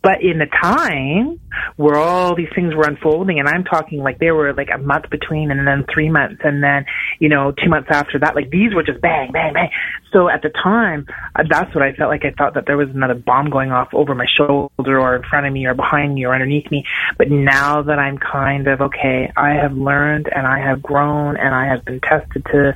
But 0.01 0.21
in 0.21 0.39
the 0.39 0.47
time 0.61 1.39
where 1.77 1.95
all 1.95 2.35
these 2.35 2.49
things 2.53 2.73
were 2.75 2.83
unfolding, 2.83 3.39
and 3.39 3.47
I'm 3.47 3.63
talking 3.63 3.99
like 3.99 4.19
there 4.19 4.35
were 4.35 4.53
like 4.53 4.69
a 4.73 4.77
month 4.77 5.09
between 5.09 5.51
and 5.51 5.67
then 5.67 5.85
three 5.93 6.09
months 6.09 6.41
and 6.43 6.63
then, 6.63 6.85
you 7.19 7.29
know, 7.29 7.51
two 7.51 7.69
months 7.69 7.89
after 7.91 8.19
that, 8.19 8.35
like 8.35 8.49
these 8.49 8.73
were 8.73 8.83
just 8.83 9.01
bang, 9.01 9.31
bang, 9.31 9.53
bang. 9.53 9.69
So 10.11 10.27
at 10.27 10.41
the 10.41 10.49
time, 10.49 11.05
uh, 11.35 11.43
that's 11.47 11.73
what 11.75 11.83
I 11.83 11.93
felt 11.93 12.09
like. 12.09 12.25
I 12.25 12.31
thought 12.31 12.55
that 12.55 12.65
there 12.65 12.77
was 12.77 12.89
another 12.89 13.13
bomb 13.13 13.49
going 13.49 13.71
off 13.71 13.93
over 13.93 14.15
my 14.15 14.25
shoulder 14.25 14.99
or 14.99 15.15
in 15.15 15.23
front 15.23 15.45
of 15.45 15.53
me 15.53 15.65
or 15.65 15.73
behind 15.73 16.15
me 16.15 16.25
or 16.25 16.33
underneath 16.33 16.69
me. 16.71 16.85
But 17.17 17.29
now 17.29 17.81
that 17.83 17.99
I'm 17.99 18.17
kind 18.17 18.67
of, 18.67 18.81
okay, 18.81 19.31
I 19.37 19.51
have 19.51 19.73
learned 19.73 20.29
and 20.33 20.47
I 20.47 20.59
have 20.59 20.81
grown 20.81 21.37
and 21.37 21.53
I 21.53 21.67
have 21.67 21.85
been 21.85 21.99
tested 21.99 22.45
to 22.45 22.75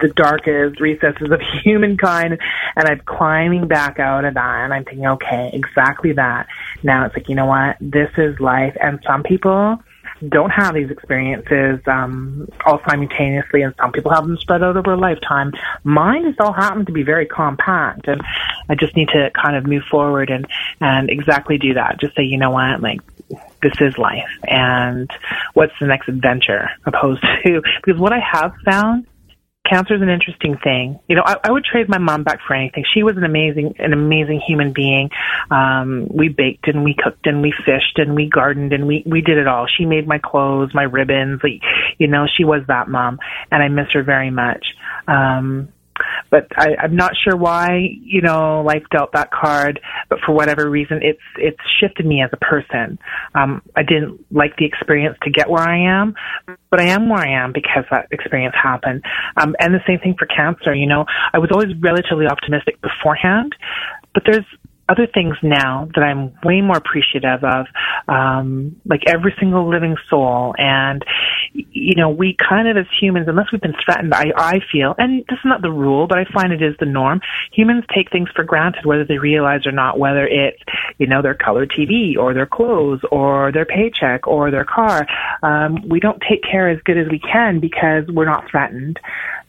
the 0.00 0.08
darkest 0.08 0.80
recesses 0.80 1.30
of 1.30 1.40
humankind 1.62 2.38
and 2.76 2.88
I'm 2.88 3.00
climbing 3.04 3.68
back 3.68 3.98
out 3.98 4.24
of 4.24 4.34
that 4.34 4.64
and 4.64 4.72
I'm 4.72 4.84
thinking, 4.84 5.06
okay, 5.06 5.50
exactly 5.52 6.12
that. 6.12 6.46
Now 6.82 7.06
it's 7.06 7.14
like, 7.14 7.28
you 7.28 7.34
know 7.34 7.46
what? 7.46 7.76
This 7.80 8.10
is 8.16 8.40
life. 8.40 8.76
And 8.80 8.98
some 9.06 9.22
people 9.22 9.78
don't 10.28 10.50
have 10.50 10.74
these 10.74 10.90
experiences 10.90 11.80
um, 11.86 12.48
all 12.64 12.80
simultaneously, 12.88 13.62
and 13.62 13.74
some 13.80 13.92
people 13.92 14.12
have 14.12 14.26
them 14.26 14.36
spread 14.38 14.62
out 14.62 14.76
over 14.76 14.92
a 14.92 14.96
lifetime. 14.96 15.52
Mine 15.84 16.24
has 16.24 16.34
all 16.38 16.52
happened 16.52 16.86
to 16.86 16.92
be 16.92 17.02
very 17.02 17.26
compact, 17.26 18.06
and 18.08 18.20
I 18.68 18.74
just 18.74 18.94
need 18.96 19.08
to 19.08 19.30
kind 19.30 19.56
of 19.56 19.66
move 19.66 19.82
forward 19.90 20.30
and 20.30 20.46
and 20.80 21.10
exactly 21.10 21.58
do 21.58 21.74
that. 21.74 22.00
Just 22.00 22.14
say, 22.14 22.22
you 22.22 22.38
know 22.38 22.50
what, 22.50 22.80
like 22.80 23.00
this 23.62 23.74
is 23.80 23.98
life, 23.98 24.28
and 24.44 25.10
what's 25.54 25.72
the 25.80 25.86
next 25.86 26.08
adventure, 26.08 26.68
opposed 26.86 27.22
to 27.44 27.62
because 27.84 28.00
what 28.00 28.12
I 28.12 28.20
have 28.20 28.54
found 28.64 29.06
cancer 29.68 29.94
is 29.94 30.02
an 30.02 30.08
interesting 30.08 30.56
thing. 30.62 30.98
You 31.08 31.16
know, 31.16 31.22
I, 31.24 31.36
I 31.44 31.50
would 31.50 31.64
trade 31.64 31.88
my 31.88 31.98
mom 31.98 32.24
back 32.24 32.40
for 32.46 32.54
anything. 32.54 32.84
She 32.92 33.02
was 33.02 33.16
an 33.16 33.24
amazing, 33.24 33.74
an 33.78 33.92
amazing 33.92 34.40
human 34.46 34.72
being. 34.72 35.10
Um, 35.50 36.08
we 36.10 36.28
baked 36.28 36.68
and 36.68 36.84
we 36.84 36.94
cooked 36.94 37.26
and 37.26 37.42
we 37.42 37.52
fished 37.64 37.98
and 37.98 38.14
we 38.14 38.28
gardened 38.28 38.72
and 38.72 38.86
we, 38.86 39.02
we 39.06 39.20
did 39.20 39.38
it 39.38 39.46
all. 39.46 39.66
She 39.66 39.84
made 39.84 40.06
my 40.06 40.18
clothes, 40.18 40.72
my 40.74 40.82
ribbons. 40.82 41.40
Like, 41.42 41.62
you 41.98 42.08
know, 42.08 42.26
she 42.36 42.44
was 42.44 42.62
that 42.68 42.88
mom 42.88 43.18
and 43.50 43.62
I 43.62 43.68
miss 43.68 43.86
her 43.92 44.02
very 44.02 44.30
much. 44.30 44.64
Um, 45.06 45.68
but 46.30 46.46
I, 46.56 46.76
I'm 46.82 46.96
not 46.96 47.12
sure 47.22 47.36
why, 47.36 47.80
you 48.02 48.22
know, 48.22 48.62
life 48.62 48.84
dealt 48.90 49.12
that 49.12 49.30
card, 49.30 49.80
but 50.08 50.18
for 50.24 50.32
whatever 50.32 50.68
reason, 50.68 51.00
it's, 51.02 51.20
it's 51.36 51.60
shifted 51.80 52.06
me 52.06 52.22
as 52.22 52.30
a 52.32 52.36
person. 52.36 52.98
Um, 53.34 53.62
I 53.76 53.82
didn't 53.82 54.24
like 54.30 54.56
the 54.56 54.64
experience 54.64 55.16
to 55.22 55.30
get 55.30 55.48
where 55.48 55.62
I 55.62 56.00
am, 56.00 56.14
but 56.70 56.80
I 56.80 56.88
am 56.88 57.08
where 57.08 57.20
I 57.20 57.44
am 57.44 57.52
because 57.52 57.84
that 57.90 58.08
experience 58.10 58.54
happened. 58.60 59.02
Um, 59.36 59.54
and 59.58 59.74
the 59.74 59.80
same 59.86 59.98
thing 59.98 60.14
for 60.18 60.26
cancer, 60.26 60.74
you 60.74 60.86
know, 60.86 61.04
I 61.32 61.38
was 61.38 61.50
always 61.52 61.70
relatively 61.80 62.26
optimistic 62.26 62.80
beforehand, 62.80 63.54
but 64.14 64.22
there's 64.26 64.44
other 64.88 65.06
things 65.06 65.36
now 65.42 65.88
that 65.94 66.02
I'm 66.02 66.32
way 66.44 66.60
more 66.60 66.76
appreciative 66.76 67.44
of, 67.44 67.66
um, 68.08 68.76
like 68.84 69.02
every 69.06 69.34
single 69.38 69.70
living 69.70 69.96
soul. 70.10 70.54
And, 70.58 71.04
you 71.52 71.94
know, 71.94 72.10
we 72.10 72.36
kind 72.36 72.68
of 72.68 72.76
as 72.76 72.86
humans, 73.00 73.26
unless 73.28 73.46
we've 73.52 73.60
been 73.60 73.76
threatened, 73.84 74.12
I, 74.12 74.32
I 74.36 74.60
feel, 74.70 74.94
and 74.98 75.24
this 75.28 75.38
is 75.38 75.44
not 75.44 75.62
the 75.62 75.70
rule, 75.70 76.06
but 76.06 76.18
I 76.18 76.24
find 76.32 76.52
it 76.52 76.62
is 76.62 76.74
the 76.80 76.86
norm. 76.86 77.20
Humans 77.52 77.84
take 77.94 78.10
things 78.10 78.28
for 78.34 78.44
granted, 78.44 78.84
whether 78.84 79.04
they 79.04 79.18
realize 79.18 79.66
or 79.66 79.72
not, 79.72 79.98
whether 79.98 80.26
it's, 80.26 80.62
you 80.98 81.06
know, 81.06 81.22
their 81.22 81.34
color 81.34 81.66
TV 81.66 82.16
or 82.16 82.34
their 82.34 82.46
clothes 82.46 83.00
or 83.10 83.52
their 83.52 83.66
paycheck 83.66 84.26
or 84.26 84.50
their 84.50 84.64
car. 84.64 85.06
Um, 85.42 85.88
we 85.88 86.00
don't 86.00 86.22
take 86.28 86.42
care 86.42 86.68
as 86.68 86.80
good 86.84 86.98
as 86.98 87.06
we 87.08 87.20
can 87.20 87.60
because 87.60 88.04
we're 88.08 88.26
not 88.26 88.50
threatened. 88.50 88.98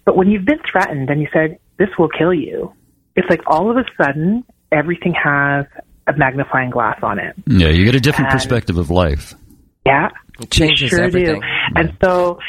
But 0.05 0.15
when 0.15 0.29
you've 0.29 0.45
been 0.45 0.61
threatened 0.69 1.09
and 1.09 1.21
you 1.21 1.27
said, 1.33 1.57
this 1.77 1.89
will 1.97 2.09
kill 2.09 2.33
you, 2.33 2.71
it's 3.15 3.29
like 3.29 3.41
all 3.47 3.69
of 3.69 3.77
a 3.77 3.85
sudden 4.01 4.43
everything 4.73 5.13
has 5.13 5.65
a 6.07 6.13
magnifying 6.17 6.69
glass 6.69 6.99
on 7.01 7.19
it. 7.19 7.35
Yeah, 7.47 7.69
you 7.69 7.85
get 7.85 7.95
a 7.95 7.99
different 7.99 8.31
and, 8.31 8.39
perspective 8.39 8.77
of 8.77 8.89
life. 8.89 9.33
Yeah, 9.85 10.09
it 10.39 10.49
changes 10.49 10.89
sure 10.89 11.01
everything. 11.01 11.41
Do. 11.41 11.47
And 11.75 11.97
so, 12.03 12.39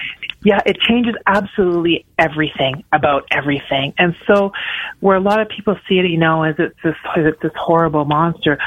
yeah, 0.44 0.60
it 0.66 0.76
changes 0.80 1.14
absolutely 1.26 2.04
everything 2.18 2.84
about 2.92 3.26
everything. 3.30 3.94
And 3.98 4.14
so, 4.26 4.52
where 5.00 5.16
a 5.16 5.20
lot 5.20 5.40
of 5.40 5.48
people 5.48 5.76
see 5.88 5.98
it, 5.98 6.06
you 6.06 6.18
know, 6.18 6.42
as 6.42 6.54
it's 6.58 6.76
this, 6.82 6.94
as 7.16 7.26
it's 7.26 7.42
this 7.42 7.52
horrible 7.56 8.04
monster. 8.04 8.58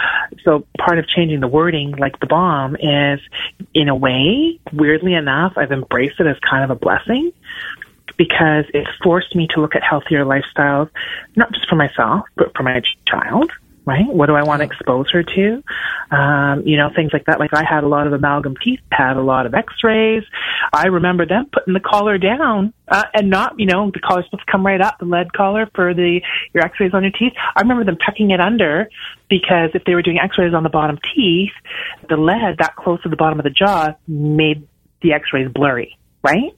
So, 0.44 0.66
part 0.78 1.00
of 1.00 1.08
changing 1.08 1.40
the 1.40 1.48
wording, 1.48 1.92
like 1.92 2.20
the 2.20 2.28
bomb, 2.28 2.76
is 2.76 3.20
in 3.74 3.90
a 3.90 3.96
way, 3.96 4.60
weirdly 4.74 5.14
enough, 5.14 5.54
I've 5.58 5.72
embraced 5.72 6.20
it 6.20 6.28
as 6.28 6.38
kind 6.40 6.64
of 6.64 6.70
a 6.70 6.80
blessing 6.80 7.32
because 8.18 8.66
it 8.74 8.88
forced 9.04 9.36
me 9.36 9.48
to 9.54 9.62
look 9.62 9.76
at 9.76 9.84
healthier 9.84 10.26
lifestyles, 10.26 10.90
not 11.36 11.52
just 11.54 11.70
for 11.70 11.76
myself, 11.76 12.26
but 12.36 12.56
for 12.56 12.64
my 12.64 12.82
child, 13.08 13.52
right? 13.86 14.08
What 14.08 14.26
do 14.26 14.36
I 14.36 14.44
want 14.44 14.60
to 14.60 14.66
expose 14.66 15.10
her 15.12 15.24
to? 15.24 15.64
Um, 16.12 16.64
you 16.66 16.76
know, 16.76 16.90
things 16.94 17.12
like 17.14 17.26
that. 17.26 17.40
Like 17.40 17.54
I 17.54 17.64
had 17.64 17.86
a 17.86 17.88
lot 17.88 18.06
of 18.06 18.14
amalgam 18.14 18.56
teeth, 18.62 18.82
had 18.92 19.16
a 19.16 19.22
lot 19.22 19.46
of 19.46 19.54
x-rays. 19.54 20.24
I 20.74 20.88
remember 20.88 21.26
them 21.26 21.46
putting 21.52 21.74
the 21.74 21.80
collar 21.80 22.18
down, 22.18 22.74
uh, 22.90 23.04
and 23.14 23.30
not, 23.30 23.58
you 23.60 23.66
know, 23.66 23.90
the 23.92 24.00
collar's 24.00 24.26
supposed 24.26 24.46
to 24.46 24.52
come 24.52 24.66
right 24.66 24.82
up, 24.82 24.98
the 25.00 25.06
lead 25.06 25.32
collar 25.32 25.70
for 25.74 25.94
the, 25.94 26.22
your 26.54 26.64
x-rays 26.66 26.94
on 26.94 27.04
your 27.04 27.14
teeth. 27.14 27.34
I 27.56 27.62
remember 27.62 27.86
them 27.86 27.98
tucking 28.06 28.32
it 28.32 28.42
under 28.42 28.90
because 29.30 29.70
if 29.74 29.86
they 29.86 29.96
were 29.96 30.02
doing 30.02 30.20
x-rays 30.20 30.54
on 30.54 30.64
the 30.64 30.70
bottom 30.70 31.00
teeth, 31.16 31.54
the 32.10 32.18
lead 32.18 32.58
that 32.58 32.76
close 32.76 33.02
to 33.04 33.10
the 33.10 33.16
bottom 33.16 33.40
of 33.40 33.44
the 33.44 33.52
jaw 33.52 33.94
made 34.08 34.68
the 35.02 35.14
x-rays 35.14 35.50
blurry, 35.50 35.98
right? 36.24 36.52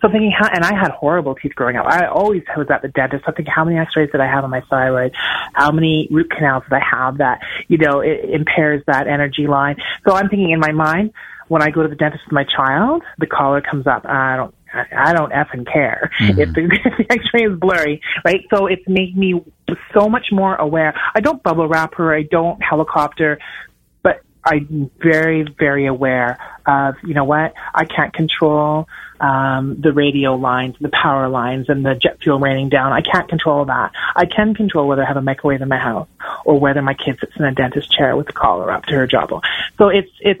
So 0.00 0.08
I'm 0.08 0.12
thinking, 0.12 0.32
how, 0.36 0.48
and 0.52 0.64
I 0.64 0.74
had 0.78 0.90
horrible 0.90 1.34
teeth 1.34 1.54
growing 1.54 1.76
up. 1.76 1.86
I 1.86 2.06
always 2.06 2.42
was 2.56 2.66
at 2.70 2.82
the 2.82 2.88
dentist. 2.88 3.24
I'm 3.26 3.34
thinking, 3.34 3.52
how 3.54 3.64
many 3.64 3.78
x-rays 3.78 4.10
did 4.10 4.20
I 4.20 4.26
have 4.26 4.44
on 4.44 4.50
my 4.50 4.62
thyroid? 4.68 5.12
How 5.54 5.70
many 5.70 6.08
root 6.10 6.30
canals 6.30 6.64
did 6.64 6.74
I 6.74 6.82
have 6.90 7.18
that, 7.18 7.40
you 7.68 7.78
know, 7.78 8.00
it 8.00 8.30
impairs 8.30 8.82
that 8.86 9.06
energy 9.06 9.46
line? 9.46 9.76
So 10.06 10.14
I'm 10.14 10.28
thinking 10.28 10.50
in 10.50 10.60
my 10.60 10.72
mind, 10.72 11.12
when 11.48 11.62
I 11.62 11.70
go 11.70 11.82
to 11.82 11.88
the 11.88 11.96
dentist 11.96 12.22
with 12.26 12.32
my 12.32 12.44
child, 12.44 13.02
the 13.18 13.26
collar 13.26 13.60
comes 13.60 13.86
up. 13.88 14.06
I 14.06 14.36
don't, 14.36 14.54
I 14.96 15.12
don't 15.12 15.32
effing 15.32 15.70
care 15.70 16.12
mm-hmm. 16.20 16.40
if, 16.40 16.52
the, 16.54 16.62
if 16.84 17.08
the 17.08 17.12
X-ray 17.12 17.42
is 17.42 17.58
blurry, 17.58 18.00
right? 18.24 18.42
So 18.54 18.66
it's 18.66 18.86
made 18.86 19.16
me 19.16 19.44
so 19.92 20.08
much 20.08 20.26
more 20.30 20.54
aware. 20.54 20.94
I 21.14 21.20
don't 21.20 21.42
bubble 21.42 21.66
wrap 21.66 21.94
her. 21.96 22.14
I 22.14 22.22
don't 22.22 22.62
helicopter 22.62 23.40
I'm 24.44 24.90
very, 24.98 25.42
very 25.42 25.86
aware 25.86 26.38
of, 26.66 26.94
you 27.04 27.14
know 27.14 27.24
what, 27.24 27.54
I 27.74 27.84
can't 27.84 28.12
control 28.12 28.88
um, 29.20 29.80
the 29.80 29.92
radio 29.92 30.34
lines, 30.34 30.76
the 30.80 30.88
power 30.88 31.28
lines, 31.28 31.68
and 31.68 31.84
the 31.84 31.94
jet 31.94 32.18
fuel 32.22 32.38
raining 32.38 32.70
down. 32.70 32.92
I 32.92 33.02
can't 33.02 33.28
control 33.28 33.66
that. 33.66 33.92
I 34.16 34.24
can 34.24 34.54
control 34.54 34.88
whether 34.88 35.02
I 35.02 35.06
have 35.06 35.16
a 35.16 35.22
microwave 35.22 35.60
in 35.60 35.68
my 35.68 35.78
house 35.78 36.08
or 36.44 36.58
whether 36.58 36.80
my 36.80 36.94
kid 36.94 37.18
sits 37.20 37.32
in 37.36 37.44
a 37.44 37.52
dentist 37.52 37.92
chair 37.92 38.16
with 38.16 38.30
a 38.30 38.32
collar 38.32 38.70
up 38.70 38.84
to 38.86 38.94
her 38.94 39.06
jawbone. 39.06 39.42
So 39.76 39.88
it's, 39.88 40.10
it's 40.20 40.40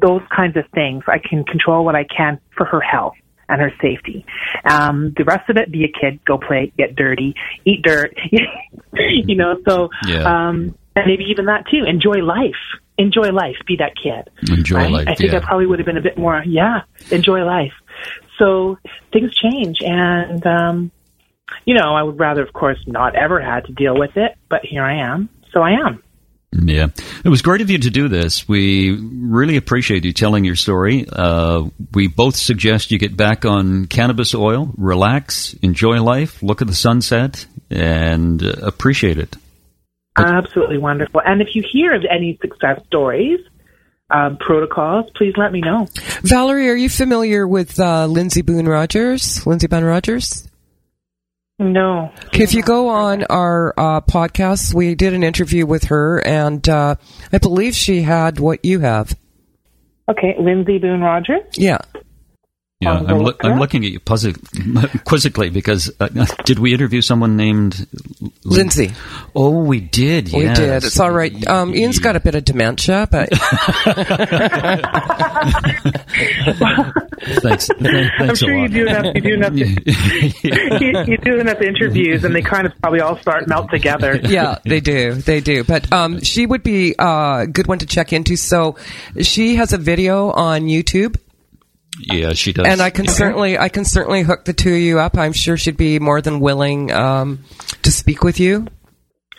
those 0.00 0.22
kinds 0.34 0.56
of 0.56 0.64
things. 0.72 1.04
I 1.08 1.18
can 1.18 1.44
control 1.44 1.84
what 1.84 1.96
I 1.96 2.04
can 2.04 2.40
for 2.56 2.66
her 2.66 2.80
health 2.80 3.14
and 3.48 3.60
her 3.60 3.72
safety. 3.82 4.24
Um, 4.64 5.12
the 5.16 5.24
rest 5.24 5.50
of 5.50 5.56
it, 5.56 5.72
be 5.72 5.84
a 5.84 5.88
kid, 5.88 6.24
go 6.24 6.38
play, 6.38 6.72
get 6.78 6.94
dirty, 6.94 7.34
eat 7.64 7.82
dirt, 7.82 8.16
you 8.94 9.34
know, 9.34 9.60
so, 9.66 9.90
yeah. 10.06 10.48
um, 10.48 10.76
and 10.94 11.06
maybe 11.06 11.24
even 11.24 11.46
that 11.46 11.66
too. 11.68 11.84
Enjoy 11.84 12.18
life 12.18 12.54
enjoy 13.00 13.30
life, 13.32 13.56
be 13.66 13.76
that 13.76 13.92
kid. 13.96 14.30
Enjoy 14.48 14.76
right? 14.76 14.90
life. 14.90 15.08
I 15.08 15.14
think 15.14 15.32
yeah. 15.32 15.38
I 15.38 15.40
probably 15.40 15.66
would 15.66 15.78
have 15.78 15.86
been 15.86 15.96
a 15.96 16.02
bit 16.02 16.18
more, 16.18 16.42
yeah, 16.46 16.82
enjoy 17.10 17.44
life. 17.44 17.72
So 18.38 18.78
things 19.12 19.34
change, 19.36 19.78
and 19.80 20.46
um, 20.46 20.90
you 21.64 21.74
know, 21.74 21.94
I 21.94 22.02
would 22.02 22.18
rather, 22.18 22.42
of 22.42 22.52
course, 22.52 22.78
not 22.86 23.16
ever 23.16 23.40
had 23.40 23.66
to 23.66 23.72
deal 23.72 23.98
with 23.98 24.16
it, 24.16 24.36
but 24.48 24.60
here 24.64 24.84
I 24.84 25.12
am, 25.12 25.28
so 25.52 25.60
I 25.60 25.72
am. 25.72 26.02
Yeah, 26.52 26.88
it 27.24 27.28
was 27.28 27.42
great 27.42 27.60
of 27.60 27.70
you 27.70 27.78
to 27.78 27.90
do 27.90 28.08
this. 28.08 28.48
We 28.48 28.90
really 28.90 29.56
appreciate 29.56 30.04
you 30.04 30.12
telling 30.12 30.44
your 30.44 30.56
story. 30.56 31.06
Uh, 31.10 31.68
we 31.92 32.08
both 32.08 32.34
suggest 32.34 32.90
you 32.90 32.98
get 32.98 33.16
back 33.16 33.44
on 33.44 33.86
cannabis 33.86 34.34
oil, 34.34 34.72
relax, 34.76 35.54
enjoy 35.62 36.02
life, 36.02 36.42
look 36.42 36.60
at 36.60 36.66
the 36.66 36.74
sunset, 36.74 37.46
and 37.70 38.42
uh, 38.42 38.54
appreciate 38.62 39.18
it. 39.18 39.36
Absolutely 40.16 40.78
wonderful. 40.78 41.20
And 41.24 41.40
if 41.40 41.54
you 41.54 41.62
hear 41.70 41.94
of 41.94 42.04
any 42.10 42.38
success 42.40 42.80
stories, 42.86 43.40
um, 44.10 44.36
protocols, 44.38 45.10
please 45.14 45.34
let 45.36 45.52
me 45.52 45.60
know. 45.60 45.86
Valerie, 46.22 46.68
are 46.68 46.76
you 46.76 46.88
familiar 46.88 47.46
with 47.46 47.78
uh, 47.78 48.06
Lindsay 48.06 48.42
Boone 48.42 48.66
Rogers? 48.66 49.46
Lindsay 49.46 49.68
Boone 49.68 49.84
Rogers? 49.84 50.48
No. 51.60 52.10
If 52.32 52.54
you 52.54 52.62
go 52.62 52.88
on 52.88 53.24
our 53.24 53.74
uh, 53.76 54.00
podcast, 54.00 54.72
we 54.72 54.94
did 54.94 55.12
an 55.12 55.22
interview 55.22 55.66
with 55.66 55.84
her, 55.84 56.26
and 56.26 56.66
uh, 56.68 56.96
I 57.32 57.38
believe 57.38 57.74
she 57.74 58.00
had 58.02 58.40
what 58.40 58.64
you 58.64 58.80
have. 58.80 59.14
Okay, 60.08 60.34
Lindsay 60.40 60.78
Boone 60.78 61.02
Rogers? 61.02 61.42
Yeah. 61.54 61.78
Yeah, 62.82 62.94
I'm, 62.94 63.18
lo- 63.18 63.34
I'm 63.42 63.58
looking 63.58 63.84
at 63.84 63.90
you 63.90 64.00
puzzle- 64.00 64.32
quizzically 65.04 65.50
because 65.50 65.92
uh, 66.00 66.08
did 66.46 66.58
we 66.58 66.72
interview 66.72 67.02
someone 67.02 67.36
named 67.36 67.86
Lindsay? 68.42 68.92
Oh, 69.36 69.64
we 69.64 69.80
did. 69.80 70.32
We 70.32 70.44
yes. 70.44 70.56
did. 70.56 70.84
It's 70.84 70.98
all 70.98 71.10
right. 71.10 71.46
Um, 71.46 71.74
Ian's 71.74 71.98
got 71.98 72.16
a 72.16 72.20
bit 72.20 72.36
of 72.36 72.46
dementia, 72.46 73.06
but 73.10 73.28
thanks. 77.42 77.68
thanks. 77.68 77.70
I'm 78.18 78.34
sure 78.34 78.56
you 78.56 78.68
do 78.68 78.86
enough. 78.86 79.14
You 79.14 79.20
do 79.20 79.34
enough. 79.34 79.52
you, 79.54 79.76
you, 81.06 81.18
do 81.18 81.38
enough 81.38 81.60
interviews, 81.60 82.24
and 82.24 82.34
they 82.34 82.40
kind 82.40 82.66
of 82.66 82.72
probably 82.80 83.00
all 83.00 83.18
start 83.18 83.46
melt 83.46 83.70
together. 83.70 84.16
Yeah, 84.24 84.56
they 84.64 84.80
do. 84.80 85.16
They 85.16 85.40
do. 85.40 85.64
But 85.64 85.92
um, 85.92 86.22
she 86.22 86.46
would 86.46 86.62
be 86.62 86.94
a 86.98 87.46
good 87.52 87.66
one 87.66 87.80
to 87.80 87.86
check 87.86 88.14
into. 88.14 88.36
So 88.36 88.76
she 89.20 89.56
has 89.56 89.74
a 89.74 89.78
video 89.78 90.30
on 90.30 90.62
YouTube 90.62 91.16
yeah, 91.98 92.32
she 92.32 92.52
does. 92.52 92.66
And 92.66 92.80
I 92.80 92.90
can 92.90 93.06
certainly, 93.08 93.58
I 93.58 93.68
can 93.68 93.84
certainly 93.84 94.22
hook 94.22 94.44
the 94.44 94.52
two 94.52 94.72
of 94.72 94.80
you 94.80 94.98
up. 95.00 95.18
I'm 95.18 95.32
sure 95.32 95.56
she'd 95.56 95.76
be 95.76 95.98
more 95.98 96.20
than 96.20 96.40
willing 96.40 96.92
um, 96.92 97.44
to 97.82 97.90
speak 97.90 98.22
with 98.22 98.40
you. 98.40 98.66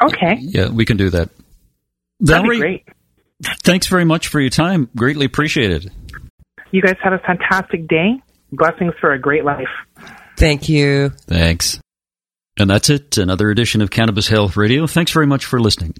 Okay. 0.03 0.37
Yeah, 0.39 0.69
we 0.69 0.85
can 0.85 0.97
do 0.97 1.09
that. 1.11 1.29
That'd 2.19 2.43
Valerie, 2.43 2.59
great. 2.59 2.87
Thanks 3.63 3.87
very 3.87 4.05
much 4.05 4.27
for 4.27 4.39
your 4.39 4.49
time. 4.49 4.89
Greatly 4.95 5.25
appreciated. 5.25 5.91
You 6.71 6.81
guys 6.81 6.95
have 7.03 7.13
a 7.13 7.19
fantastic 7.19 7.87
day. 7.87 8.21
Blessings 8.51 8.93
for 8.99 9.13
a 9.13 9.19
great 9.19 9.43
life. 9.45 9.67
Thank 10.37 10.69
you. 10.69 11.09
Thanks. 11.09 11.79
And 12.57 12.69
that's 12.69 12.89
it. 12.89 13.17
Another 13.17 13.49
edition 13.49 13.81
of 13.81 13.89
Cannabis 13.89 14.27
Health 14.27 14.57
Radio. 14.57 14.87
Thanks 14.87 15.11
very 15.11 15.27
much 15.27 15.45
for 15.45 15.59
listening. 15.59 15.93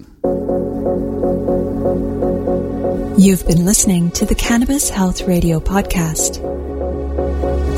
You've 3.18 3.46
been 3.46 3.64
listening 3.66 4.10
to 4.12 4.24
the 4.24 4.34
Cannabis 4.34 4.88
Health 4.88 5.22
Radio 5.28 5.60
podcast. 5.60 6.40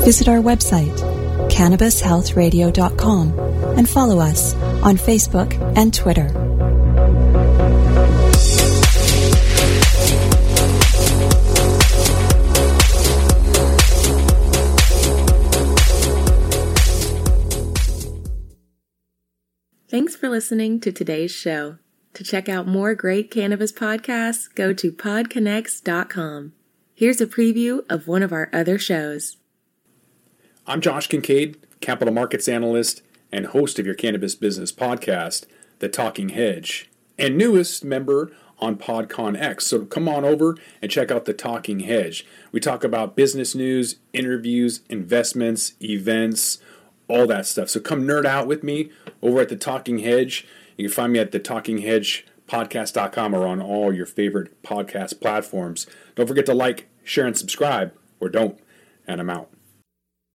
Visit 0.05 0.29
our 0.29 0.37
website, 0.39 0.95
cannabishealthradio.com, 1.49 3.39
and 3.77 3.87
follow 3.87 4.19
us 4.19 4.55
on 4.55 4.97
Facebook 4.97 5.53
and 5.77 5.93
Twitter. 5.93 6.29
Thanks 19.89 20.15
for 20.15 20.29
listening 20.29 20.79
to 20.79 20.91
today's 20.91 21.31
show. 21.31 21.77
To 22.15 22.23
check 22.23 22.47
out 22.47 22.65
more 22.65 22.95
great 22.95 23.29
cannabis 23.29 23.73
podcasts, 23.73 24.47
go 24.55 24.71
to 24.71 24.89
podconx.com. 24.89 26.53
Here's 26.93 27.19
a 27.19 27.27
preview 27.27 27.83
of 27.89 28.07
one 28.07 28.23
of 28.23 28.31
our 28.31 28.49
other 28.53 28.79
shows. 28.79 29.35
I'm 30.65 30.79
Josh 30.79 31.07
Kincaid, 31.07 31.57
capital 31.81 32.13
markets 32.13 32.47
analyst 32.47 33.01
and 33.33 33.47
host 33.47 33.79
of 33.79 33.85
your 33.85 33.95
cannabis 33.95 34.33
business 34.33 34.71
podcast, 34.71 35.45
The 35.79 35.89
Talking 35.89 36.29
Hedge, 36.29 36.89
and 37.19 37.37
newest 37.37 37.83
member 37.83 38.31
on 38.59 38.77
PodCon 38.77 39.37
X. 39.37 39.67
So 39.67 39.83
come 39.83 40.07
on 40.07 40.23
over 40.23 40.55
and 40.81 40.89
check 40.89 41.11
out 41.11 41.25
The 41.25 41.33
Talking 41.33 41.81
Hedge. 41.81 42.25
We 42.53 42.61
talk 42.61 42.85
about 42.85 43.17
business 43.17 43.55
news, 43.55 43.97
interviews, 44.13 44.79
investments, 44.87 45.73
events, 45.81 46.59
all 47.09 47.27
that 47.27 47.45
stuff. 47.45 47.69
So 47.69 47.81
come 47.81 48.03
nerd 48.03 48.25
out 48.25 48.47
with 48.47 48.63
me 48.63 48.89
over 49.21 49.41
at 49.41 49.49
The 49.49 49.57
Talking 49.57 49.99
Hedge. 49.99 50.47
You 50.77 50.87
can 50.87 50.93
find 50.93 51.13
me 51.13 51.19
at 51.19 51.31
the 51.31 51.39
Talking 51.39 51.79
Hedge 51.79 52.25
podcast.com 52.47 53.33
or 53.33 53.47
on 53.47 53.61
all 53.61 53.93
your 53.93 54.05
favorite 54.05 54.61
podcast 54.61 55.19
platforms. 55.19 55.87
Don't 56.15 56.27
forget 56.27 56.45
to 56.47 56.53
like, 56.53 56.87
share, 57.03 57.25
and 57.25 57.37
subscribe, 57.37 57.93
or 58.19 58.29
don't. 58.29 58.59
And 59.07 59.19
I'm 59.19 59.29
out. 59.29 59.54